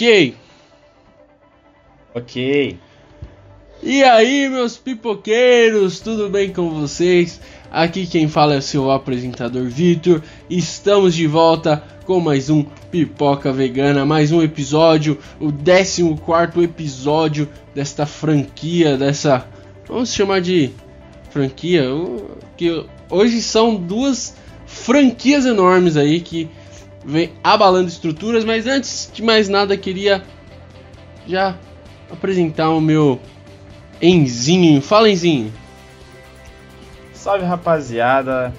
[0.00, 0.34] Ok.
[2.14, 2.78] Ok.
[3.82, 7.38] E aí, meus pipoqueiros, tudo bem com vocês?
[7.70, 10.22] Aqui quem fala é o seu apresentador Vitor.
[10.48, 18.06] Estamos de volta com mais um Pipoca Vegana, mais um episódio, o 14 episódio desta
[18.06, 19.46] franquia, dessa.
[19.86, 20.70] Vamos chamar de
[21.28, 21.84] franquia?
[22.56, 26.48] Que hoje são duas franquias enormes aí que
[27.04, 30.22] vem abalando estruturas, mas antes de mais nada queria
[31.26, 31.56] já
[32.10, 33.20] apresentar o meu
[34.00, 34.80] Enzinho.
[34.80, 35.52] Fala Enzinho.
[37.12, 38.52] Salve rapaziada,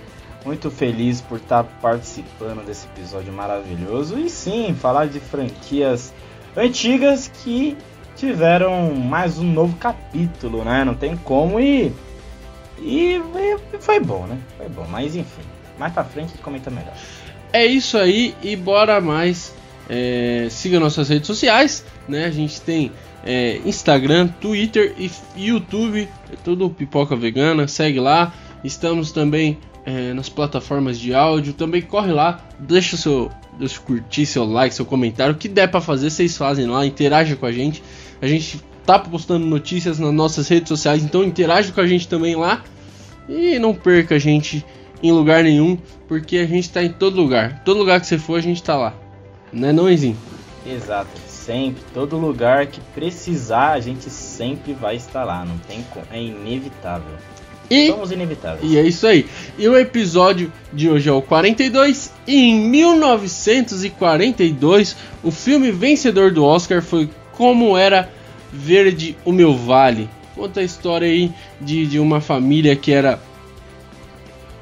[0.45, 6.13] muito feliz por estar participando desse episódio maravilhoso e sim, falar de franquias
[6.55, 7.75] antigas que
[8.15, 10.83] tiveram mais um novo capítulo, né?
[10.83, 11.91] Não tem como e
[12.77, 13.21] e,
[13.73, 14.39] e foi bom, né?
[14.57, 15.43] Foi bom, mas enfim,
[15.77, 16.93] mais pra frente comenta melhor.
[17.53, 19.53] É isso aí e bora mais.
[19.89, 22.25] É, siga nossas redes sociais, né?
[22.25, 22.91] A gente tem
[23.25, 28.33] é, Instagram, Twitter e YouTube, é tudo Pipoca Vegana, segue lá.
[28.63, 34.45] Estamos também é, nas plataformas de áudio, também corre lá, deixa seu, deixa curtir, seu
[34.45, 37.83] like, seu comentário, o que der para fazer, vocês fazem lá, interaja com a gente.
[38.21, 42.35] A gente tá postando notícias nas nossas redes sociais, então interaja com a gente também
[42.35, 42.63] lá.
[43.27, 44.65] E não perca a gente
[45.01, 47.63] em lugar nenhum, porque a gente tá em todo lugar.
[47.63, 48.93] Todo lugar que você for, a gente tá lá.
[49.51, 50.17] Né, não, Enzinho?
[50.65, 51.81] Exato, sempre.
[51.93, 55.43] Todo lugar que precisar, a gente sempre vai estar lá.
[55.43, 56.05] Não tem como.
[56.11, 57.15] É inevitável.
[57.69, 58.69] E, Somos inevitáveis.
[58.69, 59.25] e é isso aí.
[59.57, 62.11] E o episódio de hoje é o 42.
[62.27, 68.09] E em 1942, o filme vencedor do Oscar foi Como Era
[68.51, 70.09] Verde o Meu Vale.
[70.35, 73.17] Conta a história aí de, de uma família que era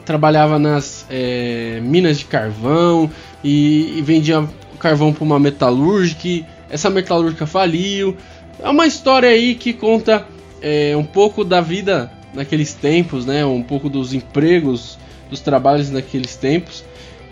[0.09, 3.11] trabalhava nas é, minas de carvão
[3.43, 4.43] e, e vendia
[4.79, 6.47] carvão para uma metalúrgica.
[6.67, 8.17] Essa metalúrgica faliu.
[8.59, 10.25] É uma história aí que conta
[10.63, 13.45] é, um pouco da vida naqueles tempos, né?
[13.45, 14.97] Um pouco dos empregos,
[15.29, 16.83] dos trabalhos naqueles tempos.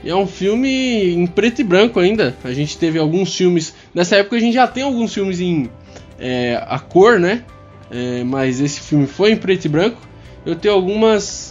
[0.03, 2.35] E é um filme em preto e branco ainda.
[2.43, 3.73] A gente teve alguns filmes.
[3.91, 5.67] Nessa época a gente já tem alguns filmes em
[6.19, 7.43] é, a cor, né?
[7.89, 9.99] É, mas esse filme foi em preto e branco.
[10.45, 11.47] Eu tenho algumas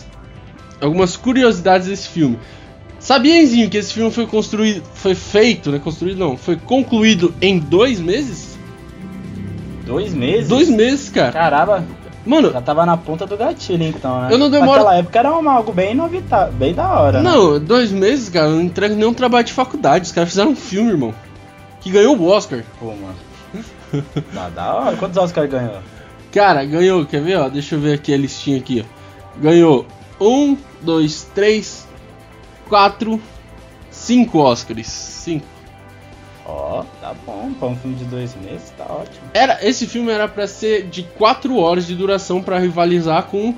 [0.80, 2.38] algumas curiosidades desse filme.
[2.98, 5.78] Sabia, Enzinho, que esse filme foi construído, foi feito, né?
[5.78, 8.56] Construído não, foi concluído em dois meses?
[9.84, 10.48] Dois meses?
[10.48, 11.32] Dois meses, cara.
[11.32, 11.84] Caramba,
[12.24, 14.28] Mano, já tava na ponta do gatilho então, né?
[14.32, 16.46] Eu não demoro- Naquela época era uma- algo bem novita...
[16.52, 17.30] bem da hora, né?
[17.30, 20.06] não, dois meses, cara, eu não entrego nenhum trabalho de faculdade.
[20.06, 21.14] Os caras fizeram um filme, irmão.
[21.80, 22.64] Que ganhou o Oscar.
[22.80, 23.14] Pô, mano.
[24.34, 24.96] Tá da hora.
[24.96, 25.76] Quantos Oscar ganhou?
[26.32, 27.48] Cara, ganhou, quer ver, ó?
[27.48, 29.40] Deixa eu ver aqui a listinha aqui, ó.
[29.40, 29.86] Ganhou
[30.20, 31.86] um, dois, três,
[32.68, 33.20] quatro,
[33.90, 34.86] cinco Oscars.
[34.86, 35.46] Cinco.
[36.44, 37.52] Ó, tá bom.
[37.58, 39.26] Pra um filme de dois meses, tá ótimo.
[39.34, 43.52] Era, esse filme era pra ser de 4 horas de duração pra rivalizar com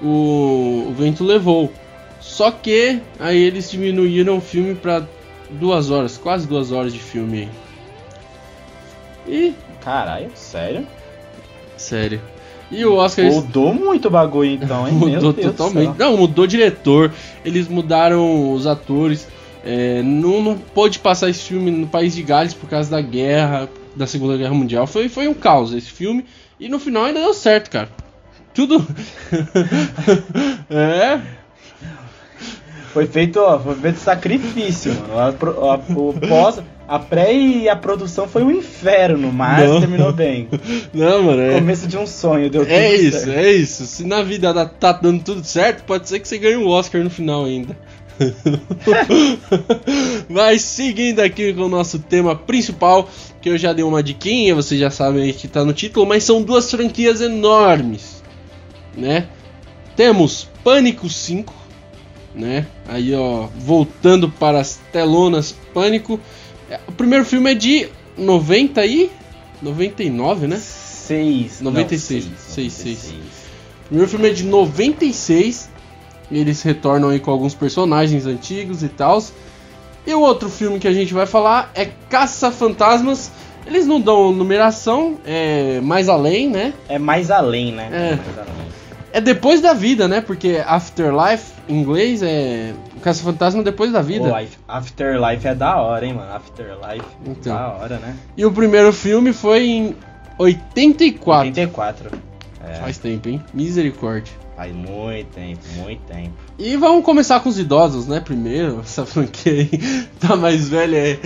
[0.00, 1.70] o, o Vento Levou.
[2.18, 5.02] Só que aí eles diminuíram o filme pra
[5.50, 7.48] duas horas, quase duas horas de filme.
[9.26, 10.86] E Caralho, sério?
[11.76, 12.20] sério.
[12.70, 14.94] E o Oscar eles Mudou muito o bagulho então, hein?
[14.94, 15.98] Mudou totalmente.
[15.98, 17.12] Não, mudou diretor.
[17.44, 19.26] Eles mudaram os atores.
[19.64, 23.68] É, não, não pôde passar esse filme no país de Gales por causa da guerra,
[23.94, 24.86] da Segunda Guerra Mundial.
[24.86, 26.24] Foi, foi um caos esse filme.
[26.58, 27.88] E no final ainda deu certo, cara.
[28.54, 28.86] Tudo.
[30.70, 31.20] é.
[32.92, 35.18] Foi feito, ó, foi feito sacrifício, mano.
[35.18, 36.60] A, a- o pós,
[36.90, 39.78] a pré e a produção foi um inferno, mas Não.
[39.78, 40.48] terminou bem.
[40.92, 41.40] Não, mano.
[41.40, 43.38] É, Começo de um sonho, deu tudo é isso, certo.
[43.38, 43.86] é isso.
[43.86, 47.08] Se na vida tá dando tudo certo, pode ser que você ganhe um Oscar no
[47.08, 47.78] final ainda.
[50.28, 53.08] Mas seguindo aqui com o nosso tema principal,
[53.40, 56.42] que eu já dei uma diquinha, vocês já sabem que tá no título, mas são
[56.42, 58.20] duas franquias enormes,
[58.96, 59.28] né?
[59.94, 61.54] Temos Pânico 5,
[62.34, 62.66] né?
[62.88, 66.18] Aí ó, voltando para as telonas Pânico.
[66.70, 69.10] É, O primeiro filme é de 90 e
[69.60, 70.56] 99, né?
[70.56, 71.60] Seis.
[71.60, 72.98] 96, não, seis, seis.
[73.02, 73.22] 96.
[73.84, 75.68] O primeiro filme é de 96.
[76.30, 79.22] e Eles retornam aí com alguns personagens antigos e tal.
[80.06, 83.30] E o outro filme que a gente vai falar é Caça Fantasmas.
[83.66, 86.72] Eles não dão numeração, é mais além, né?
[86.88, 87.88] É mais além, né?
[87.92, 88.16] É.
[88.16, 88.79] Mais além.
[89.12, 90.20] É depois da vida, né?
[90.20, 92.72] Porque Afterlife em inglês é
[93.02, 94.36] Caça Fantasma depois da vida.
[94.36, 96.32] Af- Afterlife é da hora, hein, mano.
[96.32, 97.54] Afterlife, Então.
[97.54, 98.14] da hora, né?
[98.36, 99.96] E o primeiro filme foi em
[100.38, 101.48] 84.
[101.48, 102.10] 84.
[102.68, 103.42] É, Faz tempo, hein?
[103.54, 104.32] Misericórdia.
[104.56, 106.32] faz muito tempo, muito tempo.
[106.58, 108.20] E vamos começar com os idosos, né?
[108.20, 110.96] Primeiro, essa franquia aí tá mais velha.
[110.96, 111.18] É,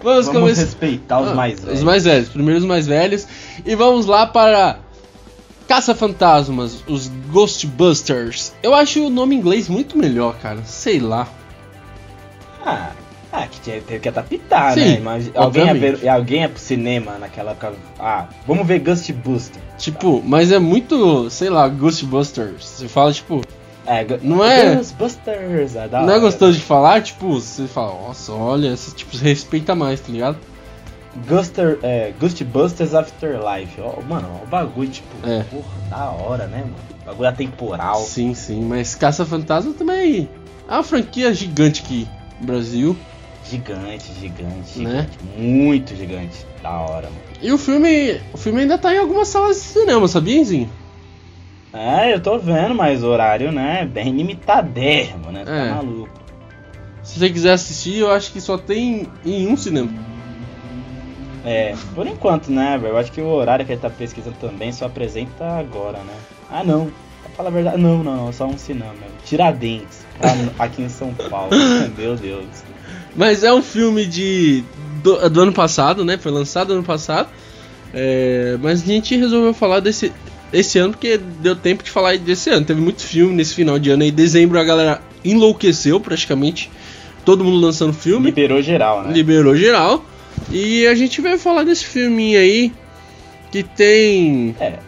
[0.00, 0.60] Vamos, Vamos começar.
[0.62, 1.78] respeitar os Ah, mais velhos.
[1.80, 3.26] Os mais velhos, primeiro os mais velhos.
[3.66, 4.78] E vamos lá para
[5.68, 8.52] Caça-Fantasmas, os Ghostbusters.
[8.62, 10.62] Eu acho o nome em inglês muito melhor, cara.
[10.64, 11.28] Sei lá.
[12.64, 12.90] Ah,
[13.30, 14.96] ah, que tinha- teve que adaptar, Sim, né?
[14.96, 17.74] Imagina- alguém, ia ver, alguém ia pro cinema naquela época.
[18.00, 19.60] Ah, vamos ver Ghostbuster.
[19.76, 22.64] Tipo, mas é muito, sei lá, Ghostbusters.
[22.64, 23.42] Você fala, tipo,
[23.86, 27.00] É, Não é- Ghostbusters, é não é gostoso de falar?
[27.00, 30.36] Tipo, você fala, nossa, olha, esse, tipo, você respeita mais, tá ligado?
[31.26, 33.80] Ghoster, é, Ghostbusters Afterlife.
[33.80, 35.42] Ó, mano, o bagulho, tipo, É.
[35.44, 36.74] porra, da hora, né, mano?
[37.04, 38.00] Bagulho atemporal.
[38.00, 40.28] Sim, sim, mas Caça-Fantasma também
[40.68, 42.06] é uma franquia gigante aqui
[42.40, 42.96] no Brasil.
[43.44, 45.08] Gigante, gigante, Né?
[45.08, 45.18] gigante.
[45.40, 46.46] Muito gigante.
[46.62, 47.22] Da hora, mano.
[47.40, 50.70] E o filme, o filme ainda tá em algumas salas de cinema, sabia, Enzinho?
[51.72, 55.44] É, eu tô vendo, mas o horário, né, bem limitadérrimo, né?
[55.44, 55.70] Tá É.
[55.70, 56.10] maluco.
[57.02, 59.88] Se você quiser assistir, eu acho que só tem em um cinema.
[61.44, 62.92] É, por enquanto, né, velho?
[62.94, 66.14] Eu acho que o horário que ele tá pesquisando também só apresenta agora, né?
[66.50, 66.86] Ah, não.
[67.22, 68.94] Pra falar a verdade, não, não, não, só um cinema.
[69.24, 71.50] Tiradentes, pra- aqui em São Paulo.
[71.96, 72.46] Meu Deus.
[73.16, 74.62] Mas é um filme de
[75.02, 76.16] do, do ano passado, né?
[76.18, 77.28] Foi lançado ano passado.
[77.92, 80.12] É, mas a gente resolveu falar desse
[80.52, 82.64] esse ano porque deu tempo de falar desse ano.
[82.64, 84.10] Teve muito filme nesse final de ano aí.
[84.10, 86.70] Dezembro a galera enlouqueceu praticamente.
[87.24, 88.26] Todo mundo lançando filme.
[88.26, 89.12] Liberou geral, né?
[89.12, 90.04] Liberou geral.
[90.50, 92.72] E a gente vai falar desse filminho aí.
[93.50, 94.54] Que tem.
[94.60, 94.78] É.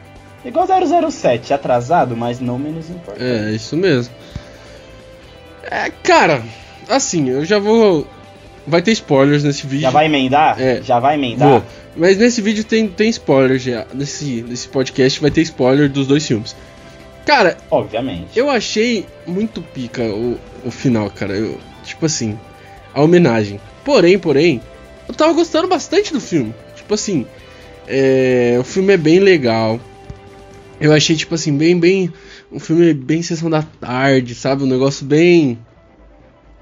[0.44, 0.67] Igual
[1.11, 3.23] 007, atrasado, mas não menos importante.
[3.23, 4.14] É, isso mesmo.
[5.62, 6.43] É, cara,
[6.88, 8.06] assim, eu já vou.
[8.67, 9.82] Vai ter spoilers nesse vídeo.
[9.82, 10.61] Já vai emendar?
[10.61, 10.82] É.
[10.82, 11.49] Já vai emendar?
[11.49, 11.62] Vou.
[11.97, 13.87] Mas nesse vídeo tem, tem spoiler já.
[13.93, 16.55] Nesse, nesse podcast vai ter spoiler dos dois filmes.
[17.26, 18.38] Cara, Obviamente.
[18.38, 21.35] eu achei muito pica o, o final, cara.
[21.35, 22.38] Eu, tipo assim,
[22.94, 23.61] a homenagem.
[23.85, 24.61] Porém, porém,
[25.10, 26.54] eu tava gostando bastante do filme.
[26.74, 27.26] Tipo assim,
[27.86, 29.80] é, o filme é bem legal.
[30.80, 32.12] Eu achei, tipo assim, bem, bem.
[32.50, 34.62] Um filme bem sessão da tarde, sabe?
[34.62, 35.58] Um negócio bem.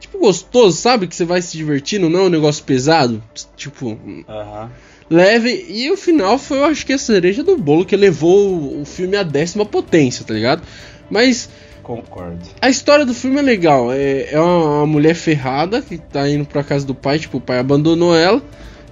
[0.00, 1.06] Tipo, gostoso, sabe?
[1.06, 3.22] Que você vai se divertindo, não é um negócio pesado.
[3.56, 3.98] Tipo,
[4.28, 4.70] Aham.
[5.08, 5.66] leve.
[5.68, 9.16] E o final foi, eu acho que a cereja do bolo que levou o filme
[9.16, 10.62] à décima potência, tá ligado?
[11.10, 11.48] Mas
[11.88, 12.44] Concordo.
[12.60, 13.90] a história do filme é legal.
[13.90, 17.40] É, é uma, uma mulher ferrada que tá indo pra casa do pai, tipo, o
[17.40, 18.42] pai abandonou ela.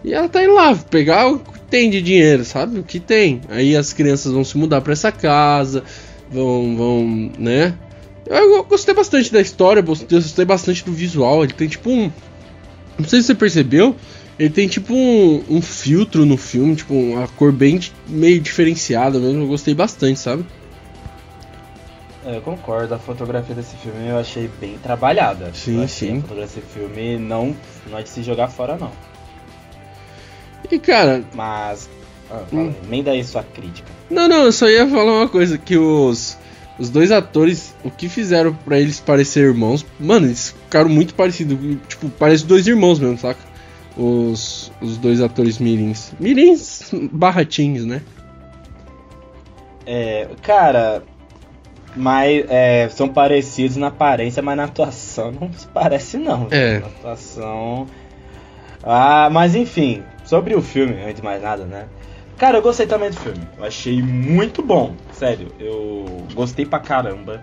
[0.03, 2.79] E ela tá indo lá pegar o que tem de dinheiro, sabe?
[2.79, 3.43] O que tem.
[3.51, 5.85] Aí as crianças vão se mudar pra essa casa,
[6.31, 7.75] vão, vão, né?
[8.25, 11.45] Eu gostei bastante da história, gostei bastante do visual.
[11.45, 12.11] Ele tem tipo um.
[12.99, 13.95] Não sei se você percebeu,
[14.39, 17.79] ele tem tipo um, um filtro no filme, tipo uma cor bem
[18.09, 19.43] meio diferenciada mesmo.
[19.43, 20.47] Eu gostei bastante, sabe?
[22.27, 25.53] Eu concordo, a fotografia desse filme eu achei bem trabalhada.
[25.55, 26.19] Sim, sim.
[26.19, 27.57] A fotografia desse filme não,
[27.89, 28.91] não é de se jogar fora, não.
[30.71, 31.89] E cara, Mas.
[32.29, 32.75] Ah, Hum.
[32.85, 33.89] Emenda aí sua crítica.
[34.11, 36.37] Não, não, eu só ia falar uma coisa, que os,
[36.77, 41.57] os dois atores, o que fizeram pra eles parecer irmãos, mano, eles ficaram muito parecidos,
[41.87, 43.39] tipo, parece dois irmãos mesmo, saca?
[43.97, 46.13] Os, os dois atores mirins.
[46.19, 48.03] Mirins barratinhos, né?
[49.87, 51.05] É, cara,
[51.97, 56.47] mas é, são parecidos na aparência, mas na atuação não se parece não.
[56.51, 56.81] É.
[56.81, 57.87] Na atuação.
[58.85, 61.87] Ah, mas enfim, sobre o filme, antes de mais nada, né?
[62.37, 63.41] Cara, eu gostei também do filme.
[63.57, 65.49] Eu achei muito bom, sério.
[65.59, 67.43] Eu gostei pra caramba.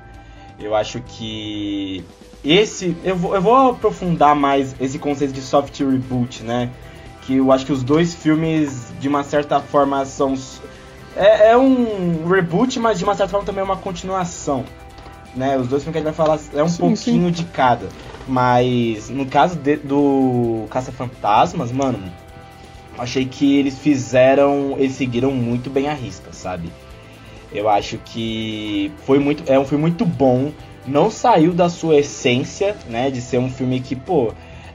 [0.59, 2.05] Eu acho que
[2.45, 6.69] esse eu vou, eu vou aprofundar mais esse conceito de soft reboot, né?
[7.23, 10.35] Que eu acho que os dois filmes de uma certa forma são
[11.15, 14.65] é, é um reboot, mas de uma certa forma também é uma continuação.
[15.35, 15.57] Né?
[15.57, 17.89] Os dois filmes que a gente vai falar é um Sim, pouquinho de cada.
[18.27, 21.99] Mas no caso de- do Caça-Fantasmas, mano,
[22.97, 24.75] achei que eles fizeram.
[24.77, 26.71] Eles seguiram muito bem a risca, sabe?
[27.51, 29.43] Eu acho que foi muito.
[29.51, 30.51] É um filme muito bom.
[30.85, 33.09] Não saiu da sua essência, né?
[33.09, 34.31] De ser um filme que, pô.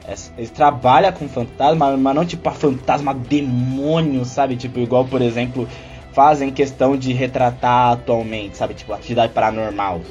[0.07, 4.55] é- Ele trabalha com fantasma, mas não tipo a fantasma demônio, sabe?
[4.55, 5.67] Tipo, igual, por exemplo,
[6.13, 8.73] fazem questão de retratar atualmente, sabe?
[8.73, 10.01] Tipo, atividade paranormal.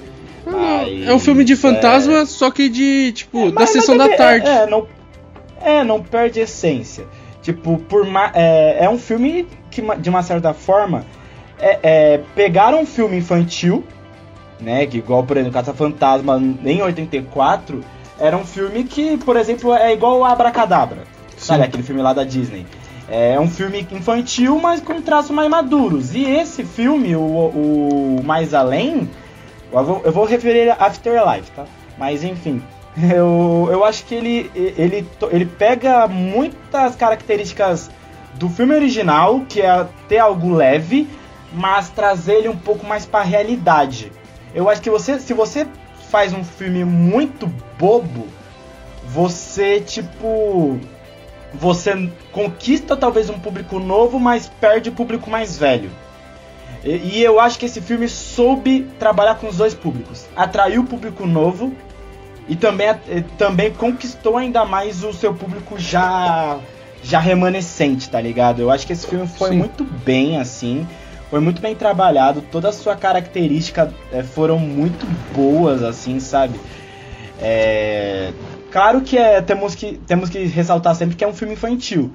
[0.47, 4.09] Mas, é um filme de fantasma, só que de, tipo, é, da mas- sessão mas
[4.09, 4.47] da é- tarde.
[4.49, 4.87] É, não,
[5.63, 7.05] é, não perde essência.
[7.43, 11.05] Tipo, por ma- é, é um filme que, de uma certa forma,
[11.59, 13.85] é, é, pegaram um filme infantil,
[14.61, 14.87] né?
[14.87, 17.83] Que igual, por exemplo, Caça Fantasma em 84,
[18.19, 20.99] era um filme que, por exemplo, é igual o Abracadabra.
[21.37, 22.67] Sabe, aquele filme lá da Disney.
[23.11, 26.15] É um filme infantil, mas com traços mais maduros.
[26.15, 29.09] E esse filme, o, o Mais Além,
[29.73, 31.65] eu vou, eu vou referir a Afterlife, tá?
[31.97, 32.63] Mas enfim,
[33.15, 37.91] Eu, eu acho que ele, ele, ele pega muitas características
[38.35, 41.09] do filme original, que é ter algo leve,
[41.53, 44.13] mas trazer ele um pouco mais para a realidade.
[44.55, 45.67] Eu acho que você, se você
[46.11, 47.47] faz um filme muito
[47.79, 48.27] bobo,
[49.07, 50.79] você tipo
[51.53, 55.91] você conquista talvez um público novo, mas perde o público mais velho.
[56.85, 60.27] E, e, eu acho que esse filme soube trabalhar com os dois públicos.
[60.37, 61.73] Atraiu o público novo
[62.49, 62.89] e também,
[63.37, 66.59] também conquistou ainda mais o seu público já
[67.03, 68.61] já remanescente, tá ligado?
[68.61, 69.59] Eu acho que esse filme foi Sim.
[69.59, 70.87] muito bem assim,
[71.31, 76.59] foi muito bem trabalhado, toda a sua característica é, foram muito boas assim, sabe?
[77.41, 78.33] É,
[78.71, 82.13] claro que é, temos que temos que ressaltar sempre que é um filme infantil,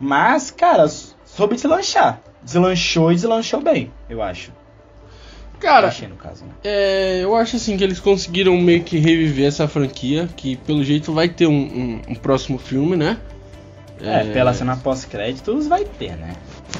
[0.00, 4.52] mas cara, soube deslanchar, deslanchou e deslanchou bem, eu acho.
[5.60, 6.52] Cara, achei, caso, né?
[6.62, 11.12] é, eu acho assim que eles conseguiram meio que reviver essa franquia, que pelo jeito
[11.12, 13.18] vai ter um, um, um próximo filme, né?
[14.00, 14.24] É, é...
[14.32, 16.34] pela cena pós-créditos vai ter, né?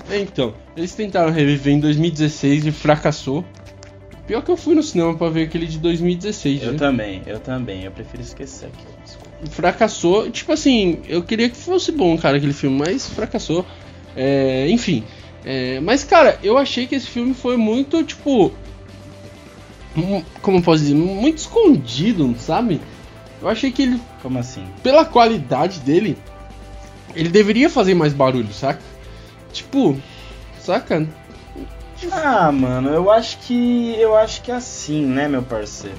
[0.09, 3.45] É, então, eles tentaram reviver em 2016 e fracassou.
[4.29, 6.63] Pior que eu fui no cinema para ver aquele de 2016.
[6.63, 6.79] Eu né?
[6.79, 9.51] também, eu também, eu prefiro esquecer aquilo.
[9.51, 13.65] Fracassou, tipo assim, eu queria que fosse bom, cara, aquele filme, mas fracassou.
[14.15, 15.03] É, enfim.
[15.47, 18.53] É, mas, cara, eu achei que esse filme foi muito, tipo.
[20.43, 20.95] Como posso dizer?
[20.95, 22.83] Muito escondido, sabe?
[23.41, 24.01] Eu achei que ele.
[24.21, 24.67] Como assim?
[24.83, 26.19] Pela qualidade dele,
[27.15, 28.83] ele deveria fazer mais barulho, saca?
[29.55, 29.97] Tipo,
[30.61, 31.09] saca?
[32.13, 33.95] Ah, mano, eu acho que.
[33.99, 35.97] Eu acho que é assim, né, meu parceiro?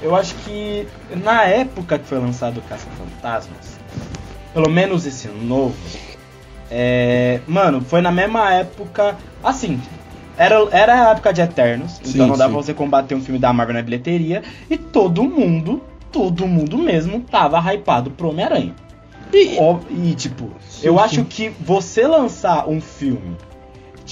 [0.00, 0.88] Eu acho que
[1.22, 3.78] na época que foi lançado o Caça Fantasmas,
[4.52, 5.76] pelo menos esse novo,
[6.70, 9.16] é, mano, foi na mesma época.
[9.42, 9.80] Assim,
[10.36, 12.50] era, era a época de Eternos, sim, então não dá sim.
[12.52, 14.42] pra você combater um filme da Marvel na bilheteria.
[14.70, 18.74] E todo mundo, todo mundo mesmo, tava hypado pro Homem-Aranha.
[19.32, 19.58] E,
[19.90, 23.36] e, tipo, sim, eu acho que você lançar um filme,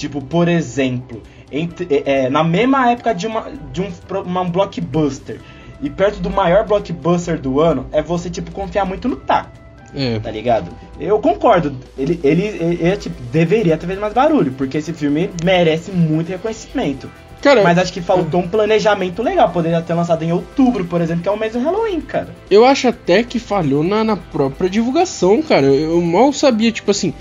[0.01, 3.91] tipo, por exemplo, entre, é, é, na mesma época de, uma, de um,
[4.25, 5.39] uma, um blockbuster
[5.81, 9.51] e perto do maior blockbuster do ano, é você, tipo, confiar muito no tá.
[9.93, 10.19] É.
[10.19, 10.71] Tá ligado?
[10.99, 11.75] Eu concordo.
[11.97, 16.29] Ele, ele, ele, ele tipo, deveria ter feito mais barulho, porque esse filme merece muito
[16.29, 17.09] reconhecimento.
[17.41, 19.49] Cara, Mas acho que faltou um planejamento legal.
[19.49, 22.29] Poderia ter lançado em outubro, por exemplo, que é o mês do Halloween, cara.
[22.49, 25.65] Eu acho até que falhou na, na própria divulgação, cara.
[25.65, 27.13] Eu, eu mal sabia, tipo assim.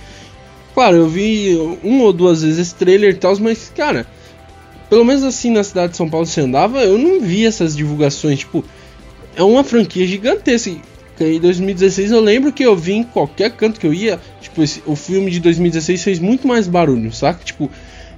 [0.75, 4.07] Claro, eu vi uma ou duas vezes esse trailer e tal, mas, cara,
[4.89, 8.41] pelo menos assim na cidade de São Paulo você andava, eu não vi essas divulgações.
[8.41, 8.65] Tipo,
[9.37, 10.71] é uma franquia gigantesca.
[11.21, 14.83] Em 2016 eu lembro que eu vi em qualquer canto que eu ia, tipo, esse,
[14.87, 17.45] o filme de 2016 fez muito mais barulho, saca?
[17.45, 17.71] Tipo,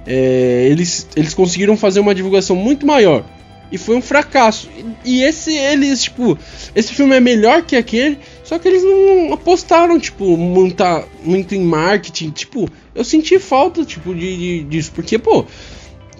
[0.07, 3.25] é, eles, eles conseguiram fazer uma divulgação muito maior.
[3.71, 4.69] E foi um fracasso.
[5.03, 6.37] E, esse, eles, tipo,
[6.75, 11.61] esse filme é melhor que aquele, só que eles não apostaram, tipo, muita, muito em
[11.61, 12.29] marketing.
[12.31, 14.91] Tipo, eu senti falta, tipo, de, de disso.
[14.93, 15.45] Porque, pô,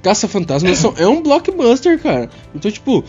[0.01, 2.29] Caça Fantasmas é um blockbuster, cara.
[2.55, 3.03] Então, tipo,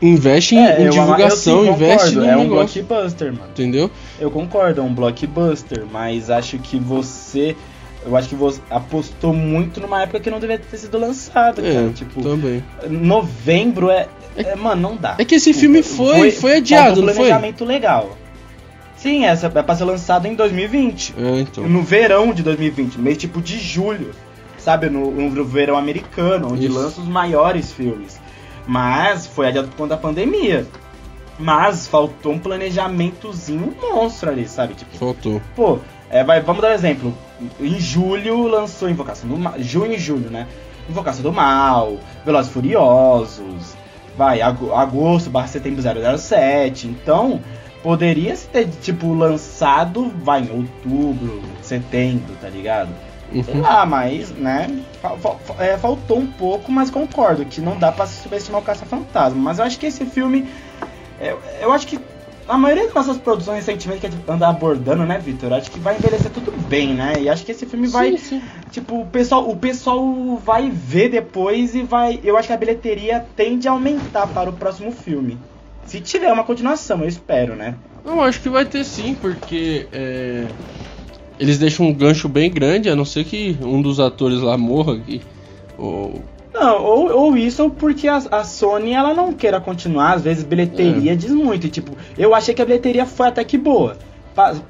[0.00, 2.82] investe é, em, divulgação, eu, investe no É um negócio.
[2.82, 3.50] blockbuster, mano.
[3.50, 3.90] Entendeu?
[4.18, 7.56] Eu concordo, é um blockbuster, mas acho que você
[8.04, 11.74] eu acho que você apostou muito numa época que não deveria ter sido lançado, é,
[11.74, 11.90] cara.
[11.90, 12.64] Tipo, também.
[12.90, 15.16] Novembro é, é, Mano, não dá.
[15.18, 17.24] É que esse filme foi, foi, foi adiado, um não foi?
[17.26, 18.16] planejamento legal.
[18.96, 21.14] Sim, essa é pra ser lançado em 2020.
[21.18, 21.68] É, então.
[21.68, 24.12] No verão de 2020, mês tipo de julho.
[24.58, 26.74] Sabe, no, no verão americano, onde Isso.
[26.78, 28.20] lança os maiores filmes.
[28.64, 30.68] Mas foi adiado por conta da pandemia.
[31.36, 34.74] Mas faltou um planejamentozinho monstro ali, sabe?
[34.74, 35.42] Tipo, faltou.
[35.56, 37.12] Pô, é, vai, vamos dar um exemplo.
[37.60, 39.54] Em julho lançou Invocação do Mal.
[39.58, 40.46] Junho e julho, né?
[40.88, 43.74] Invocação do Mal, Velozes Furiosos.
[44.16, 45.82] Vai, agosto barra setembro
[46.18, 46.86] 007.
[46.86, 47.40] Então,
[47.82, 52.90] poderia ter, tipo, lançado, vai, em outubro, setembro, tá ligado?
[53.32, 53.42] Uhum.
[53.42, 54.82] Sei lá, mas, né?
[55.58, 59.40] É, faltou um pouco, mas concordo que não dá pra subestimar o Caça-Fantasma.
[59.40, 60.46] Mas eu acho que esse filme.
[61.18, 61.98] Eu, eu acho que
[62.48, 65.52] a maioria das nossas produções recentemente que a gente anda abordando, né, Vitor?
[65.52, 67.14] Acho que vai envelhecer tudo bem, né?
[67.20, 68.10] E acho que esse filme vai.
[68.12, 68.42] Sim, sim.
[68.72, 72.18] Tipo, o pessoal, o pessoal vai ver depois e vai.
[72.24, 75.38] Eu acho que a bilheteria tende a aumentar para o próximo filme.
[75.84, 77.74] Se tiver uma continuação, eu espero, né?
[78.02, 80.46] Eu acho que vai ter sim, porque é,
[81.38, 84.94] eles deixam um gancho bem grande, a não ser que um dos atores lá morra
[84.94, 85.20] aqui.
[85.76, 90.22] Ou não, ou, ou isso ou porque a, a, Sony ela não queira continuar, às
[90.22, 91.16] vezes bilheteria é.
[91.16, 91.66] diz muito.
[91.66, 93.96] E, tipo, eu achei que a bilheteria foi até que boa.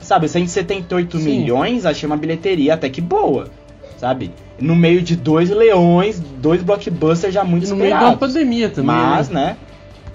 [0.01, 1.25] Sabe, 178 Sim.
[1.25, 3.49] milhões, achei uma bilheteria até que boa.
[4.03, 4.33] Sabe?
[4.59, 8.05] No meio de dois leões, dois blockbusters já muito e no esperados.
[8.05, 8.97] meio da pandemia também.
[8.97, 9.45] Mas, né?
[9.45, 9.57] né?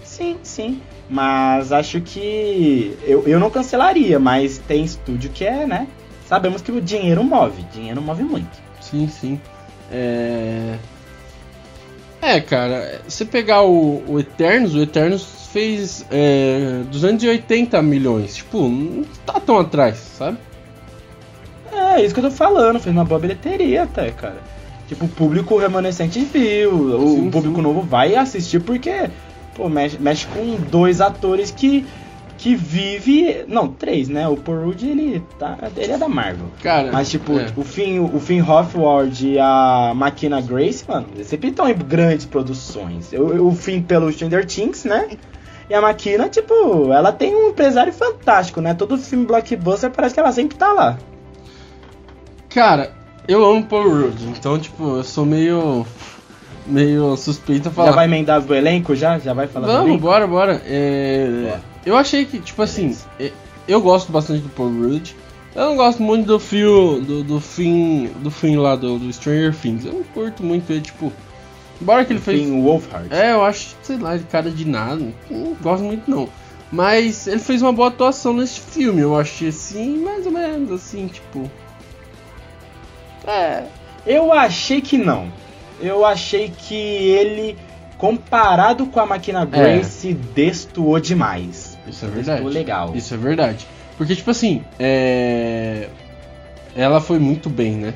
[0.04, 0.82] Sim, sim.
[1.10, 5.88] Mas acho que eu, eu não cancelaria, mas tem estúdio que é, né?
[6.26, 8.50] Sabemos que o dinheiro move, dinheiro move muito.
[8.82, 9.40] Sim, sim.
[9.90, 10.76] É.
[12.22, 18.36] É, cara, você pegar o, o Eternos, o Eternos fez é, 280 milhões.
[18.36, 20.40] Tipo, não tá tão atrás, sabe?
[21.98, 24.38] É, isso que eu tô falando, fez uma boa bilheteria até, cara.
[24.88, 27.62] Tipo, o público remanescente viu, o Sim, público sim.
[27.62, 29.10] novo vai assistir porque,
[29.56, 31.86] pô, mexe, mexe com dois atores que,
[32.38, 33.44] que vive.
[33.48, 34.28] Não, três, né?
[34.28, 36.46] O Paul Rudd, ele, tá, ele é da Marvel.
[36.62, 37.48] Cara, Mas, tipo, é.
[37.58, 42.26] o Finn, o Finn Hoffward e a Makina Grace, mano, eles sempre estão em grandes
[42.28, 43.12] produções.
[43.12, 45.10] O, o Finn pelo Stranger Things, né?
[45.70, 48.74] E a Makina, tipo, ela tem um empresário fantástico, né?
[48.74, 50.98] Todo filme blockbuster parece que ela sempre tá lá.
[52.58, 52.92] Cara,
[53.28, 55.86] eu amo Paul Rudd, então, tipo, eu sou meio.
[56.66, 57.90] meio suspeito a falar.
[57.90, 59.20] Já vai emendar o elenco já?
[59.20, 60.60] Já vai falar do Vamos, bora, bora.
[60.66, 61.60] É.
[61.86, 63.32] Eu achei que, tipo assim, é,
[63.68, 65.16] eu gosto bastante do Paul Rudd.
[65.54, 67.00] Eu não gosto muito do fio.
[67.00, 68.08] do, do fim.
[68.22, 69.86] do fim lá do, do Stranger Things.
[69.86, 71.14] Eu não curto muito ele, tipo.
[71.80, 72.42] Embora que ele fez.
[72.42, 73.14] Finn Wolfhard.
[73.14, 75.14] É, eu acho, sei lá, ele cara de nada.
[75.30, 76.28] Não gosto muito não.
[76.72, 81.06] Mas ele fez uma boa atuação nesse filme, eu achei assim, mais ou menos, assim,
[81.06, 81.48] tipo.
[83.28, 83.64] É.
[84.06, 85.28] Eu achei que não.
[85.82, 87.58] Eu achei que ele,
[87.98, 91.78] comparado com a Makina Grace, destoou demais.
[91.86, 92.42] Isso é verdade.
[92.42, 92.96] Destoou legal.
[92.96, 93.68] Isso é verdade.
[93.98, 95.90] Porque, tipo assim, é.
[96.76, 97.94] Ela foi muito bem, né?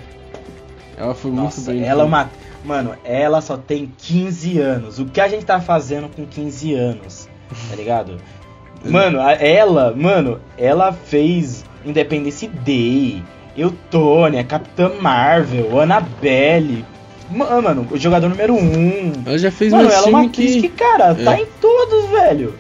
[0.98, 1.88] Ela foi Nossa, muito bem.
[1.88, 2.30] ela é uma.
[2.64, 5.00] Mano, ela só tem 15 anos.
[5.00, 7.28] O que a gente tá fazendo com 15 anos?
[7.70, 8.18] Tá ligado?
[8.84, 13.22] Mano, ela, mano, ela fez Independence Day,
[13.56, 16.86] Eutônia, Capitã Marvel, Annabelle.
[17.30, 18.58] Ma- Mano, o jogador número 1.
[18.58, 19.14] Um.
[19.26, 20.70] Ela já fez Mano, ela é uma atriz que, que.
[20.70, 21.42] cara, tá É.
[21.42, 22.54] em todos, velho.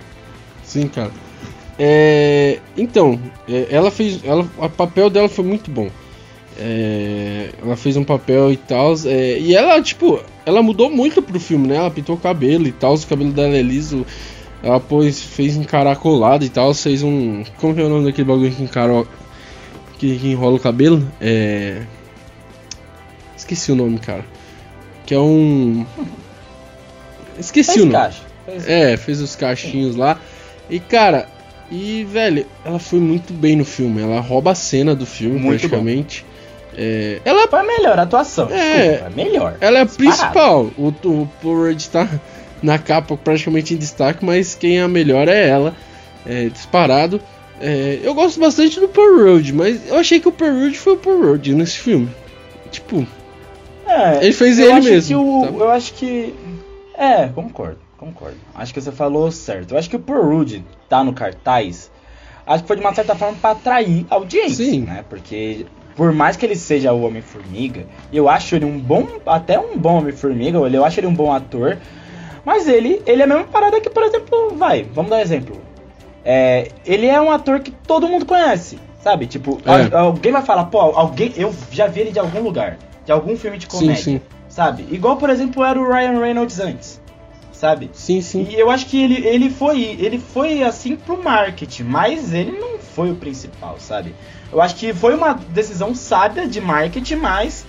[0.63, 1.11] Sim, cara.
[1.77, 4.19] É, Então, é, ela fez.
[4.23, 5.89] Ela, o papel dela foi muito bom.
[6.59, 8.93] É, Ela fez um papel e tal.
[9.05, 11.75] é, E ela, tipo, ela mudou muito pro filme, né?
[11.77, 12.93] Ela pintou o cabelo e tal.
[12.93, 14.05] O cabelo dela é liso.
[14.63, 16.73] Ela pôs, fez encaracolado e tal.
[16.73, 17.43] Fez um.
[17.59, 19.03] Como que é o nome daquele bagulho que encara.
[20.01, 21.07] Que, que enrola o cabelo?
[21.21, 21.83] É.
[23.37, 24.25] Esqueci o nome, cara.
[25.05, 25.85] Que é um.
[27.37, 27.93] Esqueci Fez o nome.
[27.93, 28.23] caixa.
[28.45, 30.19] Fez- É, fez os cachinhos lá.
[30.69, 31.27] E cara,
[31.69, 34.01] e velho, ela foi muito bem no filme.
[34.01, 36.25] Ela rouba a cena do filme Muito praticamente.
[36.75, 38.47] É, ela, Foi a melhor atuação.
[38.49, 38.87] É.
[38.93, 39.57] Desculpa, a melhor.
[39.61, 40.71] ela é a principal.
[40.77, 42.07] O, o Paul Rudd tá
[42.63, 45.75] na capa praticamente em destaque, mas quem é a melhor é ela.
[46.25, 47.21] É, disparado.
[47.61, 50.93] É, eu gosto bastante do Paul Rudd, mas eu achei que o Paul Rudd foi
[50.93, 52.09] o Paul Rudd nesse filme.
[52.71, 53.05] Tipo,
[53.87, 56.33] É, Ele fez ele mesmo, o- eu acho que.
[56.97, 58.37] É, concordo, concordo.
[58.55, 59.71] Acho que você falou certo.
[59.73, 61.91] Eu acho que o Paul Rudd tá no cartaz.
[62.47, 64.81] Acho que foi de uma certa forma pra atrair audiência, Sim.
[64.81, 65.03] né?
[65.09, 69.77] Porque por mais que ele seja o Homem-Formiga, eu acho ele um bom, até um
[69.77, 71.77] bom Homem-Formiga, eu acho ele um bom ator.
[72.45, 75.61] Mas ele, ele é a mesma parada que, por exemplo, vai, vamos dar um exemplo.
[76.23, 79.25] É, ele é um ator que todo mundo conhece, sabe?
[79.25, 79.95] Tipo, É.
[79.95, 83.35] al- alguém vai falar, pô, alguém, eu já vi ele de algum lugar, de algum
[83.35, 84.21] filme de sim, comédia sim.
[84.47, 84.85] sabe?
[84.91, 87.01] Igual, por exemplo, era o Ryan Reynolds antes,
[87.51, 87.89] sabe?
[87.93, 88.47] Sim, sim.
[88.49, 92.77] E eu acho que ele, ele foi ele foi assim pro marketing, mas ele não
[92.77, 94.13] foi o principal, sabe?
[94.51, 97.65] Eu acho que foi uma decisão sábia de marketing, mas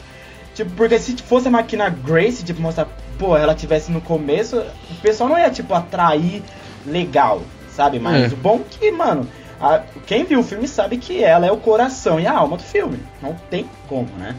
[0.54, 2.86] tipo, porque se fosse a máquina Grace, tipo, mostrar,
[3.18, 4.58] pô, ela tivesse no começo,
[4.90, 6.42] o pessoal não ia tipo atrair
[6.84, 7.40] legal,
[7.76, 7.98] sabe?
[7.98, 8.34] Mas É.
[8.34, 9.26] o bom que, mano,
[9.60, 12.62] a- quem viu o filme sabe que ela é o coração e a alma do
[12.62, 12.98] filme.
[13.22, 14.34] Não tem como, né?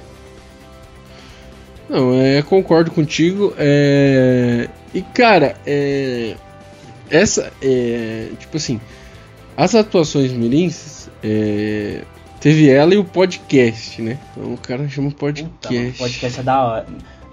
[1.89, 3.53] Não, é, concordo contigo.
[3.57, 6.35] É, e cara, é,
[7.09, 8.79] essa é tipo assim,
[9.57, 12.01] as atuações mirins é,
[12.39, 14.17] teve ela e o podcast, né?
[14.31, 15.97] Então o cara chama Puta, mano, podcast.
[15.99, 16.85] podcast é da hora.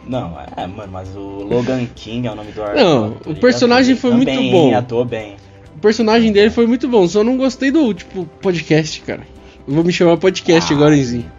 [0.07, 4.11] Não, é, mano, mas o Logan King é o nome do Não, o personagem foi
[4.25, 4.75] bem, muito bom.
[4.75, 5.37] Atuou bem.
[5.81, 9.23] O personagem dele foi muito bom, só não gostei do tipo podcast, cara.
[9.67, 11.31] Eu vou me chamar podcast Ah, agora, Enzinho.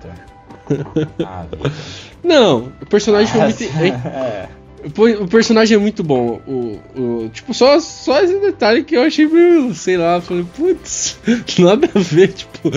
[1.23, 1.45] Ah.
[2.23, 3.63] Não, o personagem foi muito.
[4.07, 4.49] é.
[5.21, 6.41] O personagem é muito bom.
[6.47, 11.19] O, o- tipo, só, só esse detalhe que eu achei meio, sei lá, falei, putz,
[11.59, 12.71] nada a ver, tipo.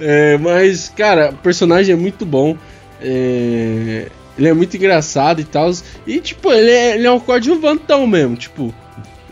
[0.00, 2.56] É, mas, cara, o personagem é muito bom.
[3.00, 5.70] é, ele é muito engraçado e tal.
[6.06, 8.74] E, tipo, ele é, ele é um coadjuvantão mesmo, tipo.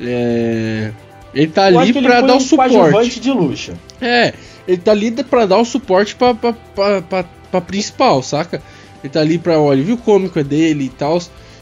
[0.00, 0.92] é,
[1.34, 3.20] ele tá Eu ali foi dar um o suporte.
[3.20, 3.72] de luxo.
[4.00, 4.34] É,
[4.66, 8.62] ele tá ali pra dar o suporte pra, pra, pra, pra, pra principal, saca?
[9.02, 11.20] Ele tá ali pra o alívio cômico é dele e tal.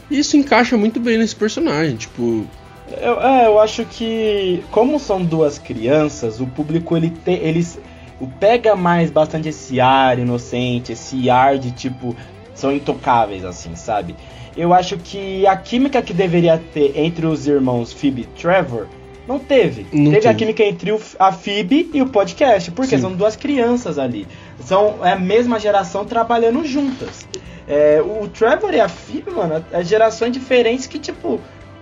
[0.09, 2.45] E isso encaixa muito bem nesse personagem, tipo.
[3.01, 7.79] Eu, é, eu acho que, como são duas crianças, o público ele te, eles
[8.39, 12.15] pega mais bastante esse ar inocente, esse ar de tipo
[12.53, 14.15] são intocáveis assim, sabe?
[14.55, 18.87] Eu acho que a química que deveria ter entre os irmãos Phoebe e Trevor
[19.27, 19.85] não teve.
[19.93, 20.27] Não teve, teve.
[20.27, 23.01] a química entre o, a Phoebe e o podcast, porque Sim.
[23.01, 24.27] são duas crianças ali.
[24.65, 27.25] São é a mesma geração trabalhando juntas.
[27.67, 31.39] É, o Trevor e a Phoebe, mano, é gerações diferentes que, tipo,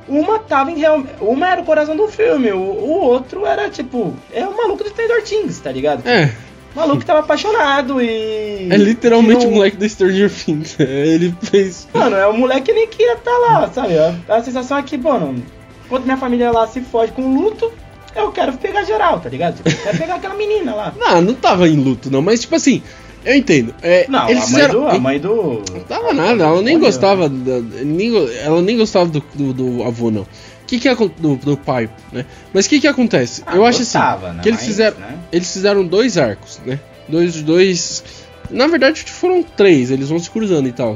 [0.08, 1.04] uma tava em real.
[1.22, 4.90] Uma era o coração do filme, o, o outro era, tipo, é o maluco do
[4.90, 6.08] Stranger Things, tá ligado?
[6.08, 6.32] É,
[6.76, 8.68] O maluco que tava apaixonado e.
[8.70, 10.76] é literalmente que o não- moleque do Stranger Things.
[10.80, 11.88] Ele fez.
[11.94, 13.98] Mano, é o moleque que nem queria estar lá, sabe?
[13.98, 15.42] A, a sensação é que, mano,
[15.90, 17.72] quando minha família lá se fode com luto,
[18.16, 19.58] eu quero pegar geral, tá ligado?
[19.58, 20.94] Tipo, eu quero pegar aquela menina lá.
[20.98, 22.82] Não, não tava em luto, não, mas tipo assim,
[23.26, 23.74] eu entendo.
[23.82, 25.64] É, Não, eles a mãe, fizeram- do, a mãe do.
[25.74, 27.28] Não tava nada, ela nem gostava.
[27.28, 30.26] Da, nem, ela nem gostava do, do, do avô, não.
[30.66, 32.26] Que que acon- do, do pai, né?
[32.54, 33.42] Mas o que que acontece?
[33.46, 34.44] Ah, eu acho gostava, assim, né?
[34.44, 35.18] que eles Mas, fizeram, né?
[35.32, 36.80] eles fizeram dois arcos, né?
[37.08, 38.04] Dois, dois.
[38.52, 40.96] Na verdade foram três, eles vão se cruzando e tal.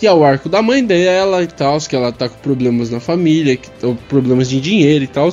[0.00, 2.98] Que é o arco da mãe dela e tal, que ela tá com problemas na
[3.00, 3.68] família, que,
[4.08, 5.30] problemas de dinheiro e tal.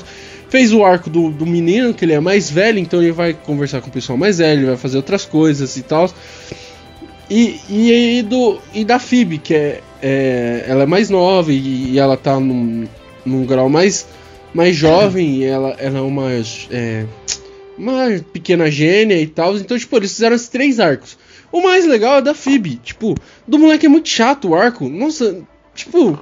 [0.50, 3.80] Fez o arco do, do menino, que ele é mais velho, então ele vai conversar
[3.82, 6.10] com o pessoal mais velho, ele vai fazer outras coisas e tal.
[7.30, 11.92] E, e, e do, e da Phoebe, que é, é- ela é mais nova e,
[11.94, 12.86] e ela tá num,
[13.26, 14.06] num grau mais,
[14.54, 16.30] mais jovem, e ela, ela é uma,
[16.72, 17.06] é,
[17.78, 19.56] uma pequena gênia e tal.
[19.58, 21.18] Então, tipo, eles fizeram esses três arcos.
[21.52, 23.16] O mais legal é da Phoebe, tipo,
[23.48, 24.90] do moleque é muito chato o arco.
[24.90, 25.42] Nossa,
[25.74, 26.20] tipo,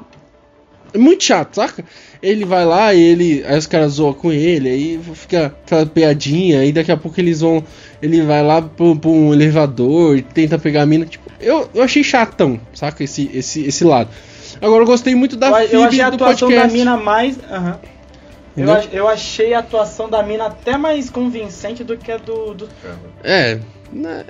[0.94, 1.84] é muito chato, saca?
[2.22, 3.44] Ele vai lá e ele.
[3.46, 7.42] Aí os caras zoam com ele, aí fica aquela piadinha, aí daqui a pouco eles
[7.42, 7.64] vão.
[8.02, 11.06] Ele vai lá pra, pra um elevador e tenta pegar a mina.
[11.06, 13.04] Tipo, eu, eu achei chatão, saca?
[13.04, 14.10] Esse, esse, esse lado.
[14.62, 16.68] Agora eu gostei muito da eu, Phoebe eu achei a do atuação podcast.
[16.68, 17.38] da mina mais.
[17.52, 17.80] aham.
[18.58, 22.68] Eu, eu achei a atuação da mina até mais convincente do que a do, do
[22.68, 23.10] Trevor.
[23.22, 23.60] É,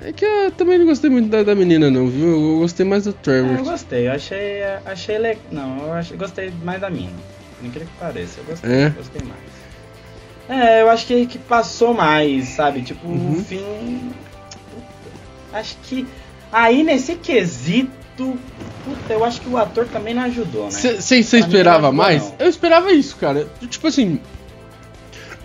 [0.02, 2.28] é que eu também não gostei muito da, da menina, não, viu?
[2.28, 3.58] Eu gostei mais do É, Trevor.
[3.58, 4.62] eu gostei, eu achei.
[4.84, 5.38] Achei le...
[5.50, 7.10] Não, eu achei, gostei mais da mina.
[7.58, 8.90] Por incrível que pareça, eu gostei, É?
[8.90, 9.56] gostei mais.
[10.48, 12.82] É, eu acho que, que passou mais, sabe?
[12.82, 13.32] Tipo, Uhum.
[13.32, 14.12] no fim.
[14.74, 16.06] puta, Acho que.
[16.52, 18.38] Aí nesse quesito.
[18.84, 20.70] Puta, eu acho que o ator também não ajudou, né?
[20.70, 22.22] Você esperava não mais?
[22.22, 22.34] não.
[22.38, 23.48] Eu esperava isso, cara.
[23.68, 24.20] Tipo assim.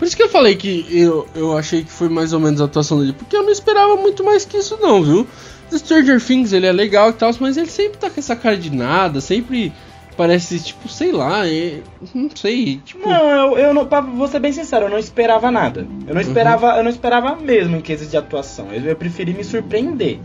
[0.02, 2.64] Por isso que eu falei que eu, eu achei que foi mais ou menos a
[2.64, 3.12] atuação dele.
[3.12, 5.24] Porque eu não esperava muito mais que isso, não, viu?
[5.70, 8.56] The Stranger Things, ele é legal e tal, mas ele sempre tá com essa cara
[8.56, 9.72] de nada, sempre
[10.16, 13.08] parece, tipo, sei lá, é- não sei, tipo.
[13.08, 15.86] Não, eu, eu não, pra vou ser bem sincero, eu não esperava nada.
[16.04, 18.72] Eu não esperava, eu não esperava mesmo em quesito de atuação.
[18.72, 20.18] Eu, eu preferi me surpreender.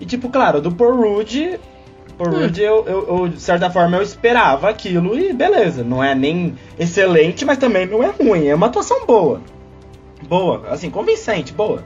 [0.00, 1.60] E tipo, claro, do Paul Rudd,
[2.16, 2.40] Paul Hum.
[2.40, 6.56] Rudd eu, eu, eu, de certa forma eu esperava aquilo e beleza, não é nem
[6.78, 9.40] excelente, mas também não é ruim, é uma atuação boa.
[10.22, 11.84] Boa, assim, convincente, boa.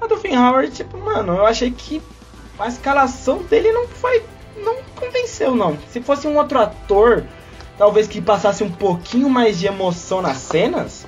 [0.00, 2.02] A do Finn Howard, tipo, mano, eu achei que
[2.58, 4.22] a escalação dele não foi.
[4.62, 5.76] não convenceu, não.
[5.90, 7.24] Se fosse um outro ator,
[7.78, 11.06] talvez que passasse um pouquinho mais de emoção nas cenas,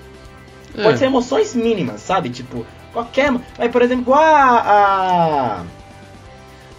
[0.76, 0.82] é.
[0.82, 2.30] pode ser emoções mínimas, sabe?
[2.30, 3.32] Tipo, qualquer.
[3.58, 4.60] Mas, por exemplo, a.
[4.60, 5.62] A,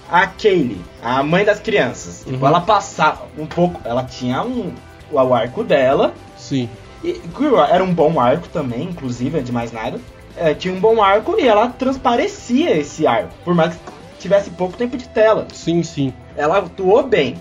[0.09, 2.19] a Kaylee, a mãe das crianças.
[2.25, 2.47] Tipo, Uhum.
[2.47, 3.81] ela passava um pouco.
[3.83, 4.73] Ela tinha um.
[5.11, 6.13] O arco dela.
[6.37, 6.67] Sim.
[7.03, 7.21] E
[7.69, 9.99] era um bom arco também, inclusive, de mais nada.
[10.35, 13.29] É, tinha um bom arco e ela transparecia esse arco.
[13.45, 13.79] Por mais que
[14.19, 15.47] tivesse pouco tempo de tela.
[15.53, 16.11] Sim, sim.
[16.35, 17.35] Ela atuou bem.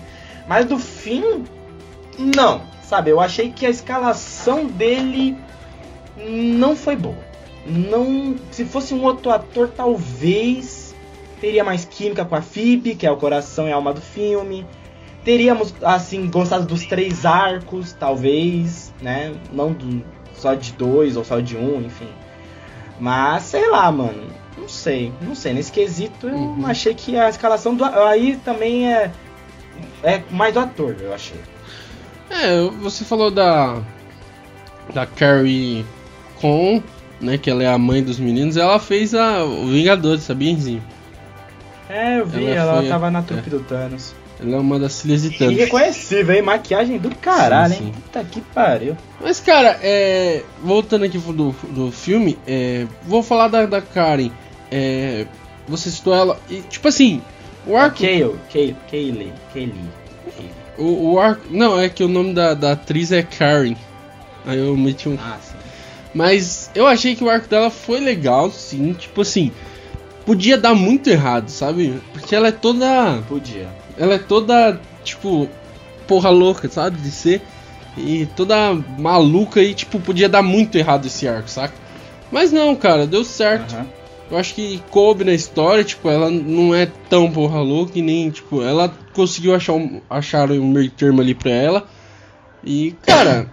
[0.47, 1.43] Mas do fim,
[2.17, 2.61] não.
[2.83, 5.35] Sabe, eu achei que a escalação dele
[6.15, 7.17] não foi boa.
[7.65, 8.35] Não.
[8.51, 10.84] Se fosse um outro ator, talvez
[11.45, 14.65] teria mais química com a Phoebe, que é o coração e a alma do filme.
[15.23, 19.31] Teríamos, assim, gostado dos três arcos, talvez, né?
[19.53, 20.03] Não do,
[20.33, 22.07] só de dois ou só de um, enfim.
[22.99, 24.23] Mas, sei lá, mano.
[24.57, 25.53] Não sei, não sei.
[25.53, 26.65] Nesse quesito eu Uhum.
[26.65, 27.85] achei que a escalação do.
[27.85, 29.11] Aí também é.
[30.01, 31.37] É mais do ator, eu achei.
[32.31, 33.81] É, você falou da.
[34.95, 35.85] Da Carrie
[36.41, 36.81] Con,
[37.21, 37.37] né?
[37.37, 38.57] Que ela é a mãe dos meninos.
[38.57, 40.81] Ela fez a, o Vingadores, sabia, Enzinho?
[41.89, 43.21] É, eu vi, Ela ela, tava na é.
[43.21, 44.15] trupe do Thanos.
[44.39, 45.53] Ela é uma das filhas de Thanos.
[45.53, 46.41] Irreconhecível, hein?
[46.41, 47.93] Maquiagem do caralho, Sim, hein?
[47.95, 48.01] sim.
[48.01, 48.97] Puta que pariu.
[49.21, 54.29] Mas, cara, é, voltando aqui do, do filme, é, vou falar da, da Karen.
[54.71, 55.25] É,
[55.67, 56.39] você citou ela.
[56.49, 57.21] E, tipo assim,
[57.65, 57.99] o arco.
[57.99, 59.33] Kale, Kale, Kaylee.
[59.53, 59.89] Kaylee.
[60.77, 61.45] O, o arco.
[61.49, 63.75] Não, é que o nome da, da atriz é Karen.
[64.45, 65.17] Aí eu meti um.
[65.19, 65.55] Ah, sim.
[66.13, 68.93] Mas eu achei que o arco dela foi legal, sim.
[68.93, 69.51] Tipo assim,
[70.25, 72.01] podia dar muito errado, sabe?
[72.13, 73.21] Porque ela é toda.
[73.27, 73.67] Podia.
[73.97, 75.47] Ela é toda, tipo,
[76.07, 76.97] porra louca, sabe?
[76.97, 77.41] De ser.
[77.97, 81.73] E toda maluca e, tipo, podia dar muito errado esse arco, saca?
[82.31, 83.73] Mas não, cara, deu certo.
[83.75, 83.87] Aham.
[84.29, 88.31] Eu acho que coube na história, tipo, ela não é tão porra louca e nem,
[88.31, 91.87] tipo, ela conseguiu achar um, achar um meio termo ali pra ela.
[92.63, 93.47] E, cara,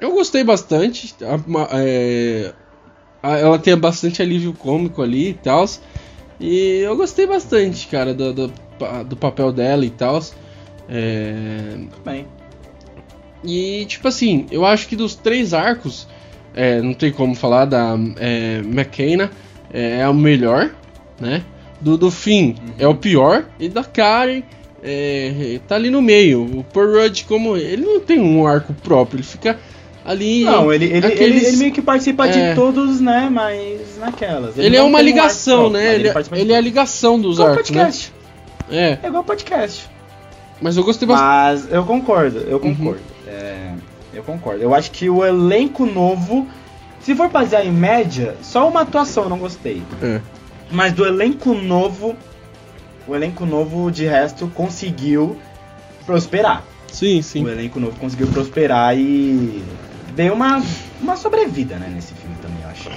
[0.00, 1.14] eu gostei bastante.
[1.22, 2.52] A- é,
[3.22, 5.64] ela tem bastante alívio cômico ali e tal.
[6.40, 8.52] E eu gostei bastante, cara, do, do,
[9.06, 10.20] do papel dela e tal.
[10.88, 12.26] É, Bem.
[13.44, 16.08] e, tipo assim, eu acho que dos três arcos,
[16.54, 19.30] é, não tem como falar da é, McKenna,
[19.72, 20.74] é, é o melhor,
[21.20, 21.44] né?
[21.80, 24.42] Do, do Finn é o pior, e da Karen
[24.82, 26.42] é, tá ali no meio.
[26.58, 29.58] O Paul Rudd, como ele não tem um arco próprio, ele fica
[30.04, 30.44] ali.
[30.44, 32.50] Não, ele, ele, aqueles- ele, ele meio que participa É.
[32.50, 33.28] de todos, né?
[33.30, 34.56] Mas naquelas.
[34.58, 35.94] Ele, é não uma tem um arco ligação, né?
[35.94, 36.64] Ele, ele é a todos.
[36.64, 37.80] ligação dos Igual arcos, né?
[37.82, 38.12] podcast.
[38.70, 39.88] É, É igual podcast.
[40.60, 41.28] mas eu gostei bastante.
[41.28, 42.74] Mas eu concordo, eu Uhum.
[42.74, 43.00] concordo.
[43.26, 43.72] É,
[44.14, 44.62] eu concordo.
[44.62, 46.46] Eu acho que o elenco novo,
[47.00, 49.82] se for basear em média, só uma atuação eu não gostei.
[50.02, 50.20] É.
[50.70, 52.14] Mas do elenco novo,
[53.06, 55.36] o elenco novo de resto conseguiu
[56.06, 56.62] prosperar.
[56.90, 57.44] Sim, sim.
[57.44, 59.62] O elenco novo conseguiu prosperar e
[60.14, 60.62] deu uma,
[61.00, 62.90] uma sobrevida, né, nesse filme também, eu acho.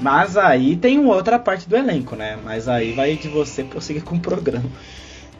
[0.00, 2.36] Mas aí tem outra parte do elenco, né?
[2.44, 4.64] Mas aí vai de você prosseguir com o programa.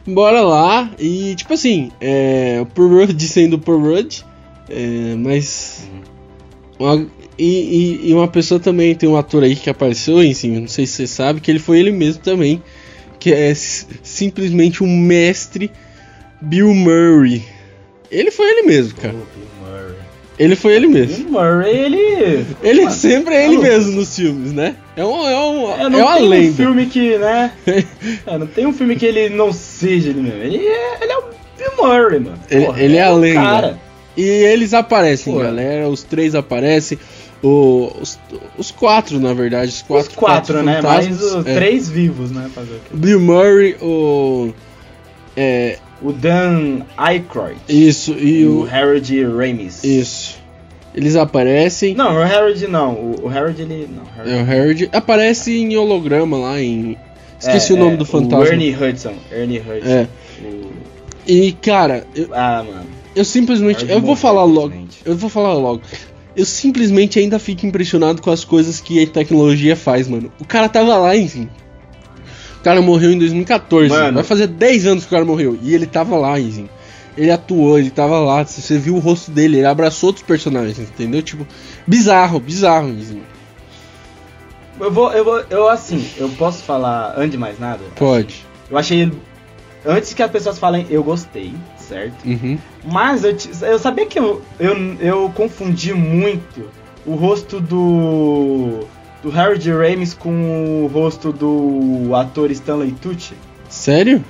[0.07, 4.21] Bora lá, e tipo assim, é, o Paul Rudd sendo o Paul Rudd,
[4.69, 5.87] é, mas.
[6.79, 7.07] uma-
[7.37, 7.45] e,
[8.05, 10.93] e- e uma pessoa também, tem um ator aí que apareceu, enfim, não sei se
[10.93, 12.61] você sabe, que ele foi ele mesmo também,
[13.19, 15.71] que é simplesmente um mestre
[16.41, 17.43] Bill Murray.
[18.11, 19.13] Ele foi ele mesmo, cara.
[19.15, 20.02] O Bill Murray.
[20.43, 21.15] Ele foi ele mesmo.
[21.23, 22.45] Bill Murray, ele.
[22.61, 23.63] Ele Mano, sempre é ele maluco.
[23.71, 24.75] mesmo nos filmes, né?
[24.95, 26.53] É, um, é, um, É, é não uma tem um lenda.
[26.53, 27.51] filme que, né?
[28.27, 30.39] é, não tem um filme que ele não seja ele mesmo.
[30.43, 31.23] Ele é, ele é o
[31.57, 32.39] Bill Murray, mano.
[32.49, 33.39] Ele- ele é a o lenda.
[33.41, 33.79] Cara.
[34.17, 35.39] E eles aparecem, Pô.
[35.39, 35.87] galera.
[35.87, 36.99] Os três aparecem.
[37.41, 38.19] O- os,
[38.57, 39.69] os quatro, na verdade.
[39.71, 40.81] Os quatro, Os quatro, né?
[40.81, 41.53] Mais os é.
[41.55, 42.49] três vivos, né?
[42.53, 42.97] Fazer o?
[42.97, 44.53] Bill Murray, o.
[45.35, 47.57] É, O Dan Aykroyd.
[47.69, 48.69] isso, e o o.
[48.69, 49.83] Harold Ramis.
[49.83, 50.41] Isso.
[50.93, 51.95] Eles aparecem.
[51.95, 52.91] Não, o Harold não.
[52.93, 53.87] O, o Harold ele.
[53.95, 56.97] Não, Harold- É, o Harold aparece em holograma lá em.
[57.39, 58.45] Esqueci É, o nome é, do fantasma.
[58.45, 59.13] O Ernie Hudson.
[59.31, 59.89] Ernie Hudson.
[59.89, 60.07] É.
[60.45, 60.71] O-
[61.25, 62.85] E, cara, eu, Ah, mano.
[63.15, 63.89] eu simplesmente.
[63.89, 64.73] Eu vou falar logo.
[65.05, 65.81] Eu vou falar logo.
[66.35, 70.31] Eu simplesmente ainda fico impressionado com as coisas que a tecnologia faz, mano.
[70.39, 71.47] O cara tava lá, enfim.
[72.63, 73.89] O cara morreu em 2014.
[73.89, 74.13] Mano.
[74.13, 75.59] Vai fazer 10 anos que o cara morreu.
[75.61, 76.69] E ele tava lá, enfim.
[77.17, 78.41] Ele atuou, ele tava lá.
[78.45, 81.21] Você viu o rosto dele, ele abraçou outros personagens, entendeu?
[81.21, 81.45] Tipo,
[81.85, 83.21] bizarro, bizarro, enfim.
[84.79, 87.83] Eu vou, eu vou, eu assim, eu posso falar antes de mais nada?
[87.97, 88.45] Pode.
[88.71, 89.11] Eu achei.
[89.85, 92.25] Antes que as pessoas falem, eu gostei, certo?
[92.25, 92.57] Uhum.
[92.85, 93.35] Mas eu,
[93.67, 96.69] eu sabia que eu, eu, eu confundi muito
[97.05, 98.87] o rosto do.
[99.23, 103.33] Do Harold Ramis com o rosto do ator Stanley Tucci,
[103.69, 104.23] Sério?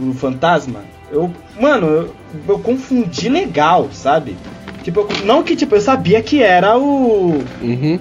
[0.00, 0.80] o fantasma.
[1.10, 1.30] Eu.
[1.60, 2.14] Mano, eu,
[2.48, 4.36] eu confundi legal, sabe?
[4.82, 7.42] Tipo, eu- não que tipo, eu sabia que era o.
[7.62, 7.98] Uhum.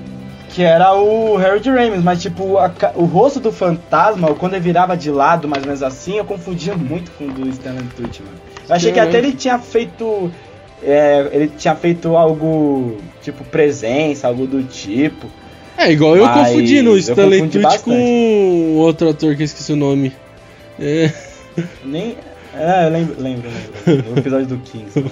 [0.50, 4.96] que era o Harold Ramis, mas tipo, a o rosto do fantasma, quando ele virava
[4.98, 8.38] de lado, mais ou menos assim, eu confundia muito com o do Stanley Tucci, mano.
[8.68, 10.32] Eu achei que até ele tinha feito.
[10.84, 15.28] é, ele tinha feito algo tipo presença, algo do tipo.
[15.82, 19.46] É igual eu Mas confundindo o eu Stanley confundi Tucci com outro ator que eu
[19.46, 20.14] esqueci o nome.
[20.80, 21.12] É.
[21.84, 22.16] Nem.
[22.54, 23.50] É, eu lembro, lembro,
[23.86, 24.14] lembro.
[24.14, 25.00] O episódio do 15.
[25.00, 25.12] mano.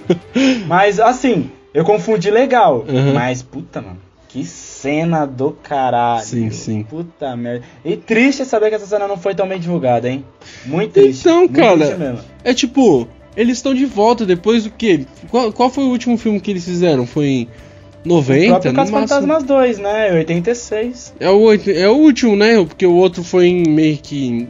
[0.67, 2.85] Mas assim, eu confundi legal.
[2.87, 3.13] Uhum.
[3.13, 3.97] Mas, puta, mano.
[4.27, 6.23] Que cena do caralho.
[6.23, 6.83] Sim, sim.
[6.83, 7.65] Puta merda.
[7.83, 10.23] E triste saber que essa cena não foi tão bem divulgada, hein?
[10.65, 11.21] Muito triste.
[11.21, 12.25] Então, muito cara, triste.
[12.43, 15.07] É tipo, eles estão de volta depois do que?
[15.31, 17.07] Qual, qual foi o último filme que eles fizeram?
[17.07, 17.47] Foi em
[18.05, 18.47] O 90?
[18.49, 19.07] próprio no Caso máximo?
[19.21, 20.13] Fantasmas 2, né?
[20.13, 21.13] 86.
[21.19, 22.55] É o, oito- é o último, né?
[22.63, 24.47] Porque o outro foi em meio que.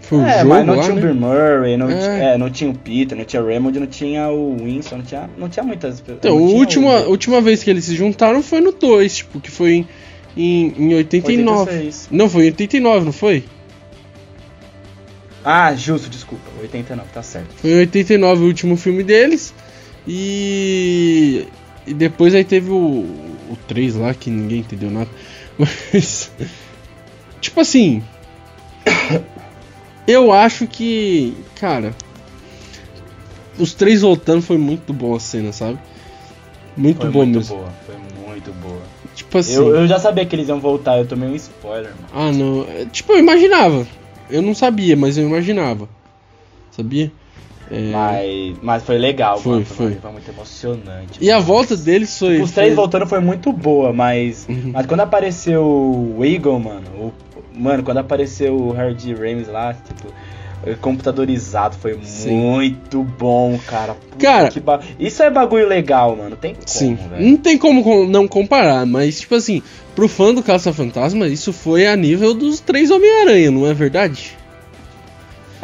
[0.00, 1.02] Foi o é, jogo mas não lá, tinha o né?
[1.02, 2.34] Bill Murray, não, É.
[2.34, 5.30] é, não tinha o Peter, não tinha o Raymond, não tinha o Winston, não tinha,
[5.38, 6.18] não tinha muitas pessoas.
[6.18, 9.50] Então, a última, o- última vez que eles se juntaram foi no 2, tipo, que
[9.50, 9.88] foi em,
[10.36, 11.60] em, em 89.
[11.70, 12.08] 86.
[12.10, 13.44] Não, foi em 89, não foi?
[15.44, 16.44] Ah, justo, desculpa.
[16.60, 17.48] 89, tá certo.
[17.56, 19.54] Foi em 89 o último filme deles.
[20.06, 21.46] E.
[21.86, 22.76] E depois aí teve o,
[23.50, 25.10] o 3 lá, que ninguém entendeu nada.
[25.58, 26.30] Mas.
[27.40, 28.02] Tipo assim.
[30.06, 31.34] Eu acho que.
[31.56, 31.94] Cara.
[33.58, 35.78] Os três voltando foi muito boa a cena, sabe?
[36.76, 37.56] Muito Foi bom muito mesmo.
[37.56, 37.94] boa, foi
[38.26, 38.82] muito boa.
[39.14, 39.54] Tipo assim.
[39.54, 42.08] Eu, eu já sabia que eles iam voltar, eu tomei um spoiler, mano.
[42.12, 42.66] Ah, não.
[42.68, 43.86] É, Tipo, eu imaginava.
[44.28, 45.88] Eu não sabia, mas eu imaginava.
[46.72, 47.12] Sabia?
[47.76, 49.64] É, Mas, mas foi legal, Foi, mano.
[49.66, 49.94] foi.
[49.94, 51.18] Foi muito emocionante.
[51.20, 52.40] E a volta deles foi.
[52.40, 54.46] Os três foi- voltando foi muito boa, mas.
[54.48, 54.70] Uhum.
[54.72, 56.82] Mas quando apareceu o Eagle, mano.
[56.98, 57.12] o-
[57.56, 60.12] mano, quando apareceu o Hardy Rames lá, tipo.
[60.80, 62.36] Computadorizado foi Sim.
[62.36, 63.94] muito bom, cara.
[63.94, 66.36] Puta Cara- ba- Isso é bagulho legal, mano.
[66.36, 67.22] Tem como, Sim, velho.
[67.30, 69.62] não tem como com- não comparar, mas tipo assim,
[69.94, 74.36] pro fã do Caça-Fantasma, isso foi a nível dos três Homem-Aranha, não é verdade?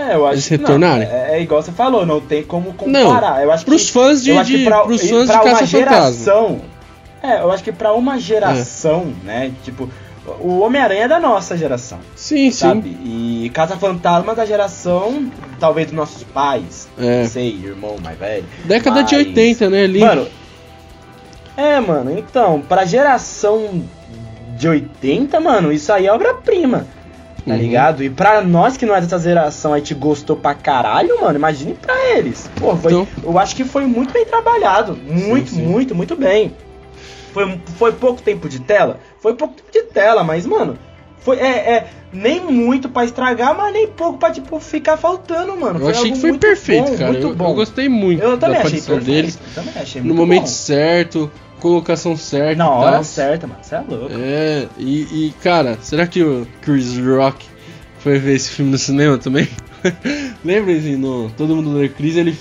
[0.01, 1.07] É, eu acho Eles retornarem?
[1.09, 3.43] Não, é, é igual você falou, não tem como comparar.
[3.43, 6.61] eu acho Pros que, fãs de, de- pra, pros fãs pra de uma geração.
[7.23, 9.53] É, eu acho que pra uma geração, né?
[9.63, 9.89] Tipo,
[10.41, 11.99] o Homem-Aranha é da nossa geração.
[12.17, 12.53] Sim, sim.
[12.53, 12.89] sabe?
[13.05, 16.89] E Caça-Fantasma da geração, talvez dos nossos pais.
[16.99, 17.23] É.
[17.23, 18.45] Não sei, irmão mais velho.
[18.65, 19.85] Década de Mas- 80, né?
[19.85, 20.01] Ali.
[20.01, 20.27] Mano,
[21.57, 23.83] é, mano, então, pra geração
[24.57, 26.87] de 80, mano, isso aí é obra-prima.
[27.47, 27.59] Tá Uhum.
[27.59, 28.05] ligado?
[28.05, 31.75] E pra nós que não é dessa geração, a gente gostou pra caralho, mano, imagine
[31.75, 32.49] pra eles.
[32.57, 34.97] Pô, foi, Então- eu acho que foi muito bem trabalhado.
[34.97, 35.63] Muito, sim.
[35.63, 36.53] muito, muito bem.
[37.33, 38.99] Foi, foi pouco tempo de tela?
[39.21, 40.77] Foi pouco tempo de tela, mas, mano,
[41.21, 45.79] foi é, é, nem muito pra estragar, mas nem pouco pra, tipo, ficar faltando, mano.
[45.79, 47.13] eu Foi achei que foi muito perfeito, bom, cara.
[47.19, 49.17] Eu, eu gostei muito Eu da também achei aparição perfeito.
[49.17, 49.39] deles.
[49.77, 50.47] Achei No muito momento bom.
[50.47, 52.57] certo, colocação certa.
[52.57, 53.05] Na hora tal.
[53.05, 53.61] certa, mano.
[53.63, 54.11] Você é louco.
[54.13, 57.47] É, e, e, cara, será que o Chris Rock
[58.01, 59.49] foi ver esse filme no cinema também?
[60.45, 62.37] Lembrem-se, no Todo Mundo Lê Chris, ele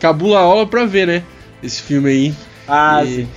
[0.00, 1.22] cabula a aula pra ver, né?
[1.62, 2.34] Esse filme aí.
[2.66, 3.28] Ah, e, sim.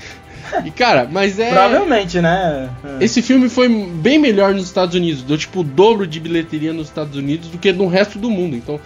[0.65, 1.49] e, cara, mas é.
[1.49, 2.69] Provavelmente, né?
[2.99, 6.87] Esse filme foi bem melhor nos Estados Unidos, deu tipo o dobro de bilheteria nos
[6.87, 8.55] Estados Unidos do que no resto do mundo.
[8.55, 8.79] Então,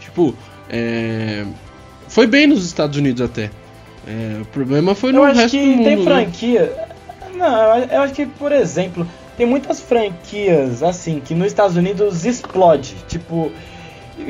[0.00, 0.34] tipo,
[0.70, 1.44] é...
[2.08, 3.50] foi bem nos Estados Unidos até.
[4.06, 5.84] É, o problema foi no Eu acho resto que do mundo.
[5.84, 6.04] tem né?
[6.04, 6.72] franquia.
[7.34, 12.94] Não, eu acho que, por exemplo, tem muitas franquias assim que nos Estados Unidos explode.
[13.08, 13.50] Tipo,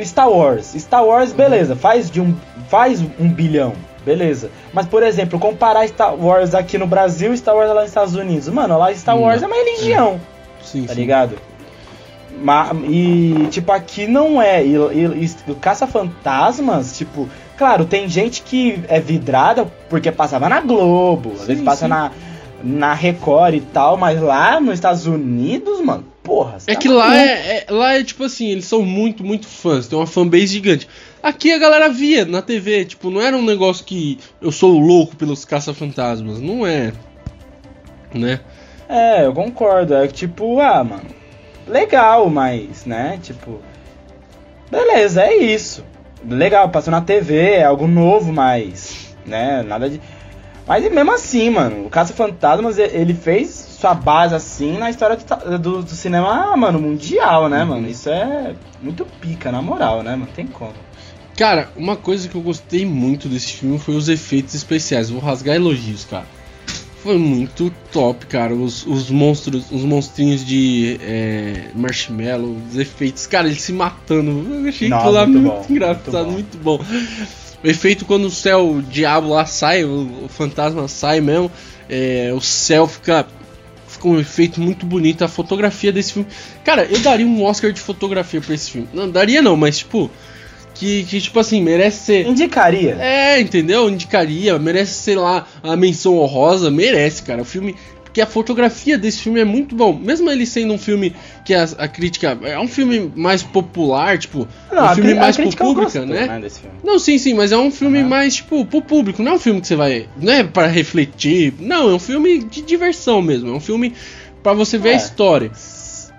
[0.02, 0.74] Star Wars.
[0.78, 1.36] Star Wars, Uhum.
[1.36, 2.34] beleza, faz de um.
[2.68, 3.74] faz um bilhão.
[4.04, 4.50] Beleza.
[4.72, 8.14] Mas, por exemplo, comparar Star Wars aqui no Brasil e Star Wars lá nos Estados
[8.14, 8.48] Unidos.
[8.48, 10.20] Mano, lá Star Não Wars é uma religião.
[10.62, 11.00] Sim, tá sim.
[11.00, 11.36] ligado?
[12.40, 14.64] Ma- e, tipo, aqui não é.
[14.64, 21.32] E, e, e Caça-Fantasmas, tipo, claro, tem gente que é vidrada porque passava na Globo,
[21.32, 21.88] às Sim, vezes passa sim.
[21.88, 22.10] na,
[22.62, 26.58] na Record e tal, mas lá nos Estados Unidos, mano, porra.
[26.66, 29.86] É tá que lá é, é- lá é tipo assim, eles são muito, muito fãs,
[29.86, 30.88] tem uma fanbase gigante.
[31.22, 35.16] Aqui a galera via na TV, tipo, não era um negócio que eu sou louco
[35.16, 36.92] pelos caça-fantasmas, não é.
[38.14, 38.40] Né?
[38.88, 39.94] É, eu concordo.
[39.94, 41.02] É tipo, ah, mano,
[41.66, 43.60] legal, mas, né, tipo.
[44.70, 45.84] Beleza, é isso.
[46.28, 49.14] Legal, passou na TV, é algo novo, mas.
[49.24, 50.00] Né, nada de.
[50.66, 55.58] Mas mesmo assim, mano, o Caça Fantasmas, ele fez sua base assim na história do,
[55.58, 57.66] do- do cinema, ah, mano, mundial, né, Uhum.
[57.68, 57.88] mano?
[57.88, 60.28] Isso é muito pica, na moral, né, mano?
[60.34, 60.72] Tem como.
[61.36, 65.10] Cara, uma coisa que eu gostei muito desse filme foi os efeitos especiais.
[65.10, 66.24] Vou rasgar elogios, cara.
[67.06, 68.52] Foi muito top, cara.
[68.52, 74.44] Os, os monstros, os monstrinhos de é, marshmallow, os efeitos, cara, eles se matando.
[74.52, 76.80] Eu achei aquilo lá muito muito, bom, engraçado, muito muito bom.
[77.62, 81.48] O efeito quando o céu, o diabo lá sai, o, o fantasma sai mesmo,
[81.88, 83.24] é, o céu fica.
[83.86, 85.22] Fica um efeito muito bonito.
[85.22, 86.28] A fotografia desse filme.
[86.64, 88.88] Cara, eu daria um Oscar de fotografia pra esse filme.
[88.92, 90.10] Não, daria não, mas tipo.
[90.78, 92.26] Que, que tipo assim, merece ser.
[92.26, 92.96] Indicaria.
[93.00, 93.88] É, entendeu?
[93.88, 97.42] Indicaria, merece, sei lá, a menção honrosa, merece, cara.
[97.42, 97.74] O filme.
[98.04, 99.92] Porque a fotografia desse filme é muito bom.
[99.92, 102.38] Mesmo ele sendo um filme que a, a crítica.
[102.42, 104.48] É um filme mais popular, tipo.
[104.72, 106.26] Não, um a filme a mais pro público, né?
[106.50, 106.74] filme.
[106.82, 108.08] Não, sim, sim, mas é um filme Aham.
[108.08, 109.22] mais, tipo, pro público.
[109.22, 110.08] Não é um filme que você vai.
[110.20, 111.52] Não é pra refletir.
[111.58, 113.50] Não, é um filme de diversão mesmo.
[113.50, 113.92] É um filme
[114.42, 114.96] pra você ver a É.
[114.96, 115.50] história.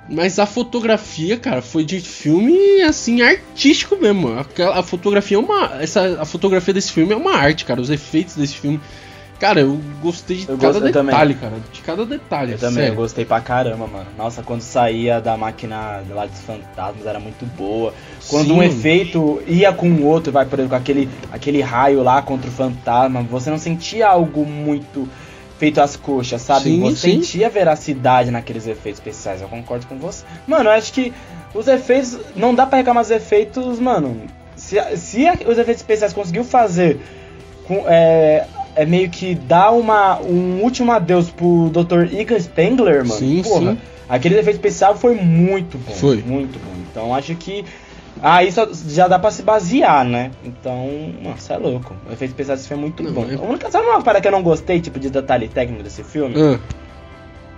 [0.10, 4.40] Mas a fotografia, cara, foi de filme assim artístico mesmo.
[4.40, 7.82] Aquela- A fotografia é uma, essa a fotografia desse filme é uma arte, cara.
[7.82, 8.80] Os efeitos desse filme,
[9.38, 11.12] cara, eu gostei de Eu cada gosto- eu também.
[11.14, 12.54] detalhe, cara, de cada detalhe.
[12.54, 12.96] Eu também, eu sério.
[12.96, 14.08] gostei pra caramba, mano.
[14.18, 17.94] Nossa, quando saía da máquina lá dos fantasmas era muito boa.
[18.30, 18.66] Quando um Sim.
[18.66, 22.54] efeito ia com o outro, vai, por exemplo, com aquele, aquele raio lá contra o
[22.54, 25.08] fantasma, você não sentia algo muito
[25.58, 26.66] feito às coxas, sabe?
[26.66, 27.22] Sim, você sim.
[27.22, 30.24] sentia veracidade naqueles efeitos especiais, eu concordo com você.
[30.48, 31.14] Mano, eu acho que
[31.54, 34.22] os efeitos, não dá pra reclamar dos efeitos, mano.
[34.56, 37.00] Se, se os efeitos especiais conseguiu fazer
[37.68, 38.46] com, é,
[38.76, 42.14] é meio que dar uma, um último adeus pro Dr.
[42.14, 43.20] Ian Spengler, mano.
[43.20, 43.78] Sim, Porra, sim.
[44.08, 45.94] aquele efeito especial foi muito bom.
[45.94, 46.18] Foi.
[46.18, 46.72] Muito bom.
[46.90, 47.66] Então acho que.
[48.22, 50.32] Ah, isso já dá pra se basear, né?
[50.44, 50.88] Então,
[51.22, 51.96] nossa, é louco.
[52.10, 53.26] O efeito especial desse filme é muito Não, bom.
[53.30, 56.04] é- A única, sabe uma parada que eu não gostei, tipo, de detalhe técnico desse
[56.04, 56.36] filme?
[56.40, 56.60] Ah,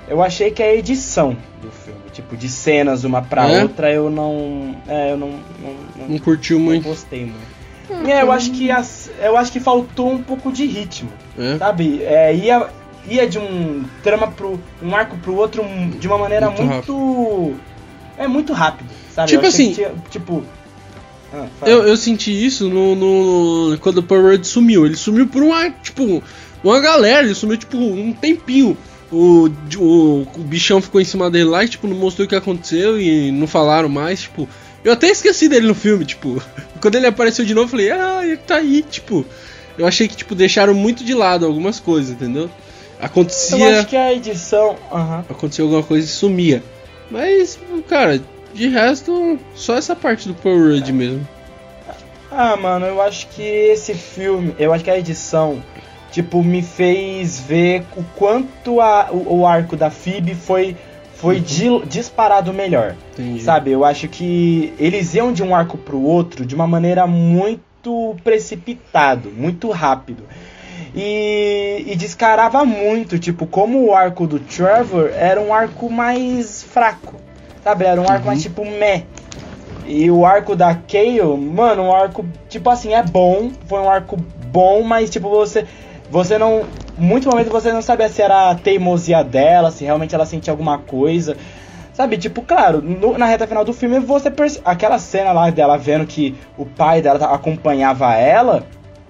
[0.07, 3.62] Eu achei que a edição do filme, tipo, de cenas uma pra É?
[3.62, 4.76] outra, eu não.
[4.88, 5.30] É, eu não.
[5.30, 6.84] Não, não, não curtiu não muito.
[6.88, 8.10] gostei muito.
[8.10, 11.57] É, eu acho que as, eu acho que faltou um pouco de ritmo, É?
[11.60, 12.01] sabe?
[12.03, 12.68] É, ia,
[13.07, 17.55] ia de um trama pro um arco pro outro um- de uma maneira Muito muito,
[18.20, 19.30] é muito rápido, sabe?
[19.30, 20.43] Tipo Eu assim- tinha- tipo,
[21.34, 21.47] ah.
[21.65, 24.86] Eu, eu senti isso no, no- quando o Power Red sumiu.
[24.86, 26.22] Ele sumiu por uma, tipo,
[26.63, 28.78] uma galera, ele sumiu, tipo, um tempinho.
[29.11, 32.36] O, o, o bichão ficou em cima dele lá e, tipo, não mostrou o que
[32.36, 34.47] aconteceu e não falaram mais, tipo.
[34.84, 36.41] Eu até esqueci dele no filme, tipo.
[36.80, 39.26] Quando ele apareceu de novo, eu falei, ah, ele tá aí, tipo.
[39.78, 42.43] Eu achei que, tipo, deixaram muito de lado algumas coisas, entendeu?
[42.43, 43.80] eu Acontecia.
[43.80, 45.24] acho que a edição, aham.
[45.30, 46.61] Acontecia alguma coisa e sumia.
[47.12, 48.22] Mas, cara,
[48.53, 51.28] de resto, só essa parte do Power Red mesmo.
[52.32, 55.64] Ah, mano, eu acho que esse filme, eu acho que a edição,
[56.12, 60.78] tipo, me fez ver o quanto a, o, o arco da Phoebe foi,
[61.16, 62.95] foi di- disparado melhor.
[63.14, 63.41] Entendi.
[63.41, 68.16] Sabe, eu acho que eles iam de um arco pro outro de uma maneira muito
[68.24, 70.24] precipitado, muito rápido.
[70.95, 77.15] E, e descarava muito, tipo, como o arco do Trevor era um arco mais fraco,
[77.63, 77.85] sabe?
[77.85, 78.27] Era um arco Uhum.
[78.27, 79.03] mais tipo meh.
[79.85, 84.17] E o arco da Kayle, mano, um arco, tipo assim, é bom, foi um arco
[84.51, 85.65] bom, mas tipo, você
[86.09, 86.63] você não.
[86.97, 90.77] Muito momento você não sabia se era a teimosia dela, se realmente ela sentia alguma
[90.79, 91.37] coisa.
[91.93, 94.59] Sabe, tipo, claro, no- na reta final do filme você perce...
[94.65, 98.63] aquela cena lá dela vendo que o pai dela acompanhava ela,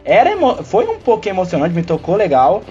[0.06, 0.32] era
[0.64, 2.64] foi um pouco emocionante, me tocou legal.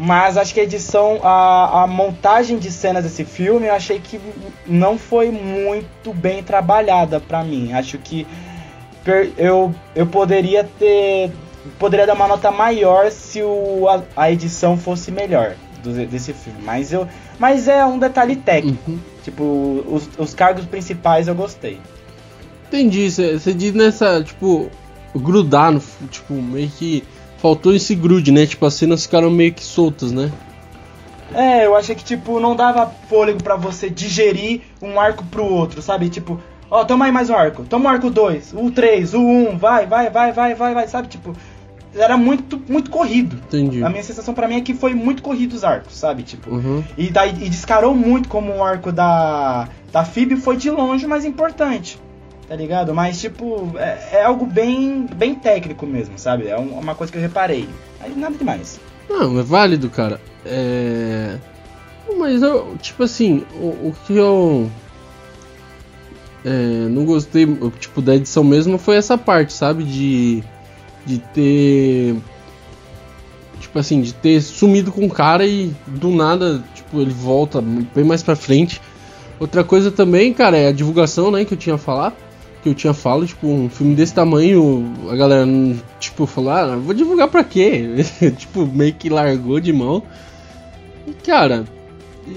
[0.00, 4.20] Mas acho que a edição, a, a montagem de cenas desse filme, eu achei que
[4.64, 7.72] não foi muito bem trabalhada pra mim.
[7.72, 8.24] Acho que
[9.02, 11.32] per- eu, eu poderia ter.
[11.80, 16.60] Poderia dar uma nota maior se o, a, a edição fosse melhor do- desse filme.
[16.62, 18.92] Mas, eu, mas é um detalhe técnico.
[18.92, 19.00] Uhum.
[19.24, 21.80] Tipo, os, os cargos principais eu gostei.
[22.68, 24.70] Entendi, você diz nessa, tipo,
[25.14, 25.82] grudar no.
[26.10, 27.04] Tipo, meio que.
[27.38, 28.46] Faltou esse grude, né?
[28.46, 30.30] Tipo, as cenas ficaram meio que soltas, né?
[31.32, 35.80] É, eu achei que, tipo, não dava fôlego pra você digerir um arco pro outro,
[35.82, 36.08] sabe?
[36.08, 36.40] Tipo,
[36.70, 37.64] ó, toma aí mais um arco.
[37.64, 41.06] Toma o arco 2, o 3, o 1, vai, vai, vai, vai, vai, vai, sabe?
[41.08, 41.32] Tipo,
[41.94, 43.36] era muito, muito corrido.
[43.46, 43.84] Entendi.
[43.84, 46.22] A minha sensação pra mim é que foi muito corrido os arcos, sabe?
[46.22, 46.82] Tipo, Uhum.
[46.96, 51.24] e, daí, e descarou muito como o arco da, da Phoebe foi de longe mais
[51.24, 52.00] importante.
[52.48, 52.94] Tá ligado?
[52.94, 56.48] Mas, tipo, é, é algo bem, bem técnico mesmo, sabe?
[56.48, 57.68] É um- uma coisa que eu reparei.
[58.00, 58.80] Aí nada demais.
[59.08, 60.18] Não, é válido, cara.
[60.46, 61.36] É.
[62.18, 64.70] Mas eu, tipo assim, o, o que eu.
[66.44, 66.50] é,
[66.88, 67.46] não gostei,
[67.78, 69.84] tipo, da edição mesmo foi essa parte, sabe?
[69.84, 70.42] De.
[71.04, 72.16] De ter.
[73.60, 78.04] Tipo assim, de ter sumido com o cara e do nada, tipo, ele volta bem
[78.04, 78.80] mais pra frente.
[79.38, 82.14] Outra coisa também, cara, é a divulgação, né, que eu tinha falado.
[82.62, 85.46] Que eu tinha falado, tipo, um filme desse tamanho, a galera,
[86.00, 88.04] tipo, falou, ah, vou divulgar pra quê?
[88.36, 90.02] tipo, meio que largou de mão.
[91.06, 91.64] E, cara,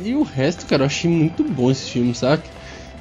[0.03, 2.43] e o resto, cara, eu achei muito bom esse filme, sabe?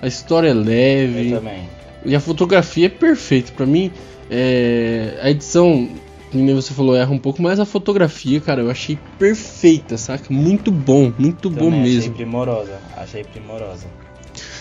[0.00, 1.30] A história é leve.
[1.30, 1.68] Eu também.
[2.04, 3.52] E a fotografia é perfeita.
[3.52, 3.92] Pra mim,
[4.30, 5.88] é, a edição,
[6.32, 10.32] nem você falou, erra um pouco, mas a fotografia, cara, eu achei perfeita, saca?
[10.32, 12.14] Muito bom, muito bom Também Achei mesmo.
[12.14, 12.80] primorosa.
[12.96, 13.86] Achei primorosa.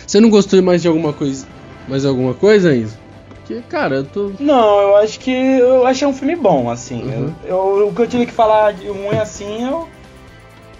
[0.05, 1.47] Você não gostou mais de alguma coisa?
[1.89, 2.97] Mais alguma coisa, Enzo?
[3.35, 4.31] Porque, cara, eu tô.
[4.39, 7.01] Não, eu acho que eu achei um filme bom, assim.
[7.03, 7.33] Uhum.
[7.43, 9.87] Eu, eu- o que eu tive que falar de ruim assim, eu.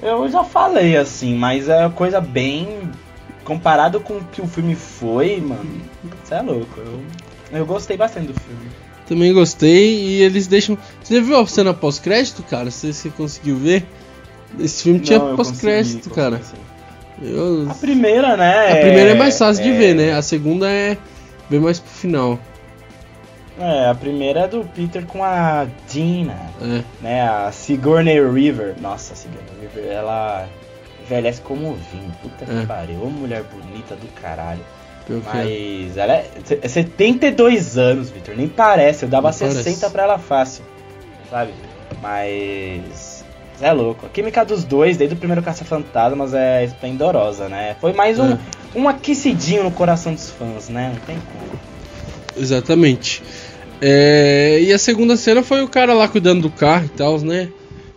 [0.01, 2.89] Eu já falei, assim, mas é coisa bem.
[3.43, 5.81] Comparado com o que o filme foi, mano.
[6.23, 6.79] Você é louco.
[6.79, 7.01] Eu,
[7.51, 8.69] eu gostei bastante do filme.
[9.07, 10.77] Também gostei e eles deixam.
[11.03, 12.69] Você viu a cena pós-crédito, cara?
[12.69, 13.87] Você, você conseguiu ver?
[14.59, 16.37] Esse filme tinha Não, eu pós-crédito, cara.
[16.37, 16.61] consegui.
[17.21, 18.71] Eu- A primeira, né?
[18.73, 20.13] A primeira é mais fácil de é- ver, né?
[20.13, 20.97] A segunda é
[21.49, 22.39] bem mais pro final.
[23.59, 26.37] É, a primeira é do Peter com a Dina.
[26.61, 26.81] É.
[27.01, 28.75] né, a Sigourney River.
[28.79, 30.47] Nossa, a Sigourney River, ela
[31.03, 32.11] envelhece como vinho.
[32.21, 32.65] Puta que É.
[32.65, 33.03] pariu.
[33.03, 34.61] Ô mulher bonita do caralho.
[35.05, 35.21] Pior é.
[35.33, 36.25] Mas ela é,
[36.61, 38.35] é 72 anos, Victor.
[38.37, 39.03] Nem parece.
[39.03, 39.89] Eu dava Não 60 parece.
[39.91, 40.63] pra ela fácil.
[41.29, 41.51] Sabe?
[42.01, 43.08] Mas.
[43.61, 44.05] É louco.
[44.05, 47.75] A química dos dois, desde o primeiro Caça-Fantasmas, é esplendorosa, né?
[47.81, 48.39] Foi mais um, É.
[48.75, 50.91] um aquecidinho no coração dos fãs, né?
[50.93, 51.59] Não tem como.
[52.37, 53.21] Exatamente.
[53.81, 57.49] É, e a segunda cena foi o cara lá cuidando do carro e tal, né?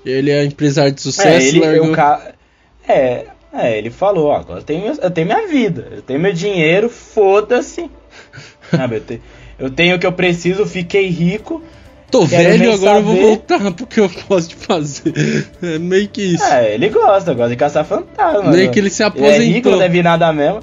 [0.04, 1.92] Ele é empresário de sucesso, É, ele, largou...
[1.92, 2.32] ca...
[2.88, 6.32] é, é, ele falou, ó, agora eu tenho, eu tenho minha vida, eu tenho meu
[6.32, 7.88] dinheiro, foda-se.
[8.70, 9.18] Sabe, eu,
[9.66, 11.62] eu tenho o que eu preciso, fiquei rico.
[12.12, 13.26] Tô quero velho, agora eu vou saber.
[13.26, 15.12] voltar porque eu posso de fazer.
[15.62, 16.44] É meio que isso.
[16.44, 18.50] É, ele gosta, gosta de caçar fantasma.
[18.52, 18.72] Nem né?
[18.72, 19.72] que ele se Ele é rico, aposentou.
[19.72, 20.60] não deve nada mesmo.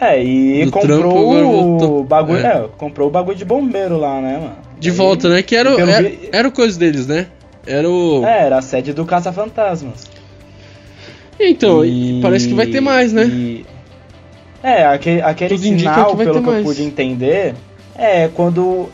[0.00, 2.48] É, e Do comprou o bagulho, É.
[2.58, 4.56] é, comprou o bagulho de bombeiro lá, né, mano?
[4.78, 5.40] De volta, né?
[5.42, 7.26] Que era, Porque eu o- não era, vi- era o coisa deles, né?
[7.66, 8.22] Era o.
[8.26, 10.04] É, era a sede do Caça-Fantasmas.
[11.40, 13.24] Então, E- parece que vai ter mais, né?
[13.24, 13.64] e-
[14.62, 16.64] É, aquele, aquele Tudo sinal, pelo que eu mais.
[16.64, 17.54] pude entender,
[17.96, 18.88] é quando.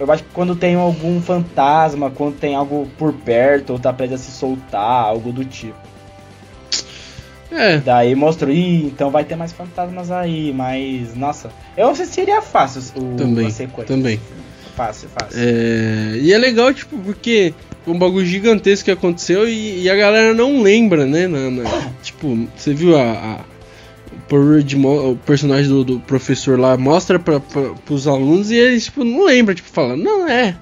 [0.00, 4.20] Eu acho que quando tem algum fantasma, quando tem algo por perto, ou tá prestes
[4.20, 5.76] a se soltar, algo do tipo.
[7.50, 7.78] É.
[7.78, 11.14] Daí mostrou, ih, então vai ter mais fantasmas aí, mas.
[11.16, 13.94] Nossa, eu seria fácil o, Também, a sequência.
[13.96, 14.20] também.
[14.76, 15.38] Fácil, fácil.
[15.40, 17.52] É, e é legal, tipo, porque
[17.84, 21.26] foi um bagulho gigantesco que aconteceu e, e a galera não lembra, né?
[21.26, 23.12] na- na- tipo, você viu a.
[23.12, 23.57] a
[24.76, 27.40] mo- o personagem do, do professor lá mostra pra,
[27.84, 30.56] pros alunos e eles, tipo, não lembram, tipo, falam, não, é.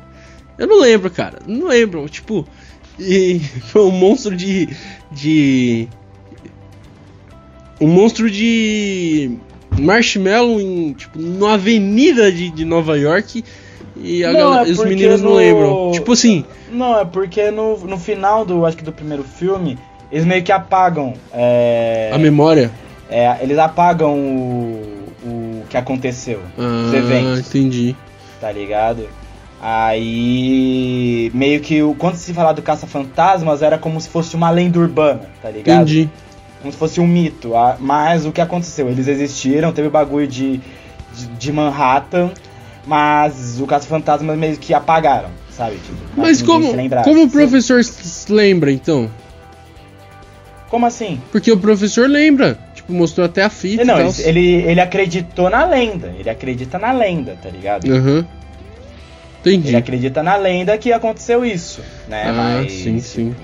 [0.58, 1.38] Eu não lembro, cara.
[1.46, 2.08] Não lembro.
[2.08, 2.46] Tipo.
[2.98, 3.38] E
[3.68, 4.68] foi um monstro de.
[5.12, 5.86] de.
[7.80, 9.32] Um monstro de.
[9.78, 10.92] Marshmallow em.
[10.94, 13.44] Tipo, numa avenida de, de Nova York.
[13.98, 15.90] E Não, galera- é os meninos não no- lembram.
[15.92, 16.44] Tipo assim.
[16.72, 19.78] Não, é porque no, no final do, acho que do primeiro filme,
[20.10, 21.14] eles meio que apagam.
[21.32, 22.70] É, A memória.
[23.10, 27.96] É, eles apagam o, o que aconteceu, os Ah, eventos, entendi.
[28.40, 29.08] tá ligado?
[29.60, 34.78] Aí meio que o, quando se falar do caça-fantasmas era como se fosse uma lenda
[34.78, 35.82] urbana, tá ligado?
[35.82, 36.10] Entendi.
[36.60, 37.54] Como se fosse um mito.
[37.56, 38.88] ah, Mas o que aconteceu?
[38.88, 40.60] Eles existiram, teve o bagulho de,
[41.14, 42.30] de, de Manhattan,
[42.86, 45.76] mas o caça-fantasmas meio que apagaram, sabe?
[45.76, 46.72] Tipo, Mas como,
[47.04, 49.10] como o professor se lembra, então?
[50.68, 51.20] Como assim?
[51.30, 52.58] Porque o professor lembra.
[52.86, 56.14] Tipo, mostrou até a fita Não, ele, ele, ele acreditou na lenda.
[56.18, 57.90] Ele acredita na lenda, tá ligado?
[57.90, 58.26] Aham.
[59.40, 59.68] Entendi.
[59.68, 62.28] Ele acredita na lenda que aconteceu isso, né?
[62.28, 63.30] Ah, Mas, sim, sim.
[63.30, 63.42] tipo,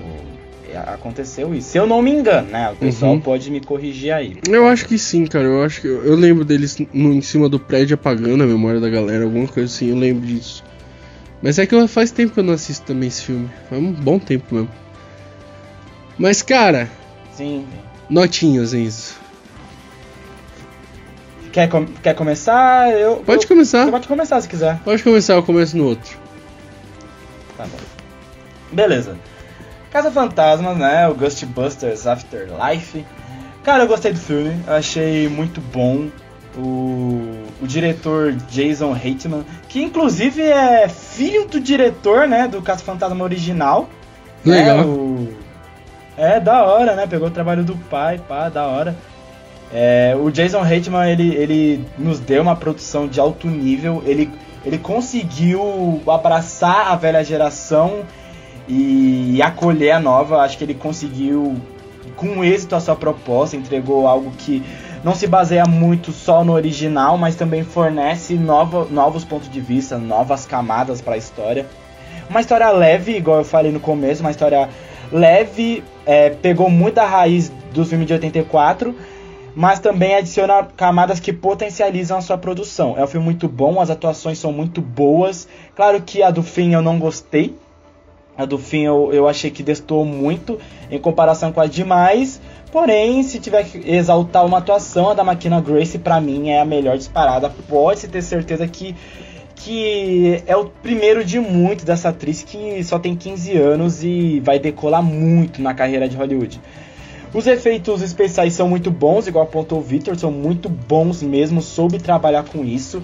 [0.69, 1.69] é, aconteceu isso.
[1.69, 2.69] Se eu não me engano, né?
[2.71, 3.21] O pessoal Uhum.
[3.21, 4.37] pode me corrigir aí.
[4.49, 5.45] Eu acho que sim, cara.
[5.45, 8.89] Eu acho que eu, lembro deles no, em cima do prédio apagando a memória da
[8.89, 9.89] galera, alguma coisa assim.
[9.89, 10.63] Eu lembro disso.
[11.41, 13.49] Mas é que faz tempo que eu não assisto também esse filme.
[13.69, 14.69] Faz um bom tempo mesmo.
[16.17, 16.89] Mas, cara,
[17.33, 17.65] Sim.
[18.09, 19.22] notinhas, Enzo.
[21.53, 22.91] Quer, com- quer começar?
[22.91, 23.85] Eu, Pode eu, começar.
[23.85, 24.79] Você pode começar se quiser.
[24.83, 26.17] Pode começar, eu começo no outro.
[27.55, 27.77] Tá bom.
[28.71, 29.15] Beleza.
[29.91, 31.07] Casa Fantasmas, né?
[31.07, 33.05] O Ghostbusters Afterlife.
[33.63, 34.59] Cara, eu gostei do filme.
[34.65, 36.07] Eu achei muito bom.
[36.57, 42.47] O, o diretor Jason Reitman, que inclusive é filho do diretor, né?
[42.47, 43.87] Do Casa Fantasma original.
[44.43, 44.79] Legal.
[44.79, 45.33] É, o...
[46.17, 47.05] é da hora, né?
[47.07, 48.95] Pegou o trabalho do pai, pá, da hora.
[49.73, 54.03] É, o Jason Reitman, ele, ele nos deu uma produção de alto nível.
[54.05, 54.29] Ele,
[54.63, 58.01] ele conseguiu abraçar a velha geração
[58.69, 60.41] e, acolher a nova.
[60.41, 61.55] Acho que ele conseguiu,
[62.15, 63.57] com êxito, a sua proposta.
[63.57, 64.63] Entregou algo que
[65.03, 69.97] não se baseia muito só no original, mas também fornece nova, novos pontos de vista,
[69.97, 71.65] novas camadas para a história.
[72.29, 74.69] Uma história leve, igual eu falei no começo, uma história
[75.11, 78.95] leve, é, pegou muito da raiz do filme de 84,
[79.55, 82.95] mas também adiciona camadas que potencializam a sua produção.
[82.97, 85.47] É um filme muito bom, as atuações são muito boas.
[85.75, 87.55] Claro que a do fim eu não gostei.
[88.35, 92.41] A do fim eu, eu achei que destoou muito em comparação com a demais.
[92.71, 96.65] Porém, se tiver que exaltar uma atuação, a da Makina Grace pra mim é a
[96.65, 97.51] melhor disparada.
[97.69, 98.95] Pode-se ter certeza que
[99.55, 104.59] que é o primeiro de muitos dessa atriz que só tem 15 anos e vai
[104.59, 106.59] decolar muito na carreira de Hollywood.
[107.33, 111.97] Os efeitos especiais são muito bons, igual apontou o Victor, são muito bons mesmo, soube
[111.97, 113.01] trabalhar com isso.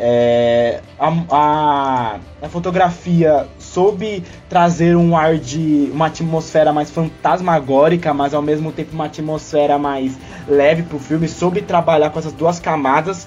[0.00, 8.32] É, a, a, a fotografia soube trazer um ar de uma atmosfera mais fantasmagórica, mas
[8.32, 13.26] ao mesmo tempo uma atmosfera mais leve pro filme, soube trabalhar com essas duas camadas.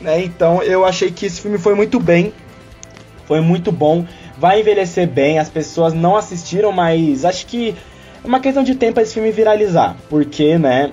[0.00, 0.24] Né?
[0.24, 2.32] Então eu achei que esse filme foi muito bem,
[3.24, 4.04] foi muito bom,
[4.36, 5.38] vai envelhecer bem.
[5.38, 7.76] As pessoas não assistiram, mas acho que
[8.24, 10.92] uma questão de tempo esse filme viralizar, porque né,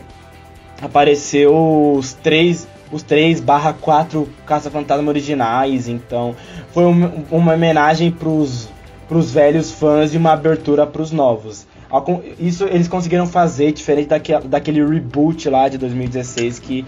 [0.81, 6.35] apareceu os três os 3 barra 4 Caça-Fantasma originais, então
[6.71, 8.67] foi um, uma homenagem pros,
[9.07, 11.65] pros velhos fãs e uma abertura pros novos.
[12.39, 14.09] Isso eles conseguiram fazer diferente
[14.45, 16.85] daquele, reboot lá de 2016 que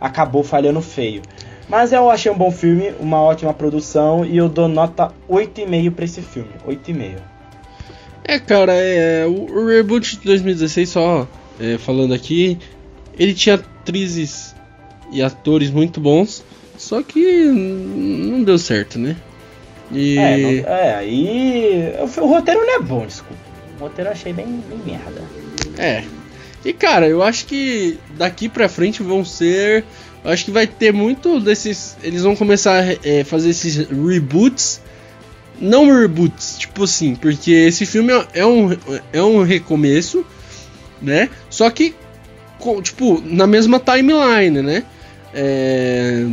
[0.00, 1.22] acabou falhando feio.
[1.68, 6.04] Mas eu achei um bom filme, uma ótima produção e eu dou nota 8,5 pra
[6.04, 6.50] esse filme.
[6.66, 7.31] 8,5.
[8.24, 11.28] É, cara, é, o, o reboot de 2016, só
[11.60, 12.58] é, falando aqui,
[13.18, 14.54] ele tinha atrizes
[15.12, 16.44] e atores muito bons,
[16.78, 19.16] só que não deu certo, né?
[19.90, 20.18] E...
[20.18, 23.42] É, não, é, aí o, o, roteiro não é bom, desculpa.
[23.78, 25.22] O roteiro eu achei bem, bem merda.
[25.76, 26.04] É.
[26.64, 29.84] E cara, eu acho que daqui pra frente vão ser.
[30.24, 31.96] Eu acho que vai ter muito desses.
[32.02, 34.80] Eles vão começar a é, fazer esses reboots
[35.62, 38.76] não reboots, tipo assim, porque esse filme é- é um,
[39.12, 40.26] é um recomeço,
[41.00, 41.30] né?
[41.48, 41.94] Só que,
[42.82, 44.82] tipo, na mesma timeline, né?
[45.32, 46.26] É,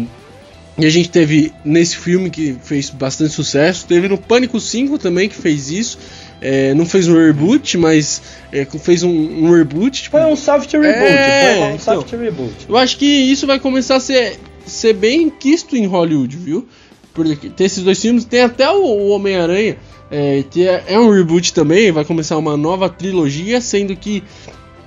[0.77, 5.27] E a gente teve nesse filme que fez bastante sucesso, teve no Pânico 5 também
[5.27, 5.97] que fez isso.
[6.41, 10.03] É, não fez um reboot, mas é, fez um, um reboot.
[10.03, 11.80] Tipo, Foi um soft reboot, É, foi um então.
[11.80, 12.53] soft reboot.
[12.69, 16.65] eu acho que isso vai começar a ser, ser bem quisto em Hollywood, viu?
[17.14, 19.78] Porque tem esses dois filmes, tem até o, o Homem-Aranha,
[20.12, 24.24] é, que é, é um reboot também, vai começar uma nova trilogia, sendo que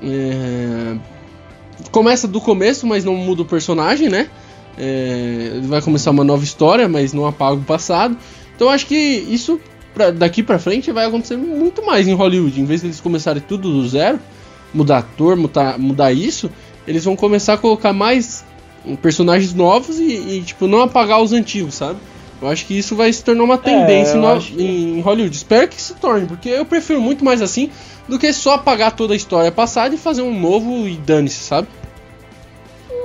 [0.02, 0.96] é,
[1.90, 4.28] começa do começo, mas não muda o personagem, né?
[4.78, 8.16] É, vai começar uma nova história, mas não apaga o passado.
[8.54, 9.60] Então acho que isso
[9.94, 12.60] pra- daqui pra frente vai acontecer muito mais em Hollywood.
[12.60, 14.18] Em vez de eles começarem tudo do zero,
[14.72, 16.50] mudar ator, mudar, mudar isso,
[16.86, 18.44] eles vão começar a colocar mais
[18.86, 21.98] hum, personagens novos e, e, tipo, não apagar os antigos, sabe?
[22.42, 25.34] Eu acho que isso vai se tornar uma tendência É, no- que- em Hollywood.
[25.36, 27.70] Espero que se torne, porque eu prefiro muito mais assim
[28.08, 31.68] do que só apagar toda a história passada e fazer um novo e dane-se, sabe?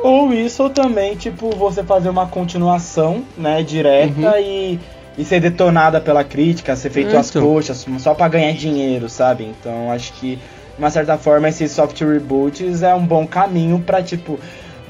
[0.04, 4.80] Ou isso, ou também, tipo, você fazer uma continuação, né, direta e,
[5.18, 7.42] e ser detonada pela crítica, ser feito É, as então.
[7.44, 9.44] coxas, só pra ganhar dinheiro, sabe?
[9.44, 10.42] Então, acho que, de
[10.80, 14.40] uma certa forma, esses soft reboots é um bom caminho pra, tipo,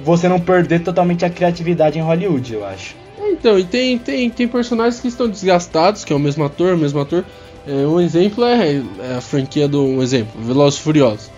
[0.03, 2.95] você não perder totalmente a criatividade em Hollywood, eu acho.
[3.31, 6.77] Então, e tem, tem, tem personagens que estão desgastados, que é o mesmo ator, o
[6.77, 7.25] mesmo ator.
[7.67, 9.83] É, um exemplo é, é a franquia do.
[9.83, 11.29] Um exemplo, Velozes Furiosos.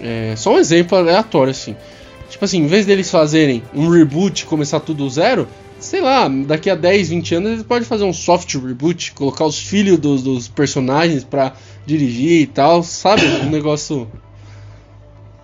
[0.00, 1.76] É, só um exemplo aleatório, assim.
[2.28, 5.48] Tipo assim, em vez deles fazerem um reboot, começar tudo do zero,
[5.78, 9.58] sei lá, daqui a 10, 20 anos eles podem fazer um soft reboot, colocar os
[9.58, 11.54] filhos dos, dos personagens pra
[11.86, 13.24] dirigir e tal, sabe?
[13.44, 14.08] Um negócio.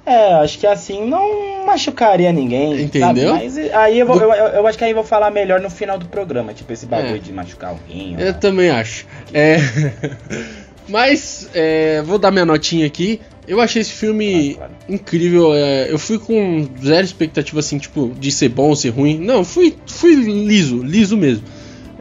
[0.07, 2.83] É, acho que assim não machucaria ninguém.
[2.83, 3.31] Entendeu?
[3.33, 3.45] Sabe?
[3.45, 5.71] Mas aí eu, vou, eu, eu- eu acho que aí eu vou falar melhor no
[5.71, 7.19] final do programa, tipo esse bagulho É.
[7.19, 8.15] de machucar alguém.
[8.19, 9.07] Eu também acho.
[9.33, 9.57] É...
[10.87, 13.21] Mas, é, vou dar minha notinha aqui.
[13.49, 15.55] Eu achei esse filme Claro, incrível.
[15.55, 19.19] é, eu fui com zero expectativa, assim, tipo, de ser bom ou ser ruim.
[19.19, 21.45] Não, fui, fui liso, liso mesmo.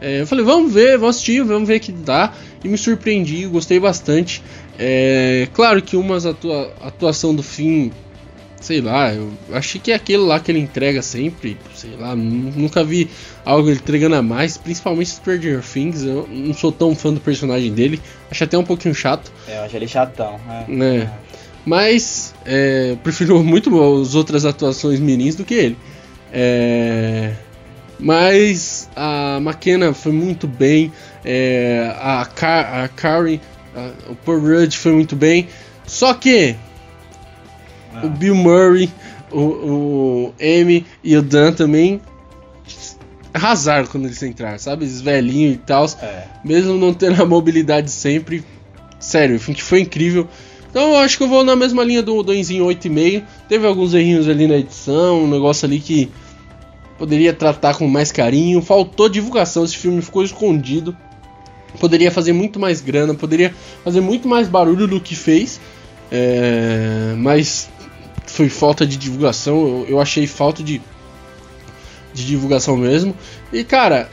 [0.00, 2.32] É, eu falei, vamos ver, vamos assistir, vamos ver o que dá.
[2.62, 4.42] E me surpreendi, gostei bastante.
[4.78, 7.92] É, claro que umas atua atuação do fim,
[8.60, 12.50] sei lá, eu achei que é aquele lá que ele entrega sempre, sei lá, nu-
[12.56, 13.08] nunca vi
[13.44, 16.02] algo ele entregando a mais, principalmente Stranger Things.
[16.02, 18.00] Eu não sou tão fã do personagem dele,
[18.30, 19.30] acho até um pouquinho chato.
[19.46, 20.40] É, eu acho ele chatão.
[20.50, 20.64] É.
[20.72, 21.10] Né.
[21.64, 23.70] Mas é, prefiro muito
[24.02, 25.76] as outras atuações mirins do que ele.
[26.32, 27.32] É,
[27.98, 30.92] mas a McKenna foi muito bem.
[31.24, 32.88] é, a, Car a-
[34.08, 35.48] o Paul Rudd foi muito bem.
[35.86, 36.54] Só que
[37.94, 38.06] Ah.
[38.06, 38.90] o Bill Murray,
[39.30, 42.00] o, o Amy e o Dan também
[43.32, 44.84] arrasaram quando eles entraram, sabe?
[44.84, 46.24] Esses velhinhos e tal É.
[46.44, 48.44] mesmo não tendo a mobilidade sempre.
[49.00, 50.26] Sério, que foi incrível.
[50.70, 53.22] Então eu acho que eu vou na mesma linha do Doinzinho 8,5.
[53.48, 56.10] Teve alguns errinhos ali na edição, um negócio ali que
[56.98, 58.62] poderia tratar com mais carinho.
[58.62, 60.96] Faltou divulgação, esse filme ficou escondido.
[61.78, 65.60] Poderia fazer muito mais grana, poderia fazer muito mais barulho do que fez.
[66.10, 67.68] É, mas
[68.26, 69.56] foi falta de divulgação.
[69.56, 70.80] Eu, eu achei falta de,
[72.12, 73.14] de divulgação mesmo.
[73.52, 74.08] E cara,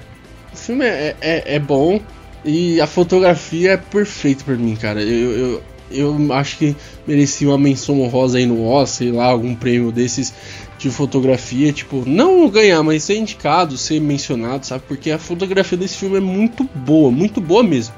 [0.54, 2.02] o filme é, é, é bom
[2.44, 5.02] e a fotografia é perfeita pra mim, cara.
[5.02, 6.76] Eu, eu, eu acho que
[7.08, 10.34] merecia uma menção honrosa aí no Oscar, sei lá, algum prêmio desses
[10.78, 11.72] de fotografia.
[11.72, 14.84] Tipo, não ganhar, mas ser indicado, ser mencionado, sabe?
[14.88, 17.94] Porque a fotografia desse filme é muito boa, muito boa mesmo.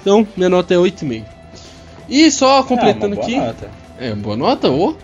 [0.00, 1.24] Então, minha nota é 8,5.
[2.08, 3.36] E só completando É, aqui.
[3.36, 3.70] nota.
[3.98, 4.94] É, boa nota, ô.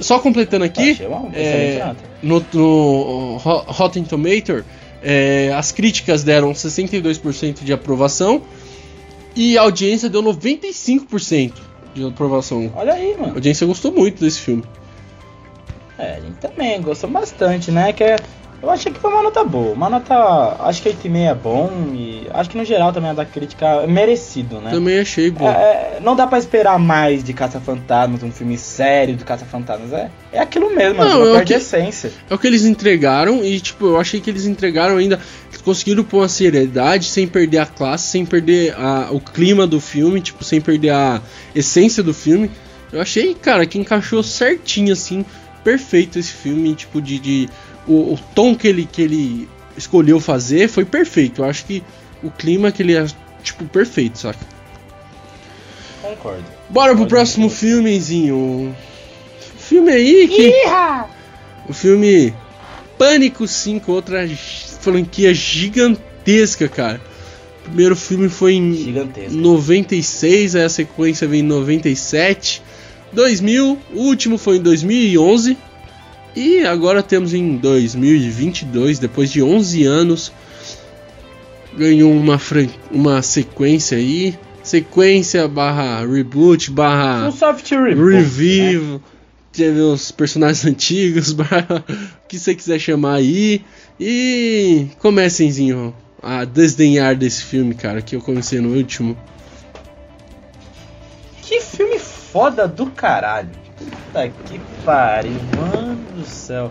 [0.00, 0.98] Só completando aqui.
[1.06, 4.64] Uma é, no, no Ro- Rotten Tomato,
[5.02, 8.42] é, as críticas deram 62% de aprovação
[9.34, 11.52] e a audiência deu 95%
[11.96, 12.70] de aprovação.
[12.76, 13.34] Olha aí, A mano.
[13.34, 14.62] audiência gostou muito desse filme.
[15.98, 17.92] É, a gente também gostou bastante, né?
[17.92, 18.16] Que é-
[18.62, 19.72] eu achei que foi uma nota boa.
[19.72, 20.14] Uma nota.
[20.60, 23.86] Acho que 8,5 é bom e acho que no geral também a da crítica é
[23.86, 24.70] merecido, né?
[24.70, 25.48] Também achei bom.
[25.48, 25.52] É,
[25.96, 29.92] é, não dá pra esperar mais de Caça-Fantasmas, um filme sério de Caça-Fantasmas.
[29.92, 32.12] É, é aquilo mesmo, Não, é o perde que- a essência.
[32.28, 35.18] É o que eles entregaram e, tipo, eu achei que eles entregaram ainda.
[35.66, 40.20] Conseguiram pôr uma seriedade sem perder a classe, sem perder a- o clima do filme,
[40.20, 41.20] tipo, sem perder a
[41.56, 42.48] essência do filme.
[42.92, 45.26] Eu achei, cara, que encaixou certinho, assim,
[45.64, 47.18] perfeito esse filme, tipo, de.
[47.18, 47.48] de-
[47.84, 51.42] o, o tom que ele, que ele escolheu fazer foi perfeito.
[51.42, 51.82] Eu acho que
[52.22, 53.04] o clima que ele é,
[53.42, 54.38] tipo, perfeito, saca?
[56.00, 56.44] Concordo.
[56.70, 58.72] Bora pro Pode próximo filmezinho.
[59.58, 60.48] Filme aí que.
[61.68, 62.32] O filme
[62.96, 67.00] Pânico 5, outra g- franquia gigantesca, cara.
[67.62, 69.36] O primeiro filme foi em Gigantesco.
[69.36, 72.62] 96, aí a sequência vem em 97.
[73.12, 75.56] 2000, o último foi em 2011.
[76.36, 80.32] E agora temos em 2022, depois de 11 anos,
[81.76, 84.38] ganhou uma, fran- uma sequência aí.
[84.62, 87.96] Sequência barra reboot barra Um soft reboot.
[87.96, 88.18] né?
[88.18, 89.00] revive.
[89.52, 93.62] Teve os personagens antigos, barra o que você quiser chamar aí.
[93.98, 99.16] E comecem Zinho, a desdenhar desse filme, cara, que eu comecei no último.
[101.42, 103.48] Que filme foda do caralho.
[103.78, 106.70] Puta que pariu, mano do céu.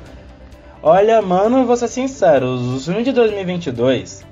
[0.84, 4.24] Olha, mano, vou ser sincero, os filmes de 2022,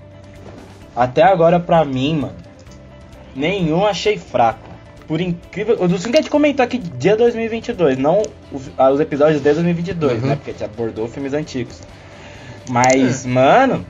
[0.96, 2.36] até agora pra mim, mano,
[3.36, 4.70] nenhum achei fraco.
[5.08, 5.76] Por incrível.
[5.76, 8.22] O filmes que a gente comentou aqui de 2022, não
[8.52, 10.28] os episódios de 2022, Uhum.
[10.30, 10.36] né?
[10.36, 11.82] Porque a gente abordou filmes antigos.
[12.70, 13.86] Mas, mano,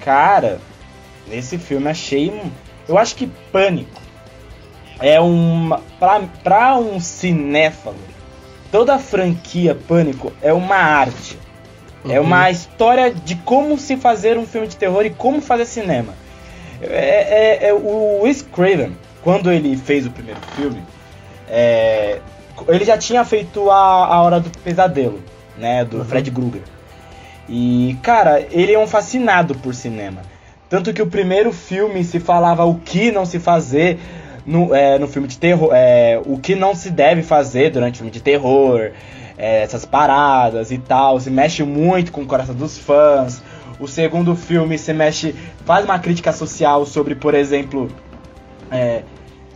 [0.00, 0.58] cara,
[1.28, 2.30] nesse filme achei.
[2.30, 2.50] um-
[2.88, 4.00] Eu acho que Pânico
[5.00, 5.80] é uma.
[5.98, 7.96] Pra, pra um cinéfalo,
[8.70, 11.38] toda a franquia Pânico é uma arte.
[12.08, 12.26] É Uhum.
[12.26, 16.14] uma história de como se fazer um filme de terror e como fazer cinema.
[16.80, 20.80] É, é- é o Wes Craven, quando ele fez o primeiro filme,
[21.48, 22.20] é,
[22.68, 23.76] ele já tinha feito a,
[24.06, 25.20] a Hora do Pesadelo,
[25.58, 26.04] né, do Uhum.
[26.04, 26.62] Fred Krueger.
[27.48, 30.22] E, cara, ele é um fascinado por cinema.
[30.68, 33.98] Tanto que o primeiro filme se falava o que não se fazer
[34.44, 37.96] no, é, no filme de terror, é, o que não se deve fazer durante o
[37.98, 38.90] filme de terror,
[39.38, 43.42] é, essas paradas e tal, se mexe muito com o coração dos fãs.
[43.78, 45.34] O segundo filme se mexe,
[45.64, 47.88] faz uma crítica social sobre, por exemplo,
[48.70, 49.02] é,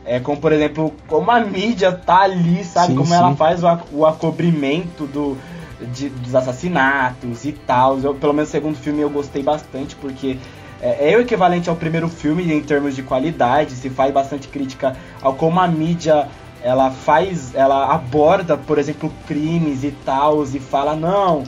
[0.05, 2.89] é como por exemplo, como a mídia tá ali, sabe?
[2.89, 3.15] Sim, como sim.
[3.15, 5.39] ela faz o, o acobrimento do,
[5.87, 7.99] de- dos assassinatos e tal.
[8.01, 10.37] Eu, pelo menos o segundo filme eu gostei bastante, porque
[10.81, 14.97] é, é o equivalente ao primeiro filme em termos de qualidade, se faz bastante crítica
[15.23, 16.29] ao como a mídia
[16.63, 21.43] ela faz, ela aborda, por exemplo, crimes e tal, e fala, não,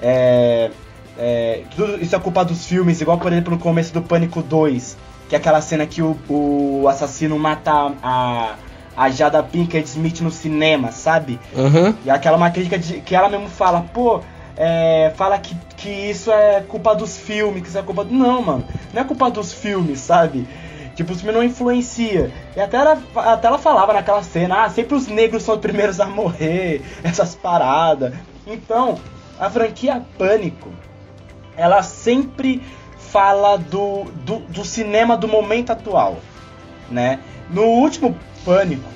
[0.00, 0.70] é,
[1.18, 4.96] é, tudo isso é culpa dos filmes, igual por exemplo no começo do Pânico 2,
[5.28, 8.54] que é aquela cena que o, o assassino mata a,
[8.96, 11.40] a Jada Pinkett Smith no cinema, sabe?
[11.56, 11.94] Aham.
[12.04, 14.20] E aquela uma crítica de, que ela mesmo fala, pô,
[14.56, 18.14] é, fala que, que isso é culpa dos filmes, que isso é culpa do.
[18.14, 20.46] Não, mano, não é culpa dos filmes, sabe?
[20.94, 22.30] Tipo, o filme não influencia.
[22.56, 25.98] E até ela, até ela falava naquela cena, ah, sempre os negros são os primeiros
[25.98, 28.14] a morrer, essas paradas.
[28.46, 28.98] Então,
[29.38, 30.70] a franquia Pânico,
[31.56, 32.62] ela sempre
[32.96, 36.18] fala do, do, do cinema do momento atual,
[36.90, 37.20] né?
[37.50, 38.88] No último Pânico,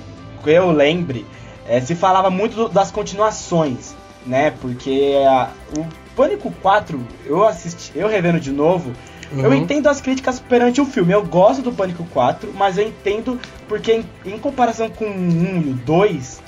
[0.43, 1.27] que eu lembre,
[1.67, 3.95] eh, se falava muito do- das continuações,
[4.27, 4.53] né?
[4.61, 8.93] Porque a- o Pânico 4, eu assisti, eu revendo de novo,
[9.33, 9.55] eu Uhum.
[9.55, 11.13] entendo as críticas perante o filme.
[11.13, 13.39] Eu gosto do Pânico 4, mas eu entendo
[13.69, 16.43] porque em, em comparação com o 1 e o 2,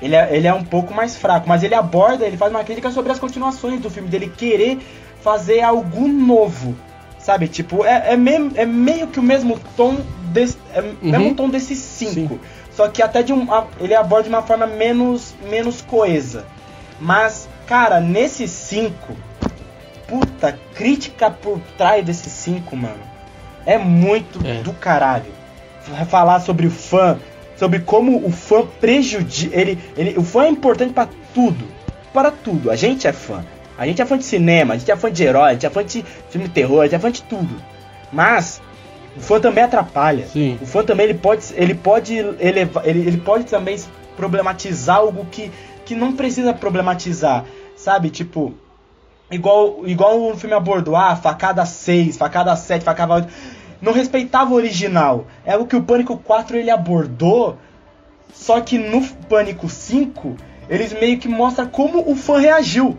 [0.00, 2.90] ele é, ele é um pouco mais fraco, mas ele aborda, ele faz uma crítica
[2.90, 4.78] sobre as continuações do filme, dele querer
[5.20, 6.74] fazer algo novo.
[7.22, 9.98] Sabe, tipo, é, é, meio, é meio que o mesmo tom
[10.32, 12.40] desse, é o mesmo tom desses cinco.
[12.74, 13.46] Só que até de um.
[13.78, 16.44] Ele aborda de uma forma menos, menos coesa.
[17.00, 19.14] Mas, cara, nesses cinco.
[20.08, 23.00] Puta, crítica por trás desses cinco, mano.
[23.64, 24.62] É muito É.
[24.62, 25.32] do caralho.
[26.08, 27.18] Falar sobre o fã,
[27.56, 29.56] sobre como o fã prejudica.
[29.56, 31.66] Ele, ele, o fã é importante pra tudo.
[32.12, 32.70] Para tudo.
[32.70, 33.44] A gente é fã.
[33.76, 35.70] A gente é fã de cinema, a gente é fã de herói, a gente é
[35.70, 37.62] fã de filme de terror, a gente é fã de tudo.
[38.12, 38.60] Mas
[39.16, 40.26] o fã também atrapalha.
[40.26, 40.58] Sim.
[40.60, 43.78] O fã também ele pode, ele pode elevar, ele, ele pode também
[44.16, 45.50] problematizar algo que,
[45.84, 47.44] que não precisa problematizar,
[47.76, 48.10] sabe?
[48.10, 48.54] Tipo,
[49.30, 53.28] igual igual o filme abordou, ah, facada 6, facada 7, facada 8.
[53.80, 55.26] Não respeitava o original.
[55.44, 57.58] É o que o Pânico 4 ele abordou,
[58.32, 60.36] só que no Pânico 5,
[60.68, 62.96] eles meio que mostram como o fã reagiu.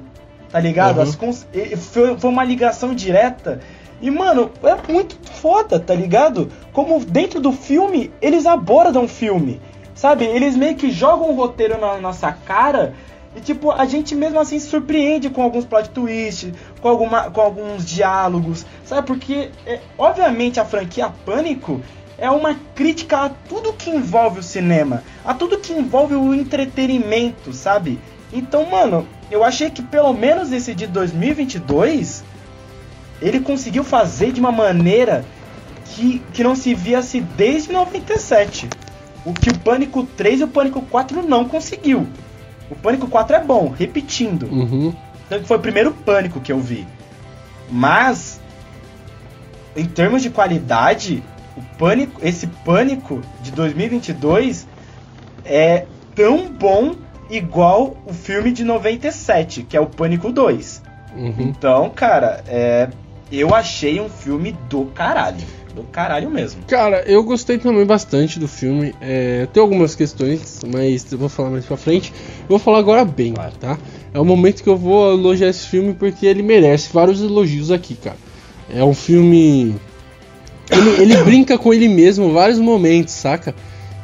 [0.53, 0.97] Tá ligado?
[0.97, 1.03] Uhum.
[1.03, 1.47] As cons-
[1.91, 3.59] foi, foi uma ligação direta.
[3.99, 6.49] E, mano, é muito foda, tá ligado?
[6.71, 9.59] Como dentro do filme, eles abordam o filme.
[9.95, 10.25] Sabe?
[10.25, 12.93] Eles meio que jogam o roteiro na nossa cara.
[13.35, 17.41] E, tipo, a gente mesmo assim se surpreende com alguns plot twists, com, alguma, com
[17.41, 18.63] alguns diálogos.
[18.85, 19.07] Sabe?
[19.07, 21.81] Porque, é, obviamente, a franquia Pânico
[22.15, 27.51] é uma crítica a tudo que envolve o cinema, a tudo que envolve o entretenimento,
[27.53, 27.99] sabe?
[28.33, 32.23] Então, mano, eu achei que pelo menos esse de 2022
[33.21, 35.23] ele conseguiu fazer de uma maneira
[35.85, 38.67] que, que não se via se desde 97.
[39.25, 42.07] O que o Pânico 3 e o Pânico 4 não conseguiu.
[42.69, 44.43] O Pânico 4 é bom, repetindo.
[44.47, 44.93] Uhum.
[45.29, 46.85] Que foi o primeiro Pânico que eu vi.
[47.69, 48.41] Mas
[49.75, 51.23] em termos de qualidade,
[51.57, 54.67] o pânico, esse pânico de 2022
[55.45, 56.95] é tão bom
[57.29, 60.81] igual o filme de 97, que é o Pânico 2.
[61.15, 61.33] Uhum.
[61.39, 62.89] Então, cara, é,
[63.31, 65.37] eu achei um filme do caralho.
[65.75, 66.61] Do caralho mesmo.
[66.67, 68.93] Cara, eu gostei também bastante do filme.
[69.01, 72.13] É, tem algumas questões, mas eu vou falar mais pra frente.
[72.41, 73.53] Eu vou falar agora bem, Claro.
[73.59, 73.77] tá?
[74.13, 77.95] É o momento que eu vou elogiar esse filme porque ele merece vários elogios aqui,
[77.95, 78.17] cara.
[78.69, 79.75] É um filme.
[80.69, 83.55] Ele, ele brinca com ele mesmo em vários momentos, saca?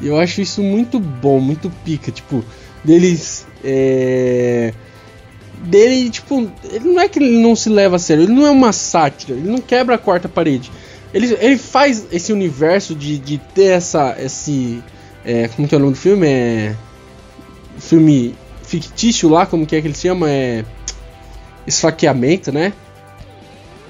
[0.01, 2.11] E eu acho isso muito bom, muito pica.
[2.11, 2.43] Tipo,
[2.83, 3.45] deles.
[3.63, 4.73] É...
[5.61, 8.51] Dele, tipo, ele não é que ele não se leva a sério, ele não é
[8.51, 10.71] uma sátira, ele não quebra a quarta parede.
[11.13, 14.15] Ele, ele faz esse universo de, de ter essa.
[14.19, 14.81] Esse.
[15.25, 16.27] É, como que é o nome do filme?
[16.27, 16.75] É.
[17.77, 20.29] Filme fictício lá, como que é que ele chama?
[20.29, 20.63] É.
[21.67, 22.73] Esfaqueamento, né?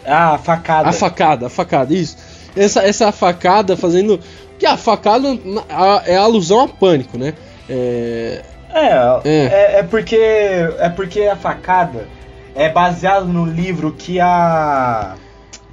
[0.05, 0.89] Ah, facada.
[0.89, 2.17] A facada, a facada, isso.
[2.55, 4.19] Essa, essa facada fazendo.
[4.57, 5.27] Que a facada
[5.69, 7.33] a- é alusão a pânico, né?
[7.69, 8.43] É,
[8.73, 8.87] É,
[9.25, 9.45] É.
[9.45, 9.79] é.
[9.79, 10.15] É, porque.
[10.79, 12.07] É porque a facada
[12.55, 15.15] é baseado no livro que a.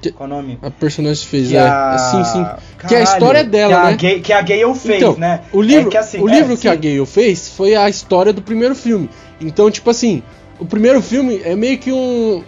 [0.00, 0.58] Que- Qual é o nome?
[0.62, 1.60] a personagem fez, Que é.
[1.60, 1.98] a...
[1.98, 2.46] Sim, sim.
[2.86, 3.96] Que a história é dela, que né?
[3.96, 5.40] Gay, que a Gale fez, então, né?
[5.52, 6.68] o livro, É que, assim, o é, livro que sim.
[6.68, 9.08] a Gale fez foi a história do primeiro filme.
[9.40, 10.22] Então, tipo assim,
[10.58, 12.42] o primeiro filme é meio que um.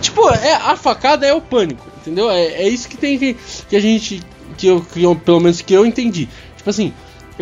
[0.00, 2.30] Tipo, é, a facada é o pânico, entendeu?
[2.30, 3.36] É, é isso que tem que,
[3.68, 4.22] que a gente.
[4.56, 6.28] Que eu, que eu- pelo menos que eu entendi.
[6.56, 6.92] Tipo assim,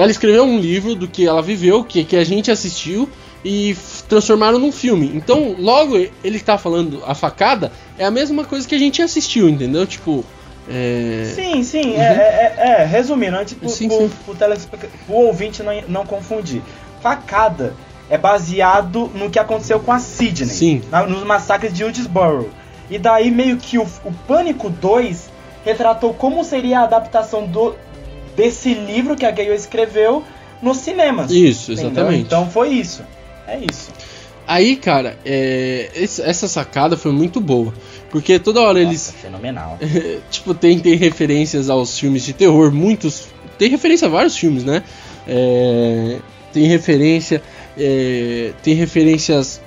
[0.02, 3.08] ela escreveu um livro do que ela viveu, que, que a gente assistiu
[3.44, 3.76] e
[4.08, 5.10] transformaram num filme.
[5.14, 9.48] Então, logo ele tá falando a facada é a mesma coisa que a gente assistiu,
[9.48, 9.86] entendeu?
[9.86, 10.24] Tipo.
[10.70, 11.32] É...
[11.34, 14.10] Sim, sim, é, é, é, é, resumindo, antes pro, Sim, pro, sim.
[14.24, 16.60] pro pro ouvinte não, não confundir.
[17.00, 17.74] Facada
[18.10, 20.48] é baseado no que aconteceu com a Sidney.
[20.48, 20.82] Sim.
[20.90, 22.50] na- nos massacres de Woodsboro.
[22.90, 25.30] E daí meio que o, o Pânico 2
[25.64, 27.74] retratou como seria a adaptação do,
[28.38, 30.22] desse livro que a Gale escreveu
[30.62, 31.30] nos cinemas.
[31.30, 31.90] Isso, entendeu?
[31.92, 32.22] exatamente.
[32.22, 33.02] Então foi isso.
[33.46, 33.90] É isso.
[34.46, 37.74] Aí, cara, é, esse- essa sacada foi muito boa.
[38.10, 39.78] Porque toda hora eles, Nossa, fenomenal.
[40.30, 43.26] tipo, tem, tem referências aos filmes de terror, muitos.
[43.58, 44.82] Tem referência a vários filmes, né?
[45.26, 46.16] É,
[46.52, 47.42] tem referência.
[47.76, 49.60] é, tem referências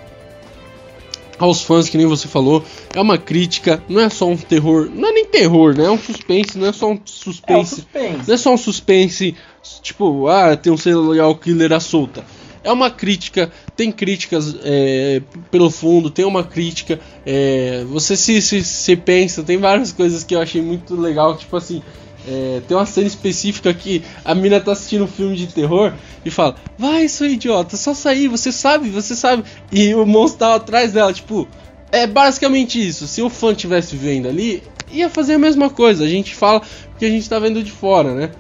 [1.46, 2.64] aos fãs, que nem você falou.
[2.94, 4.90] É uma crítica, não é só um terror.
[4.94, 5.86] Não é nem terror, né?
[5.86, 7.76] É um suspense, não é só um É o suspense.
[7.76, 8.28] suspense.
[8.28, 9.36] Não é só um suspense,
[9.82, 12.24] tipo, ah, tem um serial killer à solta.
[12.64, 15.20] É uma crítica, tem críticas é,
[15.50, 17.00] pelo fundo, tem uma crítica.
[17.26, 21.58] é, você se, se, se pensa, tem várias coisas que eu achei muito legal, tipo
[21.58, 21.82] assim.
[22.28, 25.94] É, tem uma cena específica que a mina tá assistindo um filme de terror
[26.24, 29.44] e fala: Vai, seu idiota, só sair, você sabe, você sabe.
[29.72, 31.48] E o monstro tava atrás dela, tipo,
[31.92, 33.08] é basicamente isso.
[33.08, 36.04] Se o fã tivesse vendo ali, ia fazer a mesma coisa.
[36.04, 38.32] A gente fala porque a gente tá vendo de fora, né?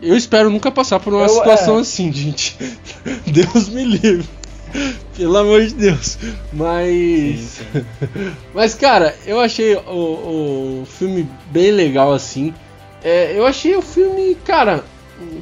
[0.00, 1.80] Eu espero nunca passar por uma Eu, situação é.
[1.80, 2.56] assim, gente.
[3.26, 4.28] Deus me livre.
[5.16, 6.18] Pelo amor de Deus.
[6.52, 7.60] Mas.
[8.54, 12.54] Mas, cara, eu achei o, o filme bem legal assim.
[13.02, 14.84] É, eu achei o filme, cara,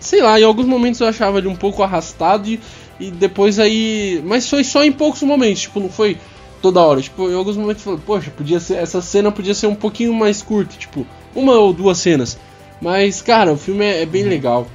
[0.01, 2.61] sei lá, em alguns momentos eu achava ele um pouco arrastado e,
[3.01, 4.23] e depois aí.
[4.25, 6.17] Mas foi só em poucos momentos, tipo, não foi
[6.61, 7.01] toda hora.
[7.01, 8.75] Tipo, em alguns momentos eu falei, poxa, podia ser.
[8.75, 12.39] Essa cena podia ser um pouquinho mais curta, tipo, uma ou duas cenas.
[12.81, 14.67] Mas, cara, o filme é, é bem legal.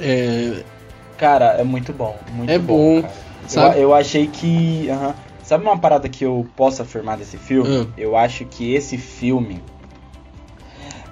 [0.00, 0.62] É,
[1.16, 2.16] Cara, é muito bom.
[2.32, 3.14] Muito É bom, cara.
[3.46, 3.76] sabe?
[3.76, 4.88] Eu, eu achei que.
[5.42, 7.68] Sabe uma parada que eu posso afirmar desse filme?
[7.68, 7.86] Hum.
[7.96, 9.62] Eu acho que esse filme.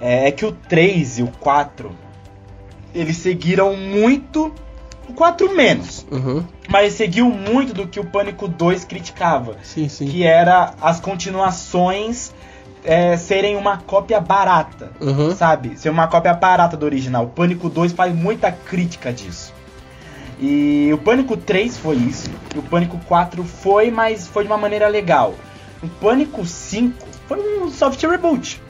[0.05, 1.89] É, é que o 3 e o 4.
[2.93, 4.53] Eles seguiram muito.
[5.07, 6.05] O 4 menos.
[6.11, 9.55] aham, Mas seguiu muito do que o Pânico 2 criticava.
[9.63, 10.05] sim, sim.
[10.07, 12.33] Que era as continuações
[12.83, 14.91] é, serem uma cópia barata.
[15.01, 15.33] Aham.
[15.35, 15.77] Sabe?
[15.77, 17.25] Ser uma cópia barata do original.
[17.25, 19.53] O Pânico 2 faz muita crítica disso.
[20.39, 22.29] E o Pânico 3 foi isso.
[22.53, 25.33] E o Pânico 4 foi, mas foi de uma maneira legal.
[25.81, 28.61] O Pânico 5 foi um soft reboot.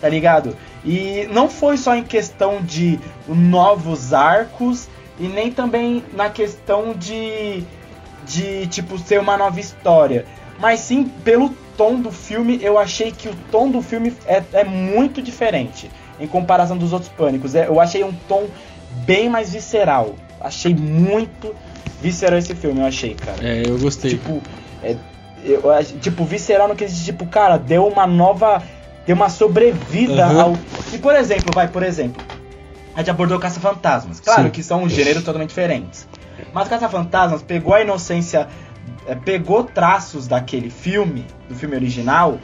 [0.00, 0.56] Tá ligado?
[0.84, 4.88] E não foi só em questão de novos arcos
[5.18, 7.64] e nem também na questão de
[8.26, 10.26] de tipo ser uma nova história,
[10.58, 12.58] mas sim pelo tom do filme.
[12.60, 17.10] Eu achei que o tom do filme é, é muito diferente em comparação dos outros
[17.12, 17.54] pânicos.
[17.54, 18.48] É, eu achei um tom
[19.06, 20.16] bem mais visceral.
[20.40, 21.54] Achei muito
[22.02, 23.38] visceral esse filme, eu achei, cara.
[23.40, 24.10] É, eu gostei.
[24.10, 24.42] Tipo,
[24.82, 24.96] é,
[25.44, 28.62] eu, ach- tipo, visceral no que tipo, cara, deu uma nova.
[29.06, 30.40] Deu uma sobrevida Aham.
[30.42, 30.56] ao.
[30.92, 32.22] E por exemplo, vai, por exemplo,
[32.94, 34.20] a gente abordou Caça-Fantasmas.
[34.20, 34.50] Claro Sim.
[34.50, 36.08] que são gêneros totalmente diferentes.
[36.52, 38.48] Mas Caça-Fantasmas pegou a inocência.
[39.06, 42.38] é, pegou traços daquele filme, do filme original,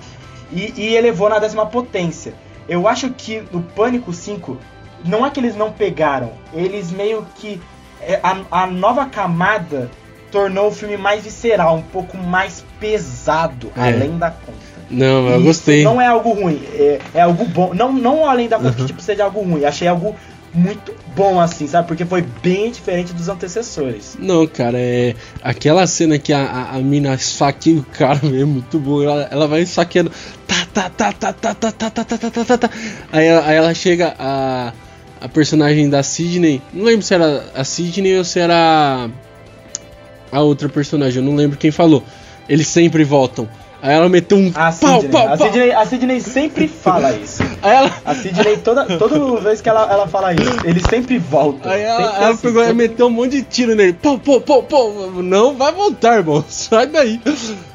[0.53, 2.35] e, e elevou na décima potência.
[2.69, 4.59] eu acho que no Pânico 5,
[5.05, 7.61] não é que eles não pegaram, eles meio que.
[8.01, 9.91] é, A, a nova camada
[10.31, 13.89] tornou o filme mais visceral, um pouco mais pesado, É.
[13.89, 14.72] além da conta.
[14.93, 15.83] Não, eu E gostei.
[15.85, 17.73] Não é algo ruim, é, é algo bom.
[17.75, 18.87] Não, não além da conta que Uhum.
[18.87, 19.65] tipo, seja algo ruim.
[19.65, 20.15] Achei algo
[20.55, 21.89] muito bom, assim, sabe?
[21.89, 24.17] Porque foi bem diferente dos antecessores.
[24.19, 25.15] Não, cara, é.
[25.43, 29.03] Aquela cena que a, a, a mina esfaqueia o cara mesmo, muito boa.
[29.05, 30.13] Ela, ela vai esfaqueando.
[30.47, 32.71] Tá, tá, tá, tá, tá, tá, tá, tá, tá, tá, tá, tá, tá.
[33.11, 34.73] Aí, ela- aí ela chega a.
[35.23, 36.61] A personagem da Sidney.
[36.75, 39.09] Não lembro se era a Sidney ou se era.
[40.31, 42.03] A outra personagem, eu não lembro quem falou.
[42.49, 43.49] Eles sempre voltam.
[43.83, 45.47] Aí ela meteu um A pau, Sidney, pau, a pau.
[45.49, 47.43] Sidney, a Sidney sempre fala isso.
[47.61, 51.69] Aí ela, A Sidney, toda, toda vez que ela, ela fala isso, ele sempre volta.
[51.71, 53.93] Aí ela, Sempre ela assim, pegou e sempre- meteu um monte de tiro nele.
[53.95, 54.93] Pô, pô, pô, pô.
[55.21, 56.45] Não vai voltar, irmão.
[56.49, 57.21] Sai daí.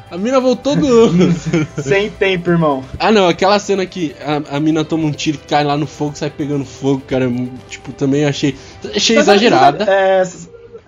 [0.09, 1.11] A mina voltou do.
[1.83, 2.81] Sem tempo, irmão.
[2.97, 3.27] ah, não.
[3.27, 4.15] Aquela cena que
[4.49, 7.29] a, a mina toma um tiro que cai lá no fogo, sai pegando fogo, cara.
[7.67, 8.55] Tipo, também achei.
[8.95, 9.79] Achei Sabe- exagerada.
[9.85, 10.23] sabe- é,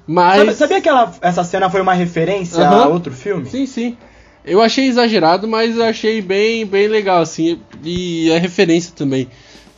[0.07, 0.37] Mas.
[0.37, 2.87] sabe- sabia que ela, essa cena foi uma referência a Aham.
[2.93, 3.49] outro filme?
[3.49, 3.97] Sim, sim.
[4.45, 7.59] Eu achei exagerado, mas eu achei bem, bem legal, assim.
[7.83, 9.27] E a referência também.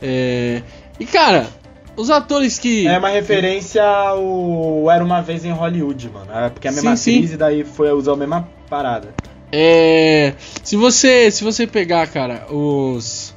[0.00, 0.62] É...
[0.98, 1.48] E, cara,
[1.96, 2.86] os atores que.
[2.86, 6.32] É uma referência ao Era Uma Vez em Hollywood, mano.
[6.32, 7.34] É porque é a mesma Sim, sim.
[7.34, 9.14] e daí foi usou a mesma parada.
[9.50, 10.32] É,
[10.64, 13.34] se você se você pegar, cara, os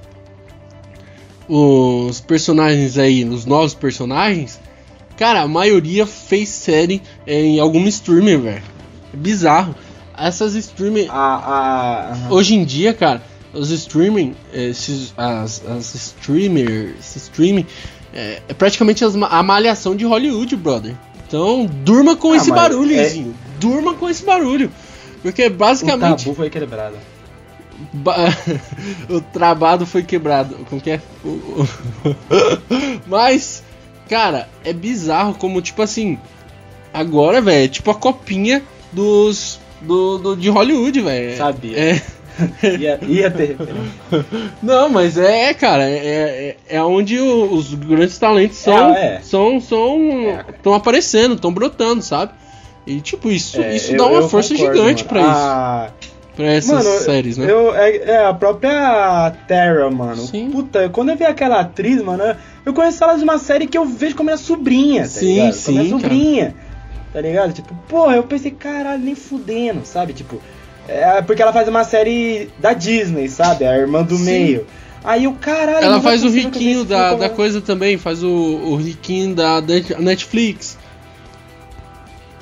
[1.47, 4.59] os personagens aí, os novos personagens,
[5.17, 8.63] cara, a maioria fez série em algum streamer, velho.
[9.13, 9.75] É bizarro.
[10.17, 12.31] Essas streaming A, a, aham.
[12.31, 13.21] hoje em dia, cara,
[13.53, 17.65] os streaming, esses, as, as streamers, streaming,
[18.13, 20.95] é, é praticamente as a malhação de Hollywood, brother.
[21.27, 23.23] Então, durma com Ah, esse barulho, é-.
[23.59, 24.71] Durma com esse barulho.
[25.21, 26.97] Porque o basicamente tabu foi quebrado.
[27.93, 28.15] Ba-
[29.09, 30.55] o travado foi quebrado.
[30.69, 31.01] Como que é?
[31.23, 31.67] O- o-
[33.07, 33.63] Mas,
[34.09, 36.17] cara, é bizarro como, tipo assim.
[36.93, 38.63] Agora, velho, é tipo a copinha
[38.93, 39.59] dos.
[39.85, 41.37] Do, do- de Hollywood, velho.
[41.37, 41.77] Sabia.
[41.77, 42.01] É,
[42.77, 43.55] Ia, ia ter.
[44.61, 45.95] não, mas é, cara, é,
[46.69, 48.93] é, é onde o- os grandes talentos são.
[48.93, 49.19] É, é.
[49.21, 49.61] São.
[49.61, 49.97] São.
[50.29, 50.45] É.
[50.55, 52.33] Estão aparecendo, estão brotando, sabe?
[52.85, 55.09] E tipo, isso, É, isso eu- dá uma eu força concordo, gigante mano.
[55.09, 55.29] pra isso.
[55.31, 55.89] Ah,
[56.35, 57.49] Pra essas Mano, séries, né?
[57.49, 60.17] Eu, é, é, a própria Terra, mano.
[60.17, 60.49] Sim.
[60.51, 62.21] Puta, quando eu vi aquela atriz, mano,
[62.65, 65.53] eu- conheço ela de uma série que eu vejo como minha sobrinha, tá Sim, ligado?
[65.53, 66.55] sim, Como minha cara.
[67.15, 67.53] Tá ligado?
[67.53, 70.11] Tipo, porra, eu pensei, caralho, nem fudendo, sabe?
[70.11, 70.41] Tipo,
[70.85, 73.63] é porque ela faz uma série da Disney, sabe?
[73.63, 74.25] A irmã do Sim.
[74.25, 74.67] meio.
[75.01, 75.85] Aí eu, caralho.
[75.85, 79.95] Ela faz o riquinho da, filme da coisa também, faz o, o riquinho da Net-
[79.97, 80.77] Netflix.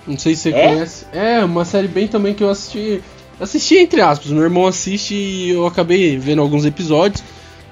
[0.08, 0.68] Não sei se você É?
[0.70, 1.06] conhece.
[1.14, 3.00] É, uma série bem também que eu assisti.
[3.40, 7.24] Assisti entre aspas, meu irmão assiste e eu acabei vendo alguns episódios.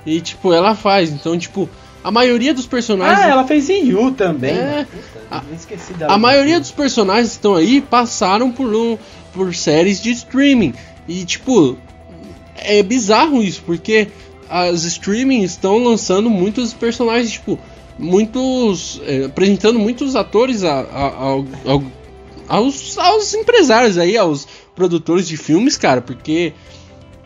[0.05, 1.09] E tipo, ela faz.
[1.09, 1.67] Então, tipo,
[2.03, 3.19] a maioria dos personagens.
[3.25, 4.51] Ah, ela fez em You também.
[4.57, 4.85] É.
[4.89, 6.13] Puta, eu esqueci dela.
[6.13, 8.97] A maioria dos personagens que estão aí passaram por, um,
[9.33, 10.73] por séries de streaming.
[11.07, 11.77] E, tipo,
[12.55, 14.07] é bizarro isso, porque
[14.49, 17.57] as streaming estão lançando muitos personagens, tipo,
[17.97, 19.01] muitos.
[19.05, 21.83] é, apresentando muitos atores a- a- ao-
[22.47, 26.53] aos, aos empresários aí, aos produtores de filmes, cara, porque.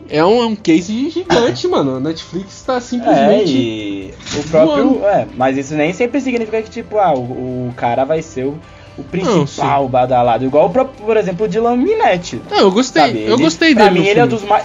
[0.08, 1.96] É um, é um case gigante, mano.
[1.96, 3.52] A Netflix tá É, simplesmente.
[3.56, 5.04] e o próprio.
[5.04, 8.58] É, mas isso nem sempre significa que, tipo, ah, o, o cara vai ser o,
[8.96, 10.44] o principal Não, badalado.
[10.44, 12.40] Igual o próprio, por exemplo, o Dylan Minetti.
[12.50, 13.02] Não, eu gostei.
[13.02, 13.22] Sabe?
[13.24, 13.94] eu Ele- gostei pra dele.
[14.00, 14.40] mim, no ele é um filme.
[14.42, 14.64] dos mais.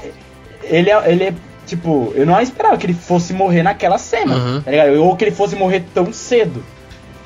[0.64, 1.34] Ele é, ele é,
[1.66, 4.62] tipo, eu não esperava que ele fosse morrer naquela cena, Aham.
[4.64, 5.04] tá ligado?
[5.04, 6.64] Ou que ele fosse morrer tão cedo,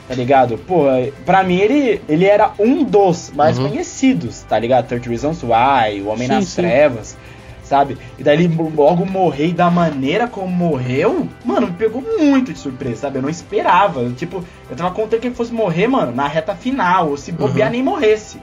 [0.07, 0.57] tá ligado?
[0.57, 0.85] Pô,
[1.25, 3.69] pra mim ele, ele era um dos mais Uhum.
[3.69, 4.87] conhecidos, tá ligado?
[4.87, 6.61] 30 Reasons Why, O Homem Sim, nas sim.
[6.61, 7.17] Trevas,
[7.65, 7.97] sabe?
[8.17, 12.59] E daí ele logo morrer e da maneira como morreu, mano, me pegou muito de
[12.59, 13.17] surpresa, sabe?
[13.17, 14.01] Eu não esperava.
[14.01, 17.31] Eu, tipo, eu tava contando que ele fosse morrer, mano, na reta final, ou se
[17.31, 17.73] bobear Uhum.
[17.73, 18.37] nem morresse.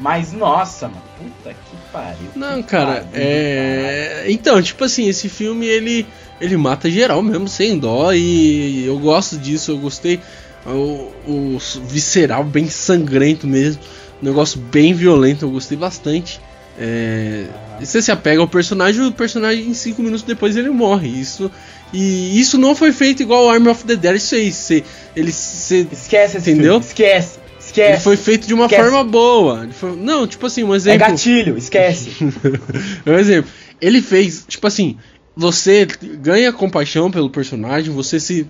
[0.00, 2.30] Mas, nossa, mano, puta que pariu.
[2.34, 4.24] Não, que cara, pariu, é.
[4.28, 6.06] Então, tipo assim, esse filme ele,
[6.40, 10.18] ele mata geral mesmo, sem dó, e eu gosto disso, eu gostei.
[10.66, 13.82] O, o visceral, bem sangrento mesmo,
[14.22, 16.40] um negócio bem violento, eu gostei bastante.
[16.78, 17.46] É,
[17.78, 21.08] você se apega ao personagem, o personagem em 5 minutos depois ele morre.
[21.08, 21.50] Isso,
[21.92, 24.54] e isso não foi feito igual Army of the Dead fez.
[24.56, 26.74] Você, ele, você, Esquece esse Entendeu?
[26.80, 28.02] filme, esquece, ele esquece.
[28.04, 28.82] foi feito de uma Esquece.
[28.82, 29.64] forma boa.
[29.64, 31.00] Ele foi- não, tipo assim, um É exemplo.
[31.08, 32.10] gatilho, esquece.
[33.06, 33.50] um exemplo.
[33.80, 34.96] Ele fez, tipo assim,
[35.36, 35.86] você
[36.20, 38.46] ganha compaixão pelo personagem, você se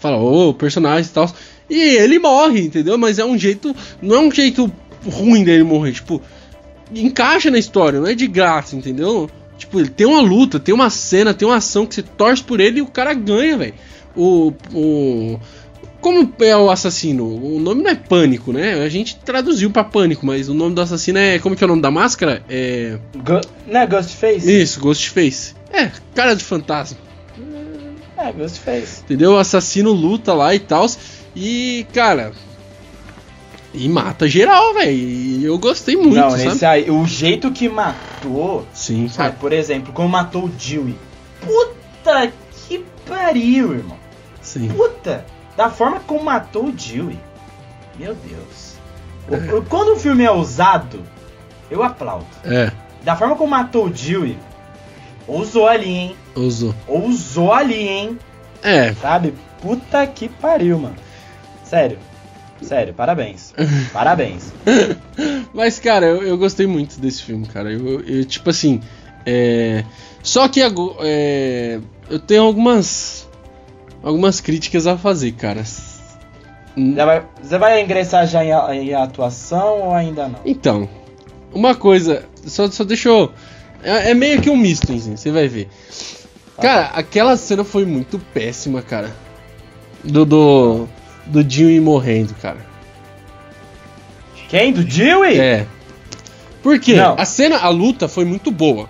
[0.00, 1.32] fala, ô, personagem e tal.
[1.68, 2.96] E ele morre, entendeu?
[2.98, 3.74] Mas é um jeito.
[4.00, 4.70] Não é um jeito
[5.04, 6.22] ruim dele morrer, tipo.
[6.94, 9.28] Encaixa na história, não é de graça, entendeu?
[9.58, 12.60] Tipo, ele tem uma luta, tem uma cena, tem uma ação que você torce por
[12.60, 13.74] ele e o cara ganha, velho.
[14.14, 15.40] O, o.
[16.00, 17.24] Como é o assassino?
[17.26, 18.74] O nome não é Pânico, né?
[18.74, 21.38] A gente traduziu pra Pânico, mas o nome do assassino é.
[21.38, 22.42] Como que é o nome da máscara?
[22.48, 22.98] É.
[23.16, 24.62] Go não é Ghostface?
[24.62, 25.54] Isso, Ghostface.
[25.72, 26.98] É, cara de fantasma.
[28.16, 29.02] É, Ghostface.
[29.02, 29.32] Entendeu?
[29.32, 30.86] O assassino luta lá e tal.
[31.34, 32.32] E, cara.
[33.76, 34.90] E mata geral, velho.
[34.92, 36.44] E eu gostei muito, Não, sabe?
[36.44, 39.28] nesse aí, o jeito que matou, Sim, sabe?
[39.30, 39.40] cara.
[39.40, 40.96] Por exemplo, como matou o Dewey.
[41.40, 42.32] Puta
[42.66, 43.96] que pariu, irmão.
[44.40, 44.68] Sim.
[44.68, 45.24] Puta,
[45.56, 47.18] da forma como matou o Dewey.
[47.98, 48.76] Meu Deus.
[49.28, 51.02] O- Quando o filme é ousado,
[51.70, 52.26] eu aplaudo.
[52.44, 52.70] É,
[53.02, 54.36] Da forma como matou o Dewey,
[55.28, 56.16] ousou ali, hein?
[56.34, 56.74] usou.
[56.88, 58.18] Ousou ali, hein?
[58.62, 59.34] É, Sabe?
[59.60, 60.96] Puta que pariu, mano.
[61.64, 61.98] Sério.
[62.62, 63.52] Sério, parabéns.
[63.92, 64.52] Parabéns.
[65.52, 67.70] Mas, cara, eu, eu gostei muito desse filme, cara.
[67.70, 68.80] Eu, eu, tipo assim.
[69.24, 69.84] É...
[70.22, 70.60] Só que
[71.00, 71.80] é,
[72.10, 73.28] eu tenho algumas.
[74.02, 75.62] Algumas críticas a fazer, cara.
[76.76, 80.40] Já vai- você vai ingressar já em, em atuação ou ainda não?
[80.44, 80.88] Então,
[81.52, 82.24] uma coisa.
[82.44, 83.32] Só, só deixa eu.
[83.82, 85.68] É, é meio que um misto, assim, você vai ver.
[86.60, 89.14] Cara, aquela cena foi muito péssima, cara.
[90.04, 90.24] Do.
[90.24, 90.88] Do,
[91.26, 92.64] do Dewey morrendo, cara.
[94.48, 94.72] Quem?
[94.72, 95.38] Do Dewey?
[95.38, 95.66] É.
[96.62, 96.94] Por quê?
[96.94, 97.14] Não.
[97.18, 98.88] A cena, a luta foi muito boa.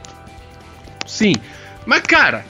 [1.06, 1.34] Sim.
[1.84, 2.44] Mas, cara,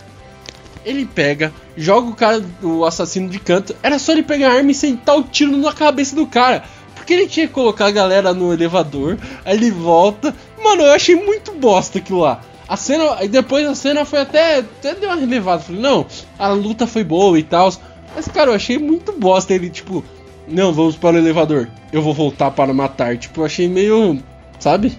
[0.85, 3.75] ele pega, joga o cara, o assassino de canto.
[3.83, 6.65] Era só ele pegar a arma e sentar o tiro na cabeça do cara.
[6.95, 10.35] Porque ele tinha que colocar a galera no elevador, aí ele volta.
[10.63, 12.41] Mano, eu achei muito bosta aquilo lá.
[12.69, 15.63] A cena, depois a cena foi até, até deu uma relevada.
[15.63, 16.07] Falei, não,
[16.39, 17.73] a luta foi boa e tal.
[18.17, 20.03] Mas, cara, eu achei muito bosta ele, tipo,
[20.49, 21.69] não, vamos para o elevador.
[21.93, 23.17] Eu vou voltar para matar.
[23.19, 24.19] Tipo, eu achei meio.
[24.59, 24.99] Sabe?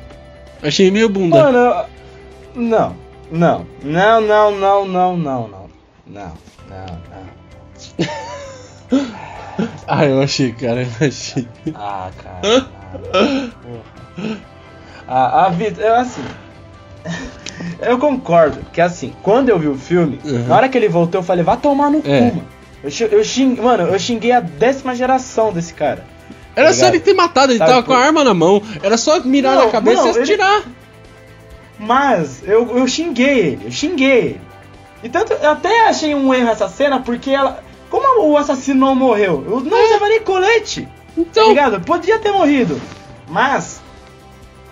[0.62, 1.36] Achei meio bunda.
[1.52, 1.86] Mano,
[2.56, 2.96] não.
[3.32, 3.66] Não.
[3.84, 5.48] Não, não, não, não, não, não.
[6.08, 6.34] Não,
[6.70, 6.86] não,
[7.98, 8.08] não.
[9.88, 11.48] Ah, eu achei, cara, eu achei.
[11.74, 12.68] Ah, cara.
[13.14, 14.38] ah, porra.
[15.08, 16.22] a, a vida, eu assim.
[17.82, 20.46] Eu concordo que assim, quando eu vi o filme, Uhum.
[20.48, 22.30] na hora que ele voltou, eu falei, vá tomar no É.
[22.30, 22.48] cu, mano.
[22.84, 26.06] Eu, eu xing, mano, eu xinguei a décima geração desse cara.
[26.56, 28.62] Era Tá só ele ter matado, ele Sabe tava por- com a arma na mão.
[28.82, 30.64] Era só mirar Não, na cabeça não, e ele- atirar.
[31.80, 34.42] Mas eu, eu xinguei ele, eu xinguei ele.
[35.04, 37.64] E tanto, eu até achei um erro essa cena, porque ela.
[37.90, 39.44] Como o assassino não morreu?
[39.48, 40.82] Eu não usava nem colete.
[40.82, 41.80] Tá Então, ligado?
[41.82, 42.82] Podia ter morrido.
[43.30, 43.80] Mas.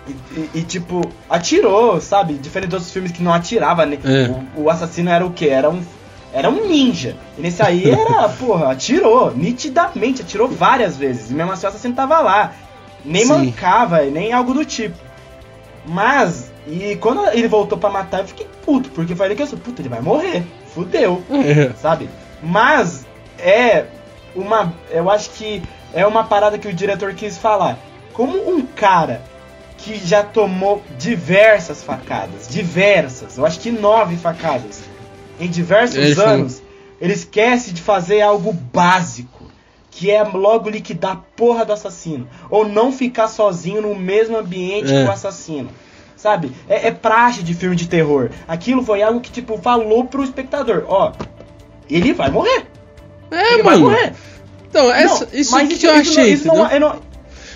[0.08, 1.00] E, e- e, tipo,
[1.30, 2.34] atirou, sabe?
[2.34, 3.98] Diferente dos outros filmes que não atirava, né?
[4.04, 4.58] É.
[4.58, 5.46] O, o assassino era o quê?
[5.48, 5.80] Era um.
[6.36, 7.16] Era um ninja.
[7.38, 9.34] E nesse aí era, porra, atirou.
[9.34, 11.30] Nitidamente, atirou várias vezes.
[11.30, 12.52] E mesmo assim o assassino tava lá.
[13.02, 13.46] Nem Sim.
[13.46, 14.98] mancava, nem algo do tipo.
[15.86, 18.90] Mas, e quando ele voltou pra matar, eu fiquei puto.
[18.90, 20.44] Porque eu falei que eu sou, puta, ele vai morrer.
[20.74, 22.10] Fudeu é, sabe?
[22.42, 23.06] Mas
[23.38, 23.86] é
[24.34, 24.74] uma.
[24.90, 25.62] Eu acho que
[25.94, 27.78] é uma parada que o diretor quis falar.
[28.12, 29.22] Como um cara
[29.78, 34.82] que já tomou diversas facadas, diversas, eu acho que nove facadas,
[35.40, 36.30] em diversos Ele falou.
[36.34, 36.62] anos,
[37.00, 39.44] ele esquece de fazer algo básico.
[39.90, 42.28] Que é logo liquidar a porra do assassino.
[42.50, 45.02] Ou não ficar sozinho no mesmo ambiente É.
[45.02, 45.70] que o assassino.
[46.14, 46.52] Sabe?
[46.68, 48.28] É, é praxe de filme de terror.
[48.46, 51.12] Aquilo foi algo que, tipo, falou pro espectador: ó,
[51.88, 52.66] ele vai morrer.
[53.30, 53.90] é ele vai mano.
[53.90, 54.12] morrer.
[54.68, 56.74] Então, essa, Não, isso mas que eu isso não- achei, isso não- entendeu?
[56.74, 57.00] eu não-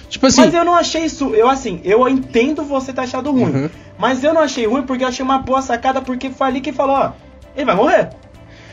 [0.09, 1.35] Tipo assim, mas eu não achei isso.
[1.35, 3.44] Eu, assim, eu entendo você ter achado ruim.
[3.52, 3.70] Uhum.
[3.98, 6.73] Mas eu não achei ruim porque eu achei uma boa sacada, porque foi ali que
[6.73, 7.12] falou: ó,
[7.56, 8.10] ele vai morrer.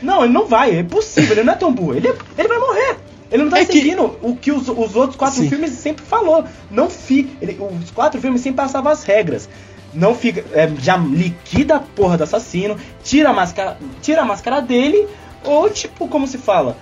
[0.02, 1.94] Não, ele não vai, é impossível, ele não é tão burro.
[1.94, 2.96] Ele, ele vai morrer.
[3.30, 5.48] Ele não tá É que- seguindo o que os, os outros quatro Sim.
[5.48, 6.44] filmes sempre falou.
[6.70, 7.30] Não fica.
[7.42, 9.48] ele- os quatro filmes sempre passavam as regras.
[9.92, 10.44] Não fica.
[10.52, 15.06] é, já liquida a porra do assassino, tira a máscara, tira a máscara dele,
[15.44, 16.76] ou tipo, como se fala?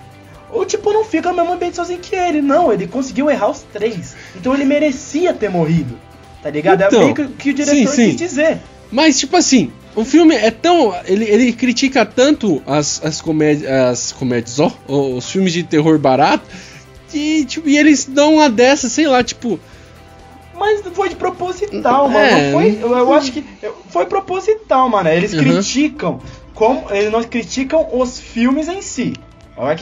[0.51, 2.41] Ou tipo, não fica no mesmo ambiente sozinho que ele.
[2.41, 4.15] Não, ele conseguiu errar os três.
[4.35, 5.97] Então ele merecia ter morrido.
[6.41, 6.81] Tá ligado?
[6.83, 8.09] Então, é meio que o que o diretor sim, sim.
[8.11, 8.59] quis dizer.
[8.91, 10.93] mas tipo assim, o filme é tão.
[11.05, 13.69] Ele, ele critica tanto as, as comédias.
[13.69, 16.45] As comédias, ó, os filmes de terror barato.
[17.09, 19.59] Que, tipo, e eles dão uma dessa, sei lá, tipo.
[20.57, 22.19] Mas foi de proposital, mano.
[22.25, 23.43] É, foi, eu, eu acho que
[23.89, 25.09] foi proposital, mano.
[25.09, 25.39] Eles Uhum.
[25.39, 26.19] criticam
[26.53, 29.13] como eles não criticam os filmes em si.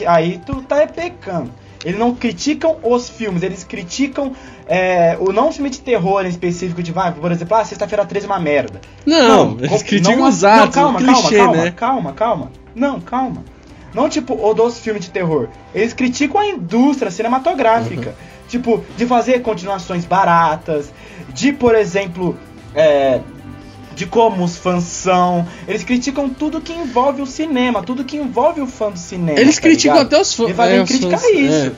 [0.06, 1.50] Aí tu tá pecando.
[1.86, 4.32] Eles não criticam os filmes, eles criticam
[4.66, 8.26] é, o não filme de terror em específico, de, vai, por exemplo, ah, sexta-feira 13
[8.26, 8.80] é uma merda.
[9.06, 11.70] Não, eles com- criticam não- os atos, calma, o clichê, calma, calma, né?
[11.76, 12.52] calma, calma.
[12.74, 13.44] Não, calma.
[13.94, 15.48] Não, tipo, o dos filmes de terror.
[15.72, 18.14] Eles criticam a indústria cinematográfica.
[18.48, 20.92] Tipo, de fazer continuações baratas,
[21.32, 22.36] de, por exemplo,
[22.74, 23.20] é,
[23.96, 25.44] de como os fãs são.
[25.66, 29.40] Eles criticam tudo que envolve o cinema, tudo que envolve o fã do cinema.
[29.40, 30.06] Eles tá criticam ligado?
[30.12, 30.46] até os fãs.
[30.46, 31.72] Eles fazem é, criticar fãs- isso.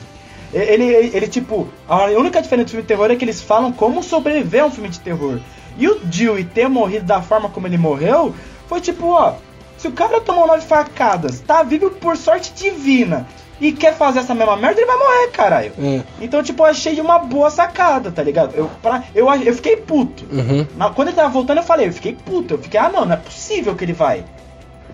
[0.53, 0.73] é.
[0.73, 3.71] Ele, ele, ele, tipo, a única diferença do filme de terror é que eles falam
[3.71, 5.39] como sobreviver a um filme de terror.
[5.77, 8.33] E o Dewey ter morrido da forma como ele morreu,
[8.67, 9.35] foi tipo, ó,
[9.77, 13.27] se o cara tomou nove facadas, tá vivo por sorte divina,
[13.61, 15.71] e quer fazer essa mesma merda, ele vai morrer, caralho.
[15.81, 16.01] É.
[16.21, 18.55] Então, tipo, eu achei uma boa sacada, tá ligado?
[18.55, 20.25] Eu, pra, eu, eu fiquei puto.
[20.31, 20.65] Uhum.
[20.77, 22.53] Mas quando ele tava voltando, eu falei, eu fiquei puto.
[22.53, 24.23] Eu fiquei, ah, não, não é possível que ele vai.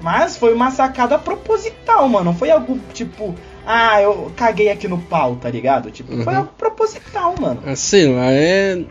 [0.01, 2.25] Mas foi uma sacada proposital, mano.
[2.25, 3.33] Não foi algo tipo,
[3.65, 5.89] ah, eu caguei aqui no pau, tá ligado?
[5.91, 6.39] Tipo, foi Uhum.
[6.39, 7.61] algo proposital, mano.
[7.75, 8.83] Sei lá, é.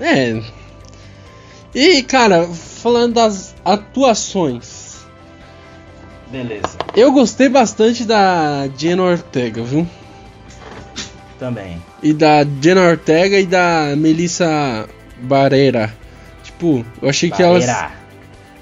[0.00, 0.42] É.
[1.74, 4.85] E, cara, falando das atuações,
[6.30, 9.86] Beleza, eu gostei bastante da Jenna Ortega, viu?
[11.38, 11.76] também.
[12.02, 14.88] E da Jenna Ortega e da Melissa
[15.20, 15.94] Barreira.
[16.42, 17.92] Tipo, eu achei que elas, Barreira.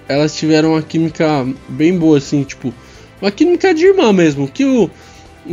[0.09, 2.75] elas tiveram uma química bem boa, assim, tipo,
[3.23, 4.49] uma química de irmã mesmo.
[4.49, 4.91] Que o.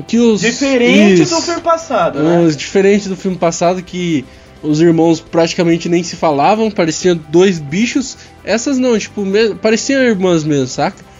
[0.07, 0.41] Que os.
[0.41, 1.35] Diferente Isso.
[1.35, 2.39] do filme passado, né?
[2.39, 4.25] Os- diferente do filme passado que
[4.63, 8.17] os irmãos praticamente nem se falavam, pareciam dois bichos.
[8.43, 9.23] Essas não, tipo,
[9.61, 11.10] pareciam irmãs mesmo, saca?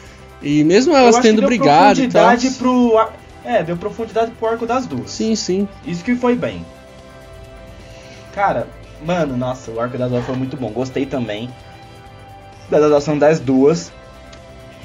[0.42, 2.26] E mesmo elas tendo brigado e tal.
[2.26, 3.08] profundidade pro.
[3.44, 5.12] É, deu profundidade pro arco das duas.
[5.12, 5.68] Sim, sim.
[5.86, 6.66] Isso que foi bem.
[8.34, 8.68] Cara,
[9.06, 10.70] mano, nossa, o arco das duas foi muito bom.
[10.70, 11.50] Gostei também
[12.70, 13.92] da adaptação das duas.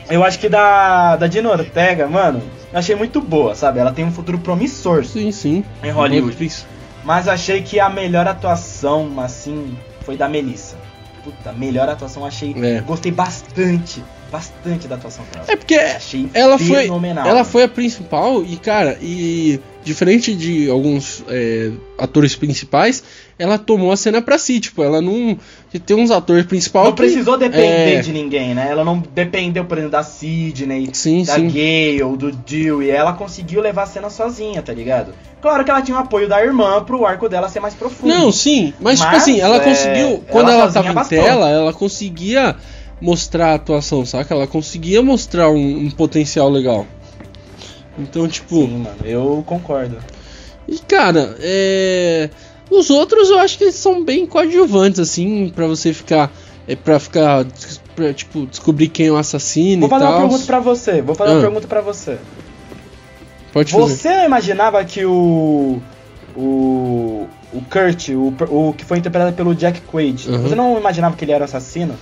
[0.09, 2.41] Eu acho que da, da Dina Ortega, mano,
[2.73, 3.79] eu achei muito boa, sabe?
[3.79, 5.65] Ela tem um futuro promissor Sim, sim.
[5.83, 6.45] em Hollywood.
[6.45, 6.67] Isso.
[7.05, 10.77] Mas achei que a melhor atuação, assim, foi da Melissa.
[11.25, 12.55] Puta, melhor atuação achei.
[12.57, 12.81] É.
[12.81, 15.45] Gostei bastante, bastante da atuação dela.
[15.49, 17.25] É porque Achei ela foi, fenomenal.
[17.25, 17.45] ela mano.
[17.45, 23.05] foi a principal e, cara, e diferente de alguns é, atores principais,
[23.39, 24.59] ela tomou a cena pra si.
[24.59, 25.39] Tipo, ela não.
[25.85, 26.87] Tem uns atores principais.
[26.87, 28.01] Não precisou depender é.
[28.01, 28.67] de ninguém, né?
[28.69, 31.49] Ela não dependeu, por exemplo, da Sidney, Sim, da sim.
[31.49, 32.91] Gale, do Dewey.
[32.91, 35.15] Ela conseguiu levar a cena sozinha, tá ligado?
[35.41, 38.09] Claro que ela tinha o apoio da irmã pro arco dela ser mais profundo.
[38.09, 40.25] Não, sim, mas, tipo Mas, assim, ela é, conseguiu.
[40.29, 41.23] Quando ela ela, tava em bastou.
[41.23, 42.57] tela, ela conseguia
[43.01, 44.35] mostrar a atuação, saca?
[44.35, 46.87] Ela conseguia mostrar um, um potencial legal.
[47.99, 48.57] Então, tipo.
[48.57, 49.97] Sim, mano, eu concordo.
[50.69, 52.31] E cara, é.
[52.71, 56.33] Os outros eu acho que eles são bem coadjuvantes, assim, pra você ficar.
[56.69, 57.47] É pra ficar.
[57.95, 61.01] Pra, tipo, descobrir quem é o assassino Vou fazer uma pergunta pra você.
[61.01, 61.35] Vou fazer Ah.
[61.35, 62.19] uma pergunta pra você.
[63.53, 63.95] Pode fazer.
[63.97, 65.81] Você imaginava que o.
[66.37, 67.27] O.
[67.53, 70.43] O Kurt, o, o que foi interpretado pelo Jack Quaid, Uhum.
[70.43, 71.95] você não imaginava que ele era o assassino?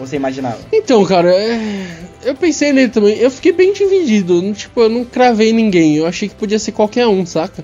[0.00, 0.58] Ou você imaginava?
[0.72, 1.60] Então, cara, é,
[2.24, 3.16] eu pensei nele também.
[3.18, 4.52] Eu fiquei bem dividido.
[4.54, 5.94] Tipo, eu não cravei ninguém.
[5.96, 7.62] Eu achei que podia ser qualquer um, saca?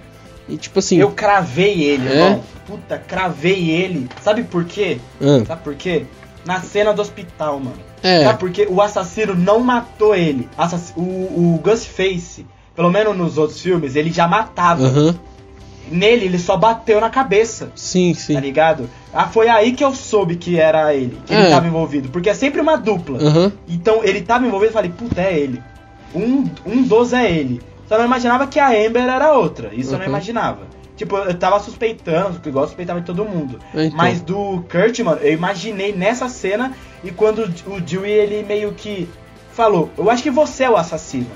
[0.48, 0.98] E tipo assim.
[0.98, 2.12] Eu cravei ele, É?
[2.12, 2.44] irmão.
[2.66, 4.06] Puta, cravei ele.
[4.22, 4.98] Sabe por quê?
[5.20, 6.04] ah, Sabe por quê?
[6.44, 7.78] Na cena do hospital, mano.
[8.02, 8.24] é.
[8.24, 8.66] Sabe por quê?
[8.70, 10.46] O assassino não matou ele.
[10.58, 12.46] Assass- O, o Ghostface,
[12.76, 14.86] pelo menos nos outros filmes, ele já matava.
[14.86, 15.18] Aham.
[15.90, 17.70] Nele, ele só bateu na cabeça.
[17.76, 18.34] Sim, sim.
[18.34, 18.90] Tá ligado?
[19.16, 21.40] Ah, foi aí que eu soube que era ele, que É.
[21.40, 22.08] ele tava envolvido.
[22.10, 23.18] Porque é sempre uma dupla.
[23.18, 23.52] Aham.
[23.66, 25.62] Então ele tava envolvido e falei, puta, é ele.
[26.14, 27.60] Um, um dos é ele.
[27.88, 29.70] Só não imaginava que a Amber era outra.
[29.74, 30.10] Isso eu não Uhum.
[30.10, 30.60] imaginava.
[30.96, 33.58] Tipo, eu tava suspeitando, igual eu suspeitava de todo mundo.
[33.74, 33.96] Então.
[33.96, 36.72] Mas do Kurt, mano, eu imaginei nessa cena
[37.04, 39.08] e quando o Dewey, ele meio que
[39.52, 41.26] falou, eu acho que você é o assassino.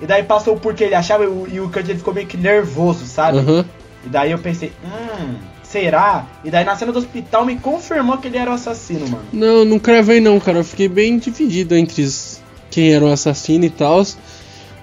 [0.00, 2.26] E daí passou o porquê ele achava e o, e o Kurt ele ficou meio
[2.26, 3.38] que nervoso, sabe?
[3.38, 3.64] Aham.
[4.04, 5.34] E daí eu pensei, hum,
[5.80, 6.26] será?
[6.44, 9.24] E daí na cena do hospital me confirmou que ele era o assassino, mano.
[9.32, 10.58] Não, não cravei não, cara.
[10.58, 12.08] Eu fiquei bem dividido entre
[12.70, 14.04] quem era o assassino e tal.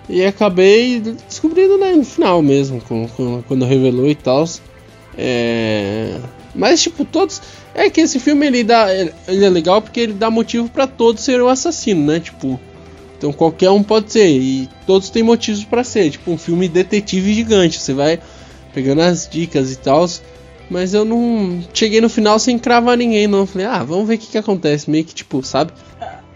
[0.08, 4.46] E acabei descobrindo né, no final mesmo, com- com- quando revelou e tal.
[5.18, 6.18] É...
[6.54, 7.42] Mas, tipo, todos.
[7.74, 8.94] É que esse filme ele dá.
[8.94, 12.20] Ele é legal porque ele dá motivo pra todos serem o assassino, né?
[12.20, 12.60] Tipo.
[13.18, 14.28] Então qualquer um pode ser.
[14.30, 16.12] E todos têm motivos pra ser.
[16.12, 17.80] Tipo, um filme detetive gigante.
[17.80, 18.20] Você vai
[18.74, 20.08] pegando as dicas e tal.
[20.70, 23.46] Mas eu não cheguei no final sem cravar ninguém, não.
[23.46, 24.90] Falei, ah, vamos ver o que, que acontece.
[24.90, 25.72] Meio que tipo, sabe?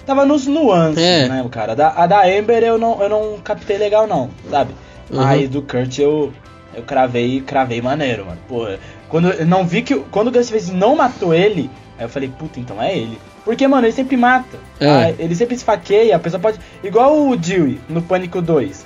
[0.06, 1.28] Tava nos nuances, É.
[1.28, 1.76] né, cara?
[1.76, 4.74] Da, a da Amber eu não, eu não captei legal, não, sabe?
[5.10, 5.18] Uhum.
[5.22, 6.32] Mas do Kurt eu,
[6.74, 8.40] eu cravei, cravei maneiro, mano.
[8.48, 8.80] Porra,
[9.10, 9.96] quando eu não vi que.
[10.12, 13.18] Quando o Ghostface não matou ele, aí eu falei, puta, então é ele.
[13.44, 14.58] Porque, mano, ele sempre mata.
[14.80, 14.88] É.
[14.90, 16.60] Ah, ele sempre esfaqueia, a pessoa pode.
[16.84, 18.86] Igual o Dewey no Pânico 2.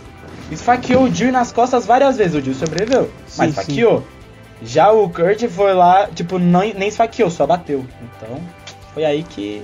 [0.51, 2.35] Esfaqueou o Dewey nas costas várias vezes.
[2.35, 4.03] O Dewey sobreviveu, Sim, mas esfaqueou.
[4.63, 7.85] Já o Kurt foi lá, tipo, não, nem esfaqueou, só bateu.
[8.17, 8.39] Então,
[8.93, 9.61] foi aí que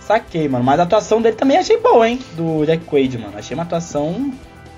[0.00, 0.64] saquei, mano.
[0.64, 2.20] Mas a atuação dele também achei boa, hein?
[2.36, 3.36] Do Jack Quaid, mano.
[3.36, 4.32] Achei uma atuação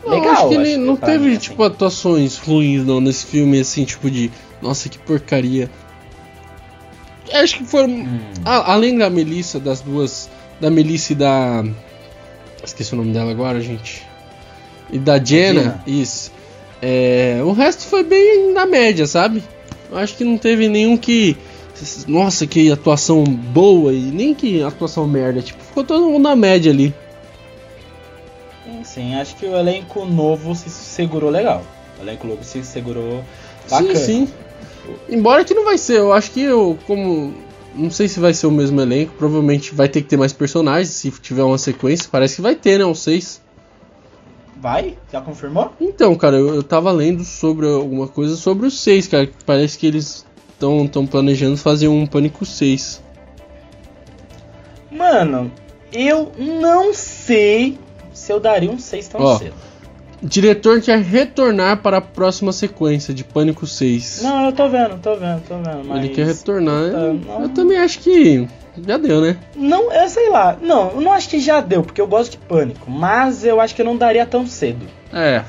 [0.05, 0.33] Não, legal.
[0.33, 1.41] acho que ele acho não pra teve, mim, assim.
[1.41, 4.31] tipo, atuações ruins não nesse filme, assim, tipo de.
[4.63, 5.71] Nossa, que porcaria.
[7.33, 7.89] Acho que foram.
[7.91, 8.21] Hum.
[8.45, 10.31] a- além da Melissa, das duas.
[10.61, 11.65] Da Melissa e da.
[12.63, 14.03] Esqueci o nome dela agora, gente.
[14.91, 15.83] E da Jenna, Jenna.
[15.87, 16.33] isso.
[16.87, 19.43] É, o resto foi bem na média, sabe?
[19.91, 21.35] Eu acho que não teve nenhum que.
[22.07, 25.41] Nossa, que atuação boa e nem que atuação merda.
[25.41, 26.95] Tipo, ficou todo mundo na média ali.
[28.67, 31.65] Sim, sim, acho que o elenco novo se segurou legal.
[31.99, 33.25] O elenco novo se segurou
[33.71, 33.97] bacana.
[33.97, 34.33] Sim, sim.
[35.09, 37.33] Embora que não vai ser, eu acho que eu, como.
[37.75, 40.91] Não sei se vai ser o mesmo elenco, provavelmente vai ter que ter mais personagens,
[40.91, 42.85] se tiver uma sequência, parece que vai ter, né?
[42.85, 43.41] Uns seis.
[44.65, 44.97] Vai?
[45.13, 45.75] Já confirmou?
[45.79, 49.27] Então, cara, eu, eu tava lendo sobre alguma coisa sobre os seis, cara.
[49.27, 53.03] que Parece que eles estão tão planejando fazer um Pânico 6.
[54.91, 55.53] Mano,
[55.93, 57.79] eu não sei
[58.15, 59.55] se eu daria um 6 tão Ó, cedo.
[60.23, 64.23] Diretor quer retornar para a próxima sequência de Pânico 6.
[64.23, 65.85] Não, eu tô vendo, tô vendo, tô vendo.
[65.87, 65.99] Mas...
[65.99, 66.83] Ele quer retornar.
[66.83, 67.43] Eu, não.
[67.43, 68.49] eu também acho que
[68.87, 69.37] já deu, né?
[69.55, 70.57] Não, eu sei lá.
[70.61, 72.91] Não, eu não acho que já deu, porque eu gosto de pânico.
[72.91, 74.87] Mas eu acho que eu não daria tão cedo.
[75.13, 75.45] É.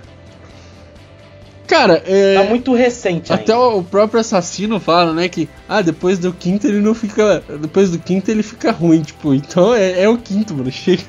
[1.67, 2.35] Cara, é.
[2.35, 3.67] Tá muito recente Até ainda.
[3.67, 7.43] o próprio assassino fala, né, que ah, depois do quinto ele não fica.
[7.59, 10.69] Depois do quinto ele fica ruim, tipo, então é, é o quinto, mano.
[10.71, 11.03] Chega.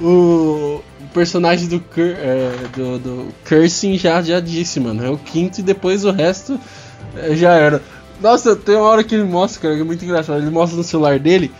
[0.00, 0.82] O
[1.16, 5.02] personagem do, Cur, é, do, do Cursing já, já disse, mano.
[5.02, 6.60] É o quinto e depois o resto
[7.16, 7.80] é, já era.
[8.20, 10.42] Nossa, tem uma hora que ele mostra, cara, que é muito engraçado.
[10.42, 11.50] Ele mostra no celular dele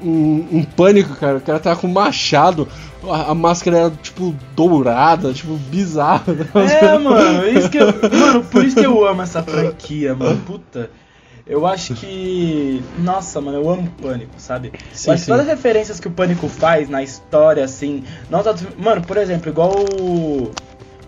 [0.00, 1.38] um, um pânico, cara.
[1.38, 2.68] O cara tava com um machado.
[3.02, 6.32] A, a máscara era, tipo, dourada, tipo, bizarra.
[6.54, 10.40] É, mano, isso que eu, mano, por isso que eu amo essa franquia, mano.
[10.46, 10.88] Puta.
[11.50, 12.80] Eu acho que.
[12.96, 14.72] Nossa, mano, eu amo Pânico, sabe?
[14.92, 15.26] Sim, que sim.
[15.26, 18.04] todas as referências que o Pânico faz na história, assim.
[18.30, 18.54] Não tá...
[18.78, 20.52] Mano, por exemplo, igual o.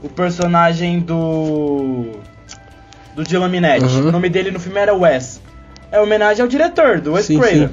[0.02, 2.10] O personagem do.
[3.14, 3.85] Do Dylan Minetti.
[3.85, 4.09] Uhum.
[4.09, 5.40] O nome dele no filme era Wes.
[5.93, 7.70] É homenagem ao diretor, do Wes Sim, Craven.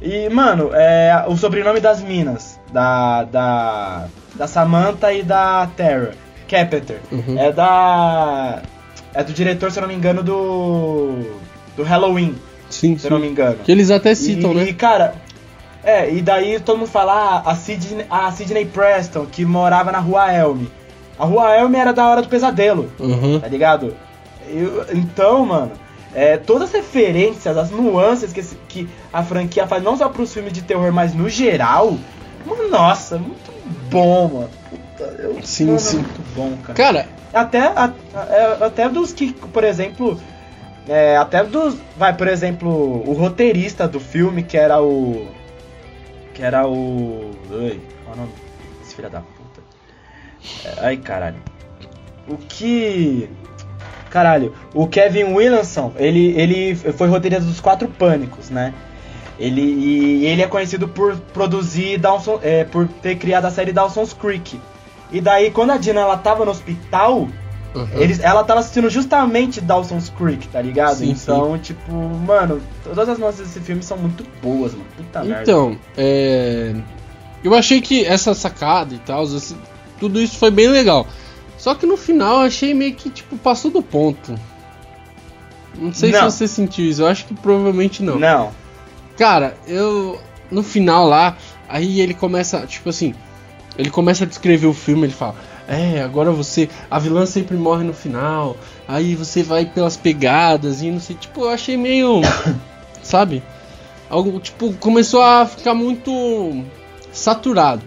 [0.00, 2.58] E, mano, é o sobrenome das minas.
[2.72, 3.24] Da.
[3.24, 4.06] Da.
[4.34, 6.12] Da Samantha e da Tara.
[6.48, 7.00] Carpenter.
[7.12, 7.38] Uhum.
[7.38, 8.62] É da.
[9.12, 11.36] É do diretor, se eu não me engano, do.
[11.78, 12.34] Do Halloween,
[12.68, 13.22] Sim, se eu não sim.
[13.26, 13.58] me engano.
[13.62, 14.64] Que eles até citam, e, né?
[14.64, 15.14] E, cara.
[15.84, 17.12] É, e daí todo mundo fala
[17.46, 20.64] ah, a Sidney, a Sidney Preston, que morava na Rua Elm.
[21.16, 23.38] A Rua Elm era da Hora do Pesadelo, Uhum.
[23.38, 23.94] tá ligado?
[24.48, 25.70] Eu- então, mano,
[26.12, 30.52] é, todas as referências, as nuances que, que a franquia faz, não só pros filmes
[30.52, 31.96] de terror, mas no geral,
[32.72, 33.52] nossa, muito
[33.88, 34.50] bom, mano.
[34.68, 35.98] Puta, eu, Sim, mano, sim.
[35.98, 36.74] É muito bom, cara.
[36.76, 37.92] Cara, Até, a-
[38.30, 40.18] é, até dos que, por exemplo.
[40.88, 41.76] É, até dos.
[41.96, 45.28] Vai, por exemplo, o roteirista do filme, que era o.
[46.32, 47.30] Que era o.
[47.50, 48.32] Ai, qual é o nome?
[48.82, 49.60] Esse filho da puta.
[50.64, 51.36] É, ai, caralho.
[52.26, 53.28] O que.
[54.10, 58.72] Caralho, o Kevin Williamson, ele, ele foi roteirista dos Quatro Pânicos, né?
[59.38, 64.14] Ele, e ele é conhecido por produzir Dawson, é, por ter criado a série Dawson's
[64.14, 64.58] Creek.
[65.12, 67.28] E daí, quando a Dina ela tava no hospital,
[67.74, 67.88] uhum.
[67.92, 70.96] eles, ela tava assistindo justamente Dawson's Creek, tá ligado?
[70.96, 74.86] Sim, então, tipo, mano, todas as nossas desse filme são muito boas, mano.
[74.96, 75.42] Puta merda.
[75.42, 76.74] Então, é...
[77.42, 79.56] eu achei que essa sacada e tal, esse-
[79.98, 81.06] tudo isso foi bem legal.
[81.56, 84.38] Só que no final eu achei meio que tipo passou do ponto.
[85.76, 86.30] Não sei Não.
[86.30, 88.18] se você sentiu isso, eu acho que provavelmente não.
[88.18, 88.50] Não.
[89.16, 90.20] Cara, eu
[90.50, 91.36] no final lá,
[91.68, 93.14] aí ele começa, tipo assim,
[93.76, 95.36] ele começa a descrever o filme, ele fala:
[95.68, 98.56] "É, agora você, a vilã sempre morre no final.
[98.86, 102.20] Aí você vai pelas pegadas e não sei, tipo, eu achei meio,
[103.02, 103.42] sabe?
[104.10, 106.64] Algo tipo começou a ficar muito
[107.12, 107.82] saturado.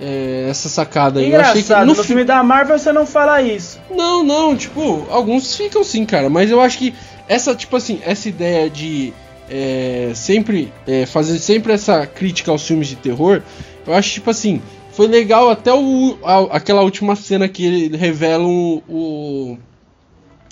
[0.00, 1.30] é, essa sacada aí.
[1.30, 3.78] Eu achei que Engraçado, no no fi- filme da Marvel você não fala isso.
[3.90, 6.94] não, não, tipo, alguns ficam sim, cara, mas eu acho que
[7.28, 9.12] essa, tipo assim, essa ideia de
[9.50, 13.42] é, sempre é, fazer sempre essa crítica aos filmes de terror,
[13.86, 14.62] eu acho, tipo assim,
[15.00, 19.56] foi legal até o, a- aquela última cena que ele revelam o.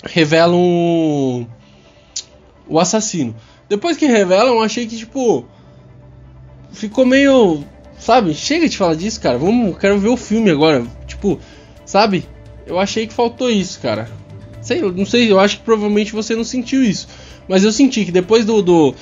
[0.03, 1.45] revelam o,
[2.67, 3.35] o assassino.
[3.69, 5.45] Depois que revelam, achei que, tipo,
[6.71, 7.63] ficou meio.
[7.99, 8.33] Sabe?
[8.33, 9.37] Chega de falar disso, cara.
[9.37, 10.83] Vamos, quero ver o filme agora.
[11.05, 11.39] Tipo,
[11.85, 12.25] sabe?
[12.65, 14.09] Eu achei que faltou isso, cara.
[14.61, 17.07] Sei, não sei, eu acho que provavelmente você não sentiu isso.
[17.47, 18.95] Mas eu senti que depois do, do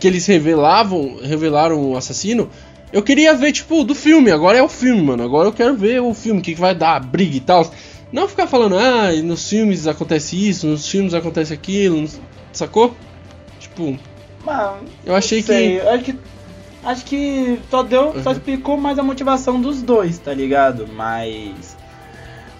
[0.00, 2.50] que eles revelavam, revelaram o assassino,
[2.92, 4.30] eu queria ver, tipo, do filme.
[4.30, 5.22] Agora é o filme, mano.
[5.22, 7.70] Agora eu quero ver o filme, o que, que vai dar, a briga e tal.
[8.12, 12.08] Não ficar falando, ah, nos filmes acontece isso, nos filmes acontece aquilo,
[12.52, 12.96] sacou?
[13.60, 13.98] Tipo,
[14.44, 15.80] Mano, eu achei que.
[15.80, 16.18] Acho que.
[16.84, 18.14] Acho que só deu.
[18.22, 18.36] Só Uhum.
[18.36, 20.86] explicou mais a motivação dos dois, tá ligado?
[20.88, 21.76] Mas.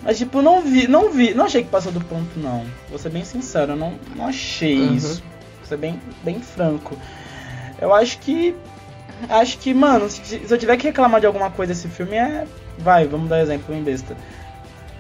[0.03, 2.65] Mas tipo, não vi, não vi, não achei que passou do ponto, não.
[2.91, 4.95] Vou ser bem sincero, eu não, não achei Uhum.
[4.95, 5.23] isso.
[5.65, 6.97] ser bem, bem franco.
[7.81, 8.55] Eu acho que.
[9.29, 12.47] Acho que, mano, se, se eu tiver que reclamar de alguma coisa desse filme é.
[12.79, 14.17] Vai, vamos dar exemplo em besta.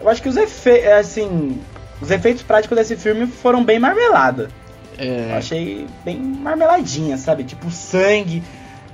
[0.01, 0.89] Eu acho que os efeitos.
[0.91, 1.61] Assim.
[2.01, 4.51] Os efeitos práticos desse filme foram bem marmelada.
[4.97, 5.33] É.
[5.33, 7.45] Eu achei bem marmeladinha, sabe?
[7.45, 8.43] Tipo, sangue.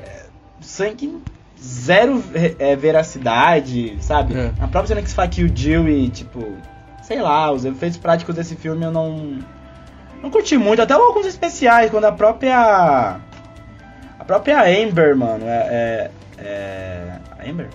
[0.02, 0.24] é,
[0.60, 1.20] Sangue
[1.64, 2.22] zero
[2.58, 4.34] é, veracidade, sabe?
[4.34, 4.52] É.
[4.60, 6.54] A própria cena que se o Jill e, tipo.
[7.02, 9.38] Sei lá, os efeitos práticos desse filme eu não.
[10.22, 10.80] Não curti muito.
[10.80, 13.20] Até alguns especiais, quando a própria.
[14.24, 16.10] A própria Amber, mano, é.
[16.38, 17.18] É.
[17.38, 17.68] é Amber?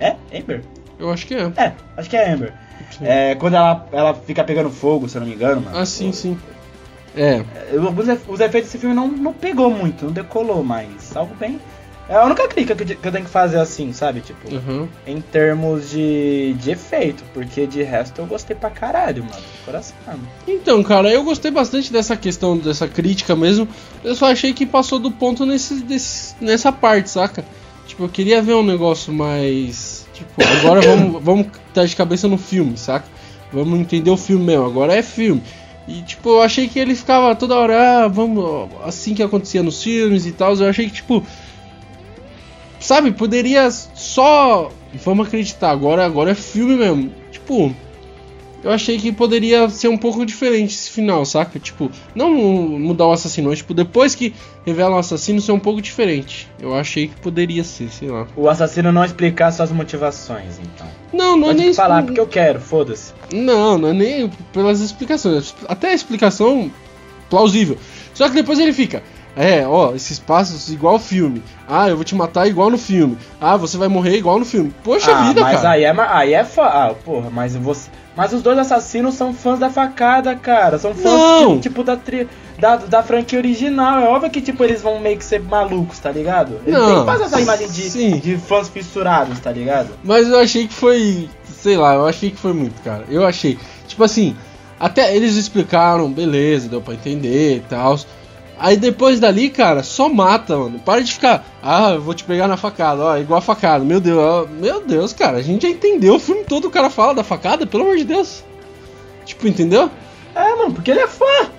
[0.00, 0.16] É?
[0.36, 0.62] Amber?
[0.98, 1.52] Eu acho que é.
[1.56, 2.52] É, acho que é Amber.
[3.00, 5.78] É, quando ela, ela fica pegando fogo, se eu não me engano, mano.
[5.78, 6.36] Ah, sim, sim.
[7.16, 7.36] É.
[7.36, 11.60] É, Os, os efeitos desse filme não, não pegou muito, não decolou, mas algo bem.
[12.08, 14.20] É a única crítica que eu, que eu tenho que fazer assim, sabe?
[14.20, 14.86] Tipo, Uhum.
[15.06, 19.42] em termos de, de efeito, porque de resto eu gostei pra caralho, mano.
[19.64, 19.94] Coração.
[20.46, 23.66] Então, cara, eu gostei bastante dessa questão, dessa crítica mesmo.
[24.02, 27.42] Eu só achei que passou do ponto nesse, desse- nessa parte, saca?
[27.86, 30.06] Tipo, eu queria ver um negócio mais.
[30.12, 33.06] Tipo, agora vamos, vamos estar de cabeça no filme, saca?
[33.50, 35.42] Vamos entender o filme mesmo, agora é filme.
[35.88, 38.68] E, tipo, eu achei que ele ficava toda hora, ah, vamos.
[38.84, 40.54] Assim que acontecia nos filmes e tal.
[40.54, 41.24] Eu achei que, tipo.
[42.84, 44.70] Sabe, poderia só.
[45.02, 47.10] Vamos acreditar, agora, agora é filme mesmo.
[47.32, 47.74] Tipo,
[48.62, 51.58] eu achei que poderia ser um pouco diferente esse final, saca?
[51.58, 54.34] Tipo, não mudar o assassino, mas, tipo, depois que
[54.66, 56.46] revela o assassino, ser um pouco diferente.
[56.60, 58.26] Eu achei que poderia ser, sei lá.
[58.36, 60.86] O assassino não explicar suas motivações, então.
[61.10, 61.72] Não, não é Pode nem.
[61.72, 63.14] falar, porque eu quero, foda-se.
[63.32, 65.54] Não, não é nem pelas explicações.
[65.66, 66.70] Até a explicação
[67.30, 67.78] plausível.
[68.12, 69.02] Só que depois ele fica.
[69.36, 71.42] É, ó, esses passos igual filme.
[71.68, 73.18] Ah, eu vou te matar igual no filme.
[73.40, 74.72] Ah, você vai morrer igual no filme.
[74.84, 75.70] Poxa ah, vida, mas cara.
[75.70, 76.66] aí é, aí é fa...
[76.66, 77.90] Ah, porra, mas você...
[78.16, 80.78] Mas os dois assassinos são fãs da facada, cara.
[80.78, 81.58] São fãs, Não.
[81.58, 82.28] tipo, da, tri...
[82.58, 83.98] da, da franquia original.
[83.98, 86.60] É óbvio que, tipo, eles vão meio que ser malucos, tá ligado?
[86.64, 88.18] Eles Não, têm fazer essa imagem de, sim.
[88.18, 89.88] de fãs fissurados, tá ligado?
[90.04, 91.28] Mas eu achei que foi.
[91.44, 93.04] Sei lá, eu achei que foi muito, cara.
[93.08, 93.58] Eu achei.
[93.88, 94.36] Tipo assim,
[94.78, 97.98] até eles explicaram, beleza, deu pra entender e tal.
[98.64, 100.78] Aí depois dali, cara, só mata, mano.
[100.78, 101.44] Para de ficar.
[101.62, 103.84] Ah, eu vou te pegar na facada, ó, igual a facada.
[103.84, 106.88] Meu Deus, ó, meu Deus, cara, a gente já entendeu o filme todo, o cara
[106.88, 108.42] fala da facada, pelo amor de Deus.
[109.26, 109.90] Tipo, entendeu?
[110.34, 111.50] É, mano, porque ele é fã.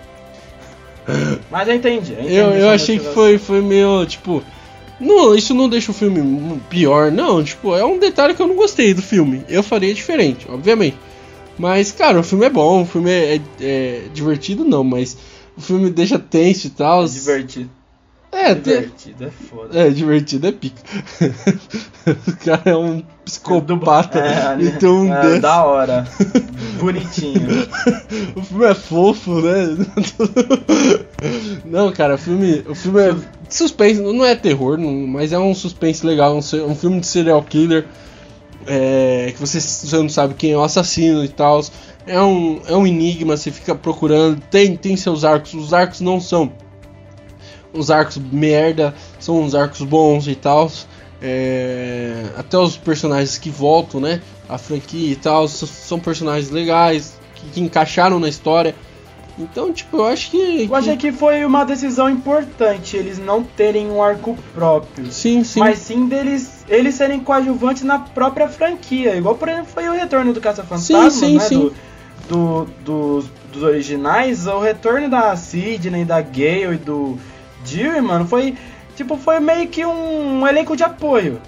[1.52, 2.14] Mas eu entendi.
[2.14, 4.42] Eu, entendi Eu, eu achei que foi, foi meio, tipo.
[5.00, 7.44] Não, isso não deixa o filme pior, não.
[7.44, 9.44] Tipo, é um detalhe que eu não gostei do filme.
[9.48, 10.98] Eu faria diferente, obviamente.
[11.56, 15.16] Mas, cara, o filme é bom, o filme é, é- é divertido, não, mas
[15.58, 17.04] o filme deixa tenso e tal.
[17.04, 17.70] É divertido.
[18.32, 19.80] É, te- divertido, é foda.
[19.80, 20.82] é divertido, é pica.
[22.28, 24.20] o cara é um psicopata.
[24.20, 25.40] É, então, um é, desse.
[25.40, 26.06] da hora.
[26.80, 27.40] Bonitinho.
[28.36, 29.78] O filme é fofo, né?
[31.66, 33.16] não, cara, o filme, o filme é
[33.50, 37.42] suspense, não é terror, não- mas é um suspense legal, um, um filme de serial
[37.44, 37.86] killer.
[38.68, 41.62] é, que você, você não sabe quem é o assassino e tal.
[42.08, 44.40] É um, é um enigma, você fica procurando.
[44.52, 46.52] Tem, tem seus arcos, os arcos não são
[47.74, 50.72] os arcos merda, são uns arcos bons e tal.
[51.22, 54.22] É, até os personagens que voltam, né?
[54.48, 58.76] A franquia e tal, são personagens legais, que, que encaixaram na história.
[59.38, 60.66] Então, tipo, eu acho que.
[60.70, 65.12] Eu achei que foi uma decisão importante eles não terem um arco próprio.
[65.12, 65.60] Sim, sim.
[65.60, 69.16] Mas sim deles eles serem coadjuvantes na própria franquia.
[69.16, 71.40] Igual, por exemplo, foi o retorno do Caça-Fantasma, Sim, sim, né?
[71.42, 71.60] sim.
[71.60, 71.74] Do,
[72.28, 74.48] do- dos, dos originais.
[74.48, 77.18] O retorno da Sidney, da Gale e do
[77.64, 78.56] Jill, mano, foi.
[78.96, 81.42] Tipo, foi meio que um, elenco de apoio.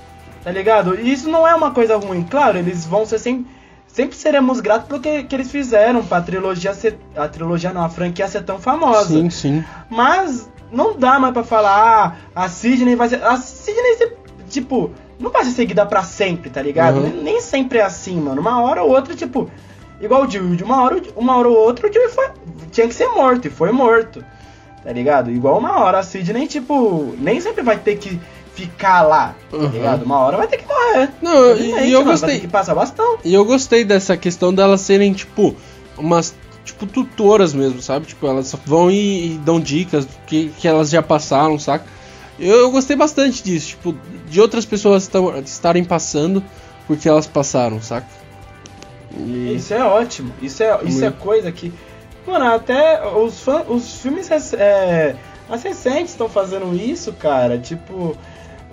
[0.44, 1.00] Tá ligado?
[1.00, 2.24] E isso não é uma coisa ruim.
[2.24, 3.46] Claro, eles vão ser sempre.
[3.88, 6.98] Sempre seremos gratos pelo que, que eles fizeram pra trilogia ser.
[7.16, 9.08] A trilogia não, a franquia ser tão famosa.
[9.08, 9.64] Sim, sim.
[9.90, 13.24] Mas não dá mais pra falar, ah, a Sidney vai ser.
[13.24, 14.12] A Sidney,
[14.50, 16.98] tipo, não vai ser seguida pra sempre, tá ligado?
[16.98, 17.04] Uhum.
[17.10, 18.40] Nem, nem sempre é assim, mano.
[18.42, 19.50] Uma hora ou outra, tipo,
[20.02, 22.28] igual o Jill, de uma hora, uma hora ou outra o Jill foi,
[22.72, 24.24] tinha que ser morto, e foi morto,
[24.84, 25.32] tá ligado?
[25.32, 28.20] Igual uma hora a Sidney, tipo, nem sempre vai ter que
[28.54, 29.68] ficar lá, tá Uhum.
[29.70, 30.04] ligado?
[30.04, 31.10] Uma hora vai ter que morrer.
[31.22, 32.30] Não, e, eu mano, Vai gostei.
[32.36, 33.18] ter que passar bastão.
[33.24, 35.56] E eu gostei dessa questão delas serem, tipo,
[35.98, 36.34] umas.
[36.66, 38.08] Tipo, tutoras mesmo, sabe?
[38.08, 41.86] Tipo, elas vão e, e dão dicas do que, que elas já passaram, saca?
[42.38, 43.96] Eu, eu gostei bastante disso, tipo,
[44.28, 45.10] de outras pessoas
[45.46, 46.44] estarem passando
[46.86, 48.06] porque elas passaram, saca?
[49.16, 50.34] E- Isso é ótimo.
[50.42, 51.20] Isso é, isso é Muito.
[51.20, 51.72] coisa que.
[52.26, 55.16] Mano, até os, fã, os filmes é,
[55.48, 57.58] mais recentes estão fazendo isso, cara.
[57.58, 58.18] Tipo,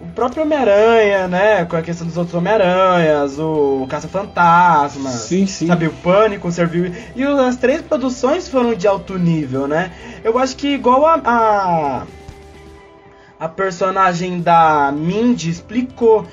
[0.03, 1.65] o próprio Homem-Aranha, né?
[1.65, 5.09] Com a questão dos outros Homem-Aranhas, o Caça-Fantasma.
[5.11, 5.69] Sim, sim.
[5.69, 6.93] Sabe, o Pânico serviu.
[7.15, 9.93] E as três produções foram de alto nível, né?
[10.25, 11.21] Eu acho que igual a.
[11.25, 12.03] a,
[13.39, 16.27] a personagem da Mindy explicou.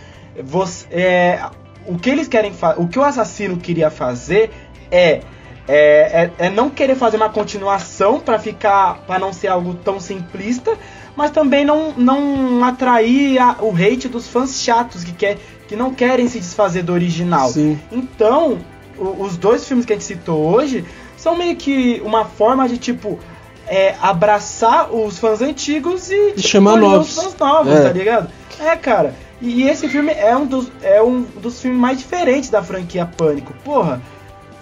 [0.44, 1.41] Você, é,
[1.86, 2.53] o que eles querem.
[2.78, 4.52] O que o assassino queria fazer
[4.90, 5.22] é.
[5.68, 8.98] É, é, é não querer fazer uma continuação para ficar.
[9.06, 10.74] para não ser algo tão simplista,
[11.16, 15.38] mas também não, não atrair a, o hate dos fãs chatos que, quer,
[15.68, 17.49] que não querem se desfazer do original.
[17.49, 17.80] Sim.
[17.91, 18.58] Então,
[18.98, 20.84] o, os dois filmes que a gente citou hoje
[21.16, 23.20] são meio que uma forma de tipo.
[23.68, 27.16] É, abraçar os fãs antigos e, e chamar novos.
[27.16, 27.84] os fãs novos, É.
[27.84, 28.30] tá ligado?
[28.60, 29.14] É, cara.
[29.41, 33.53] E esse filme é um dos, é um dos filmes mais diferentes da franquia Pânico.
[33.63, 33.99] Porra,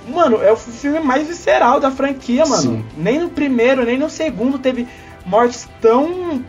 [0.07, 2.61] mano, é o filme mais visceral da franquia, mano.
[2.61, 2.85] Sim.
[2.97, 4.87] Nem no primeiro, nem no segundo teve
[5.25, 6.41] mortes tão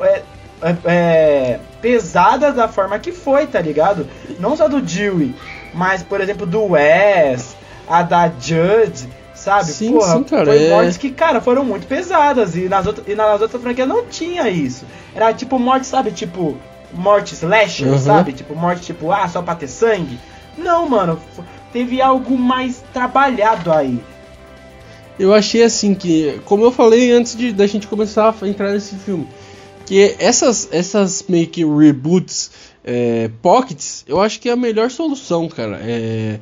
[0.00, 0.22] é,
[0.62, 4.08] é, é, pesadas da forma que foi, tá ligado?
[4.40, 5.34] Não só do Dewey,
[5.72, 7.56] mas, por exemplo, do Wes,
[7.88, 9.66] a da Judd, sabe?
[9.66, 12.56] Sim, Porra, sim, cara, foi é- mortes que, cara, foram muito pesadas.
[12.56, 14.84] E nas, outras, e nas outras franquias não tinha isso.
[15.14, 16.10] Era tipo morte, sabe?
[16.10, 16.56] Tipo,
[16.94, 17.98] morte slasher, Uhum.
[17.98, 18.32] sabe?
[18.32, 20.18] Tipo, morte tipo, ah, só pra ter sangue.
[20.56, 21.18] Não, mano,
[21.72, 23.98] teve algo mais trabalhado aí.
[25.18, 28.96] Eu achei assim que, como eu falei antes de da gente começar a entrar nesse
[28.96, 29.26] filme,
[29.86, 32.50] que essas essas meio que reboots
[32.84, 35.78] é, pockets, eu acho que é a melhor solução, cara.
[35.82, 36.38] É,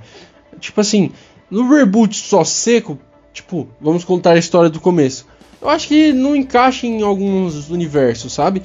[0.61, 1.11] tipo assim,
[1.51, 2.99] no reboot só seco,
[3.33, 5.27] tipo, vamos contar a história do começo.
[5.61, 8.63] Eu acho que não encaixa em alguns universos, sabe?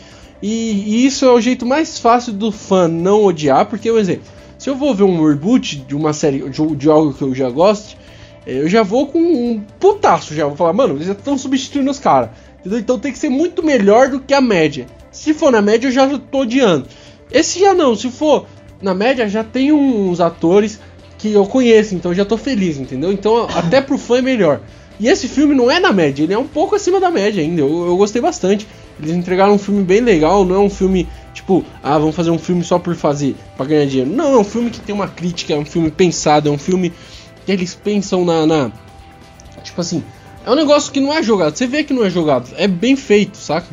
[0.47, 4.25] E, e isso é o jeito mais fácil do fã não odiar, porque, por exemplo,
[4.59, 7.49] se eu vou ver um reboot de uma série, de, de algo que eu já
[7.49, 7.97] gosto,
[8.45, 11.89] é, eu já vou com um putaço, já vou falar, mano, eles já estão substituindo
[11.89, 12.29] os caras.
[12.59, 12.77] Entendeu?
[12.77, 14.85] Então tem que ser muito melhor do que a média.
[15.11, 16.85] Se for na média, eu já tô odiando.
[17.31, 18.45] Esse já não, se for
[18.79, 20.79] na média, já tem uns atores
[21.17, 23.11] que eu conheço, então já tô feliz, entendeu?
[23.11, 24.61] Então até pro fã é melhor.
[24.99, 27.61] E esse filme não é na média, ele é um pouco acima da média ainda.
[27.61, 28.67] Eu, eu gostei bastante.
[28.99, 32.39] Eles entregaram um filme bem legal, não é um filme tipo, ah, vamos fazer um
[32.39, 34.09] filme só por fazer, pra ganhar dinheiro.
[34.09, 36.93] Não, é um filme que tem uma crítica, é um filme pensado, é um filme
[37.45, 38.71] que eles pensam na, na-
[39.63, 40.03] Tipo assim,
[40.45, 41.55] é um negócio que não é jogado.
[41.55, 43.67] Você vê que não é jogado, é bem feito, saca?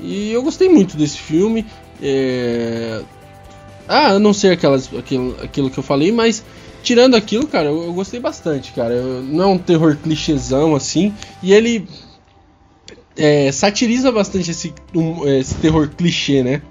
[0.00, 1.66] E eu gostei muito desse filme.
[2.02, 3.00] É...
[3.86, 6.42] Ah, a não ser aquelas, aquilo, aquilo que eu falei, mas
[6.82, 8.94] tirando aquilo, cara, eu, eu gostei bastante, cara.
[8.94, 11.12] Eu- não é um terror clichêzão assim.
[11.42, 11.86] E ele
[13.16, 16.62] é, satiriza bastante esse, um, esse terror clichê, né?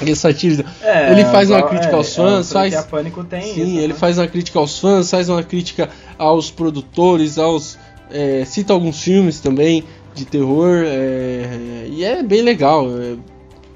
[0.00, 0.64] Ele satiriza.
[0.82, 3.78] É, Ele faz uma crítica é, aos fãs, a franquia faz- Pânico tem Sim, isso.
[3.80, 3.98] ele né?
[3.98, 7.78] faz uma crítica aos fãs, faz uma crítica aos produtores, aos.
[8.10, 10.84] é, cita alguns filmes também de terror.
[10.86, 12.86] é, e é bem legal.
[12.98, 13.16] é,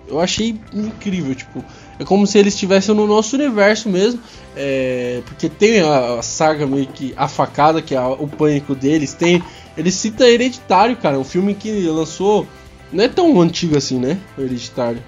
[0.09, 1.65] eu achei incrível, tipo.
[1.99, 4.21] É como se eles estivessem no nosso universo mesmo.
[4.57, 8.75] é, porque tem a, a saga meio que a facada, que é a- o pânico
[8.75, 9.13] deles.
[9.15, 9.43] Tem.
[9.77, 11.19] Ele cita Hereditário, cara.
[11.19, 12.47] Um filme que lançou.
[12.93, 14.19] Não é tão antigo assim, né?
[14.39, 15.03] O Hereditário.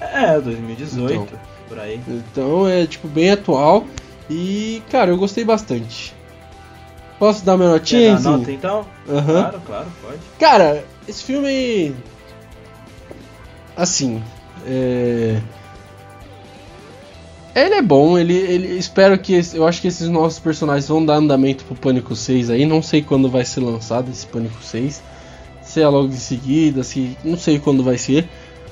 [0.00, 1.26] É, 2018, Então.
[1.68, 2.00] por aí.
[2.08, 3.84] Então é tipo bem atual
[4.30, 6.14] e cara, eu gostei bastante.
[7.18, 8.14] Posso dar minha Quer notinha?
[8.16, 8.86] dar nota então?
[9.08, 9.24] Aham.
[9.42, 10.18] Claro, claro, pode.
[10.38, 11.94] Cara, esse filme
[13.76, 14.22] assim,
[14.66, 15.40] é...
[17.66, 21.04] ele é bom, ele, ele espero que esse- eu acho que esses novos personagens vão
[21.04, 25.02] dar andamento pro Pânico 6 aí, não sei quando vai ser lançado esse Pânico 6.
[25.62, 28.28] Se é logo em seguida, se não sei quando vai ser,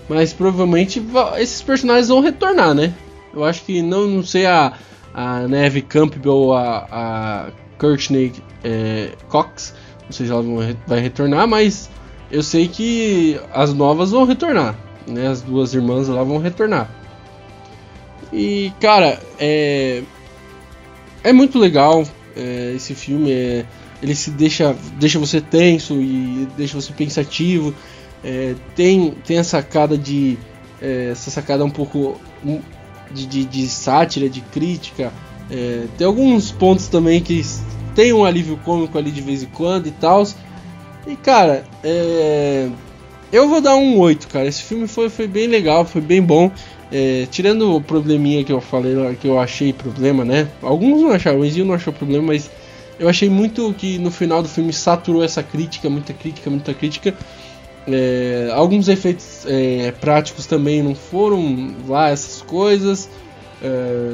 [0.08, 2.92] mas provavelmente va- esses personagens vão retornar, né?
[3.34, 4.72] Eu acho que não, não sei a,
[5.12, 7.46] a Neve Campbell ou a, a
[7.78, 8.32] Courtney
[8.64, 10.42] é, Cox, não sei se ela
[10.86, 11.90] vai retornar, mas
[12.30, 14.74] eu sei que as novas vão retornar,
[15.06, 15.28] né?
[15.28, 16.88] As duas irmãs lá vão retornar.
[18.32, 20.03] E cara, é
[21.23, 23.31] é muito legal é, esse filme.
[23.32, 23.65] é-
[24.03, 27.74] ele se deixa deixa você tenso e deixa você pensativo.
[28.23, 30.39] É, tem tem a sacada de
[30.81, 32.20] é, essa sacada um pouco
[33.11, 35.12] de, de, de sátira, de crítica.
[35.51, 37.43] É, tem alguns pontos também que
[37.94, 40.27] tem um alívio cômico ali de vez em quando e tal.
[41.07, 42.69] E cara, é,
[43.32, 44.47] eu vou dar um 8, cara.
[44.47, 46.51] Esse filme foi, foi bem legal, foi bem bom.
[46.90, 50.48] É, tirando o probleminha que eu falei que eu achei problema, né?
[50.62, 52.48] Alguns não acharam, o Enzinho não achou problema, mas
[52.98, 57.14] eu achei muito que no final do filme saturou essa crítica, muita crítica, muita crítica.
[57.88, 63.08] É, alguns efeitos é, práticos também não foram lá essas coisas.
[63.62, 64.12] É,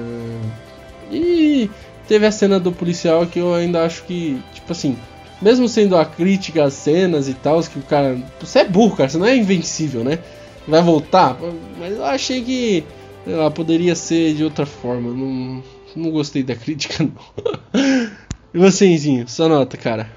[1.11, 1.71] e
[2.09, 4.97] teve a cena do policial que eu ainda acho que, tipo assim,
[5.41, 8.17] mesmo sendo a crítica às cenas e tal, que o cara.
[8.41, 10.19] Você é burro, cara, você não é invencível, né?
[10.67, 11.37] Vai voltar,
[11.79, 12.85] mas eu achei que
[13.27, 15.11] lá, poderia ser de outra forma.
[15.11, 15.63] Não,
[15.97, 18.13] não gostei da crítica, não.
[18.53, 20.09] e você, sua nota, cara?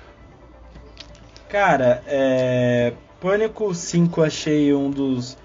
[1.50, 2.94] Cara, é.
[3.22, 5.38] Pânico 5 achei um dos.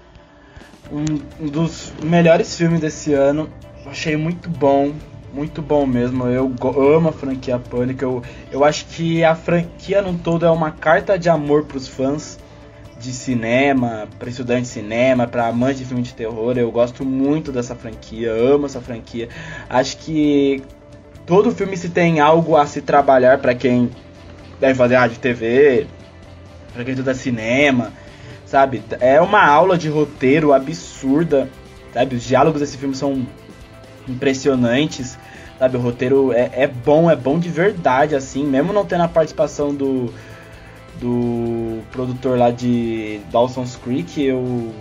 [0.91, 3.49] Um, dos melhores filmes desse ano.
[3.85, 4.93] Achei muito bom,
[5.33, 6.27] muito bom mesmo.
[6.27, 6.53] Eu,
[6.95, 8.03] amo a franquia Pânico.
[8.03, 12.37] Eu, eu acho que a franquia no todo é uma carta de amor pros fãs
[13.01, 16.57] de cinema, para estudante de cinema, para amante de filme de terror.
[16.57, 19.27] Eu gosto muito dessa franquia, amo essa franquia.
[19.69, 20.63] Acho que
[21.25, 23.89] todo filme se tem algo a se trabalhar para quem
[24.59, 25.87] deve fazer rádio TV,
[26.73, 27.91] para quem estuda cinema,
[28.45, 28.83] sabe?
[28.99, 31.49] É uma aula de roteiro absurda,
[31.93, 32.15] sabe?
[32.15, 33.25] Os diálogos desse filme são
[34.07, 35.17] impressionantes,
[35.57, 35.77] sabe?
[35.77, 39.73] O roteiro é, é bom, é bom de verdade, assim, mesmo não tendo a participação
[39.73, 40.13] do
[41.01, 44.71] do produtor lá de Dawson's Creek, eu,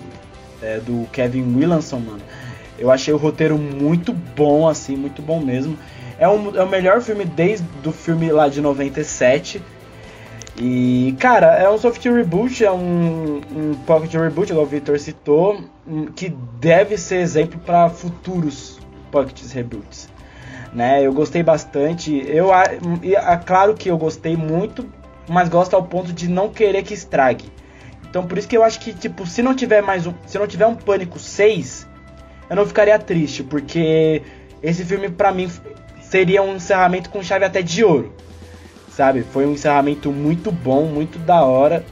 [0.62, 2.20] é, do Kevin Williamson, mano.
[2.78, 5.76] Eu achei o roteiro muito bom, assim, muito bom mesmo.
[6.18, 9.62] É, um, é o melhor filme desde o filme lá de 97.
[10.58, 15.62] E, cara, é um soft reboot, é um, um pocket reboot, igual o Victor citou,
[16.14, 16.28] que
[16.60, 18.78] deve ser exemplo para futuros
[19.10, 20.08] pocket reboots.
[20.72, 21.04] Né?
[21.04, 22.22] Eu gostei bastante.
[22.26, 24.86] Eu, é claro que eu gostei muito
[25.30, 27.44] mas gosta ao ponto de não querer que estrague.
[28.08, 30.12] Então por isso que eu acho que, tipo, se não tiver mais um.
[30.26, 31.86] Se não tiver um Pânico 6,
[32.50, 34.22] eu não ficaria triste, porque
[34.60, 35.48] esse filme para mim
[36.02, 38.12] seria um encerramento com chave até de ouro.
[38.90, 39.22] Sabe?
[39.22, 41.84] Foi um encerramento muito bom, muito da hora.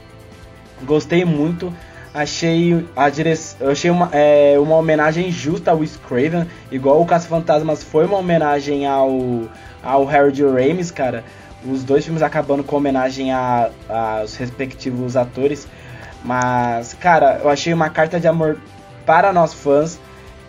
[0.83, 1.73] Gostei muito.
[2.13, 7.27] Achei a direção, achei uma, é, uma homenagem justa ao Wes Craven, igual o Caça
[7.27, 9.43] Fantasmas foi uma homenagem ao
[9.81, 11.23] ao Harold Ramis, cara
[11.65, 15.67] os dois filmes acabando com homenagem aos respectivos atores.
[16.23, 18.57] Mas, cara, eu achei uma carta de amor
[19.05, 19.99] para nós fãs,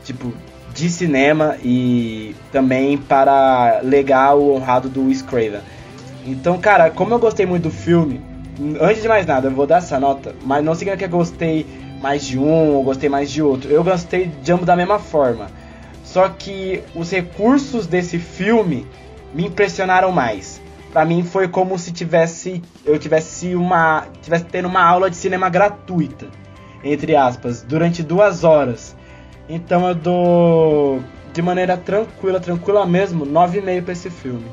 [0.05, 0.33] tipo,
[0.75, 5.61] de cinema e também para legal honrado do Wes Craven.
[6.27, 8.21] Então, cara, como eu gostei muito do filme,
[8.81, 11.67] antes de mais nada, eu vou dar essa nota, mas não significa que eu gostei
[12.01, 13.71] mais de um ou gostei mais de outro.
[13.71, 15.49] Eu gostei de ambos da mesma forma.
[16.05, 18.87] Só que os recursos desse filme
[19.33, 20.61] me impressionaram mais
[20.93, 25.49] para mim foi como se tivesse eu tivesse uma tivesse tendo uma aula de cinema
[25.49, 26.27] gratuita
[26.83, 28.97] entre aspas durante duas horas.
[29.49, 31.03] Então eu dou
[31.33, 34.47] de maneira tranquila tranquila mesmo 9,5 para esse filme.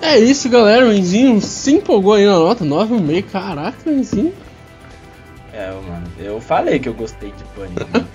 [0.00, 0.86] É isso galera.
[0.86, 4.32] O Enzinho se empolgou aí na nota 9,5 caraca Enzinho
[5.52, 8.08] é, mano, eu falei que eu gostei de Pânico.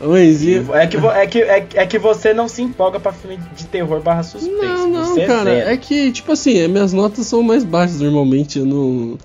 [0.00, 0.56] Mas e...
[0.72, 4.00] é, que, é, que, é, é, que você não se empolga pra filme de terror
[4.00, 4.56] barra suspense.
[4.56, 5.50] Não, não, você é cara.
[5.50, 8.58] É, é, que, tipo assim, minhas notas são mais baixas normalmente.
[8.58, 9.18] Eu não.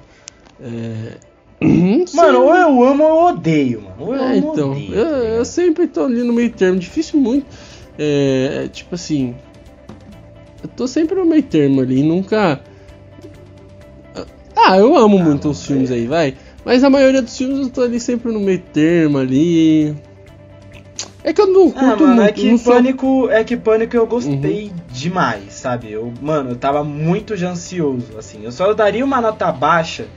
[0.61, 1.17] É...
[2.13, 3.95] Mano, ou eu amo ou eu odeio, mano.
[3.99, 4.71] Ou eu é, então.
[4.71, 6.77] Odeio, eu, tá eu, sempre tô ali no meio termo.
[6.77, 7.45] Difícil muito.
[7.97, 9.35] É, tipo assim.
[10.61, 12.03] Eu tô sempre no meio termo ali.
[12.03, 12.59] Nunca.
[14.55, 16.35] Ah, eu amo ah, muito os filmes aí, vai.
[16.65, 19.95] Mas a maioria dos filmes eu tô ali sempre no meio termo ali.
[21.23, 22.29] É que eu não ah, curto ah, mano, muito.
[22.29, 24.73] É que, pânico, é que Pânico eu gostei uhum.
[24.89, 25.91] demais, sabe?
[25.91, 28.43] Eu, mano, eu tava muito ansioso, assim.
[28.43, 30.07] Eu só daria uma nota baixa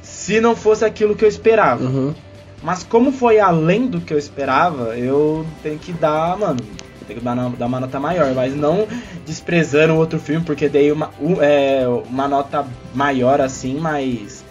[0.00, 1.84] se não fosse aquilo que eu esperava.
[1.84, 2.14] Uhum.
[2.62, 6.60] Mas como foi além do que eu esperava, eu tenho que dar, mano,
[7.08, 8.32] tenho que dar, dar uma nota maior.
[8.32, 8.86] Mas não
[9.26, 11.10] desprezando o outro filme, porque dei uma,
[11.40, 12.64] é, uma nota
[12.94, 14.41] maior, assim, mas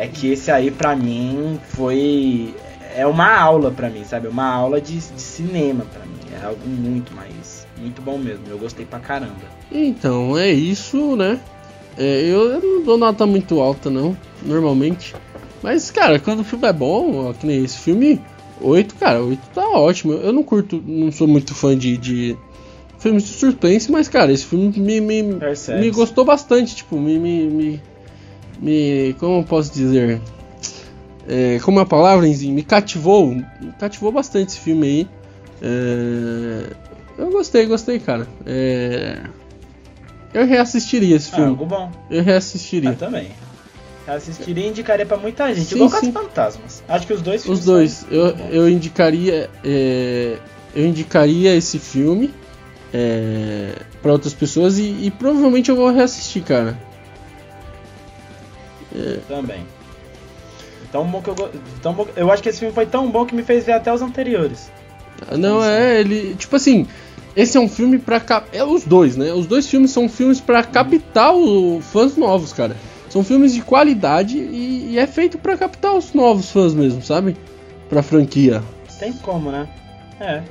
[0.00, 2.54] é que esse aí para mim foi
[2.96, 4.28] é uma aula para mim, sabe?
[4.28, 6.16] Uma aula de, de cinema para mim.
[6.40, 8.44] É algo muito mais muito bom mesmo.
[8.48, 9.34] Eu gostei pra caramba.
[9.70, 11.38] Então, é isso, né?
[11.98, 15.14] É, eu, eu, não dou nota muito alta não, normalmente.
[15.62, 18.18] Mas, cara, quando o filme é bom, ó, que nem esse filme,
[18.58, 20.14] 8, cara, 8 tá ótimo.
[20.14, 22.38] Eu não curto, não sou muito fã de, de
[22.98, 27.46] filmes de suspense, mas, cara, esse filme me, me, me gostou bastante, tipo, me, me,
[27.48, 27.82] me
[28.60, 29.14] me.
[29.18, 30.20] Como posso dizer?
[31.28, 33.28] É, como a palavra, me cativou.
[33.28, 33.46] Me
[33.78, 35.08] cativou bastante esse filme aí.
[35.62, 36.66] É,
[37.18, 38.26] eu gostei, gostei, cara.
[38.46, 39.20] É,
[40.32, 41.50] eu reassistiria esse ah, filme.
[41.50, 41.90] algo bom.
[42.10, 42.90] Eu reassistiria.
[42.90, 43.30] Eu também.
[44.06, 45.68] Reassistiria e indicaria pra muita gente.
[45.68, 46.12] Sim, igual sim.
[46.12, 46.82] Fantasmas.
[46.88, 48.06] Acho que os dois Os dois.
[48.10, 49.50] Eu, eu indicaria.
[49.64, 50.38] É,
[50.74, 52.32] eu indicaria esse filme.
[52.92, 53.72] É,
[54.02, 56.76] para outras pessoas e, e provavelmente eu vou reassistir, cara.
[59.28, 59.64] Também.
[60.90, 61.50] Tão bom que eu,
[61.80, 63.92] tão bom, eu acho que esse filme foi tão bom que me fez ver até
[63.92, 64.70] os anteriores.
[65.38, 66.34] Não, é, ele.
[66.34, 66.86] Tipo assim,
[67.36, 68.20] esse é um filme pra.
[68.52, 69.32] É os dois, né?
[69.32, 72.76] Os dois filmes são filmes pra captar os fãs novos, cara.
[73.08, 77.36] São filmes de qualidade e, e é feito para captar os novos fãs mesmo, sabe?
[77.88, 78.62] Pra franquia.
[78.98, 79.68] Tem como, né?
[80.20, 80.42] É,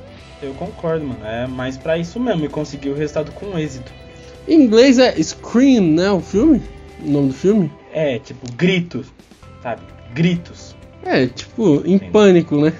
[0.42, 1.24] eu concordo, mano.
[1.24, 3.92] É mais pra isso mesmo e conseguir o resultado com êxito.
[4.48, 6.10] Em inglês é Scream, né?
[6.10, 6.62] O filme?
[7.04, 7.70] O nome do filme?
[7.92, 9.06] É, tipo, gritos,
[9.62, 9.82] sabe?
[10.14, 10.74] Gritos.
[11.02, 12.72] É, tipo, em pânico, né?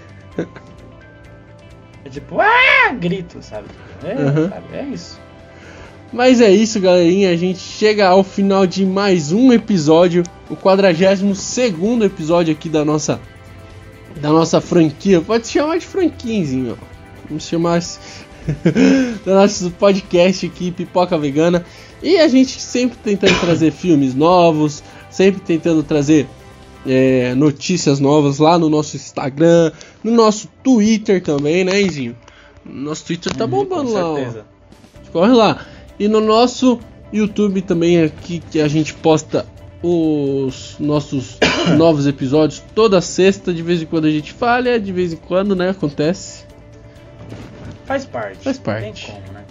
[2.05, 2.93] É tipo, ah!
[2.99, 3.67] Grito, sabe?
[4.05, 4.49] É, Uhum.
[4.49, 4.65] sabe?
[4.77, 5.19] é isso.
[6.13, 7.31] Mas é isso, galerinha.
[7.31, 11.23] A gente chega ao final de mais um episódio, o 42
[12.03, 13.21] episódio aqui da nossa
[14.21, 15.21] da nossa franquia.
[15.21, 16.85] Pode se chamar de franquinzinho, ó.
[17.29, 17.79] Vamos chamar
[19.25, 21.65] do nosso podcast aqui, Pipoca Vegana.
[22.03, 26.27] E a gente sempre tentando trazer filmes novos, sempre tentando trazer
[26.87, 29.71] é, notícias novas lá no nosso Instagram,
[30.03, 32.17] no nosso Twitter também, né, Izinho?
[32.65, 34.17] Nosso Twitter tá Uhum, bombando lá, ó.
[34.17, 34.45] certeza.
[35.13, 35.67] Corre lá.
[35.99, 36.79] E no nosso
[37.13, 39.47] YouTube também aqui que a gente posta
[39.83, 41.39] os nossos
[41.77, 45.55] novos episódios toda sexta, de vez em quando a gente falha, de vez em quando,
[45.57, 46.45] né, acontece.
[47.87, 48.39] Faz parte.
[48.45, 49.07] Faz parte.
[49.07, 49.45] Tem como, né?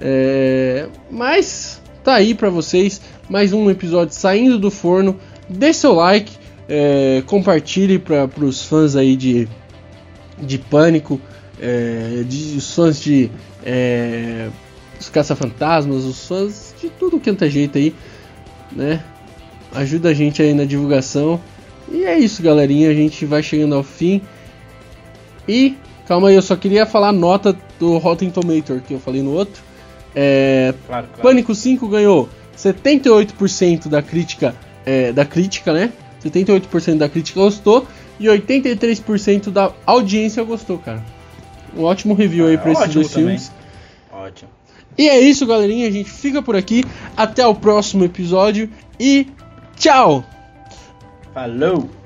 [0.00, 1.71] É, mas
[2.02, 5.18] tá aí pra vocês mais um episódio saindo do forno.
[5.48, 6.36] Dê seu like,
[6.68, 9.48] é, compartilhe para os fãs aí de,
[10.38, 11.20] de Pânico,
[11.60, 13.30] é, de, os fãs de
[13.64, 14.48] é,
[14.98, 17.94] os caça-fantasmas, os fãs de tudo quanto é jeito aí,
[18.72, 19.02] né?
[19.74, 21.40] Ajuda a gente aí na divulgação.
[21.90, 22.90] E é isso, galerinha.
[22.90, 24.20] A gente vai chegando ao fim.
[25.48, 25.76] E
[26.06, 29.32] calma aí, eu só queria falar a nota do Rotten Tomato que eu falei no
[29.32, 29.62] outro.
[30.14, 31.22] É, Claro, claro.
[31.22, 35.92] Pânico 5 ganhou 78% da crítica, é, da crítica, né?
[36.24, 37.86] 78% da crítica gostou
[38.20, 41.02] e 83% da audiência gostou, cara.
[41.76, 43.52] Um ótimo review aí Ah, pra esses dois filmes.
[44.12, 44.50] Ótimo.
[44.96, 45.88] E é isso, galerinha.
[45.88, 46.84] A gente fica por aqui.
[47.16, 48.68] Até o próximo episódio
[49.00, 49.26] e
[49.76, 50.22] tchau!
[51.32, 52.01] Falou!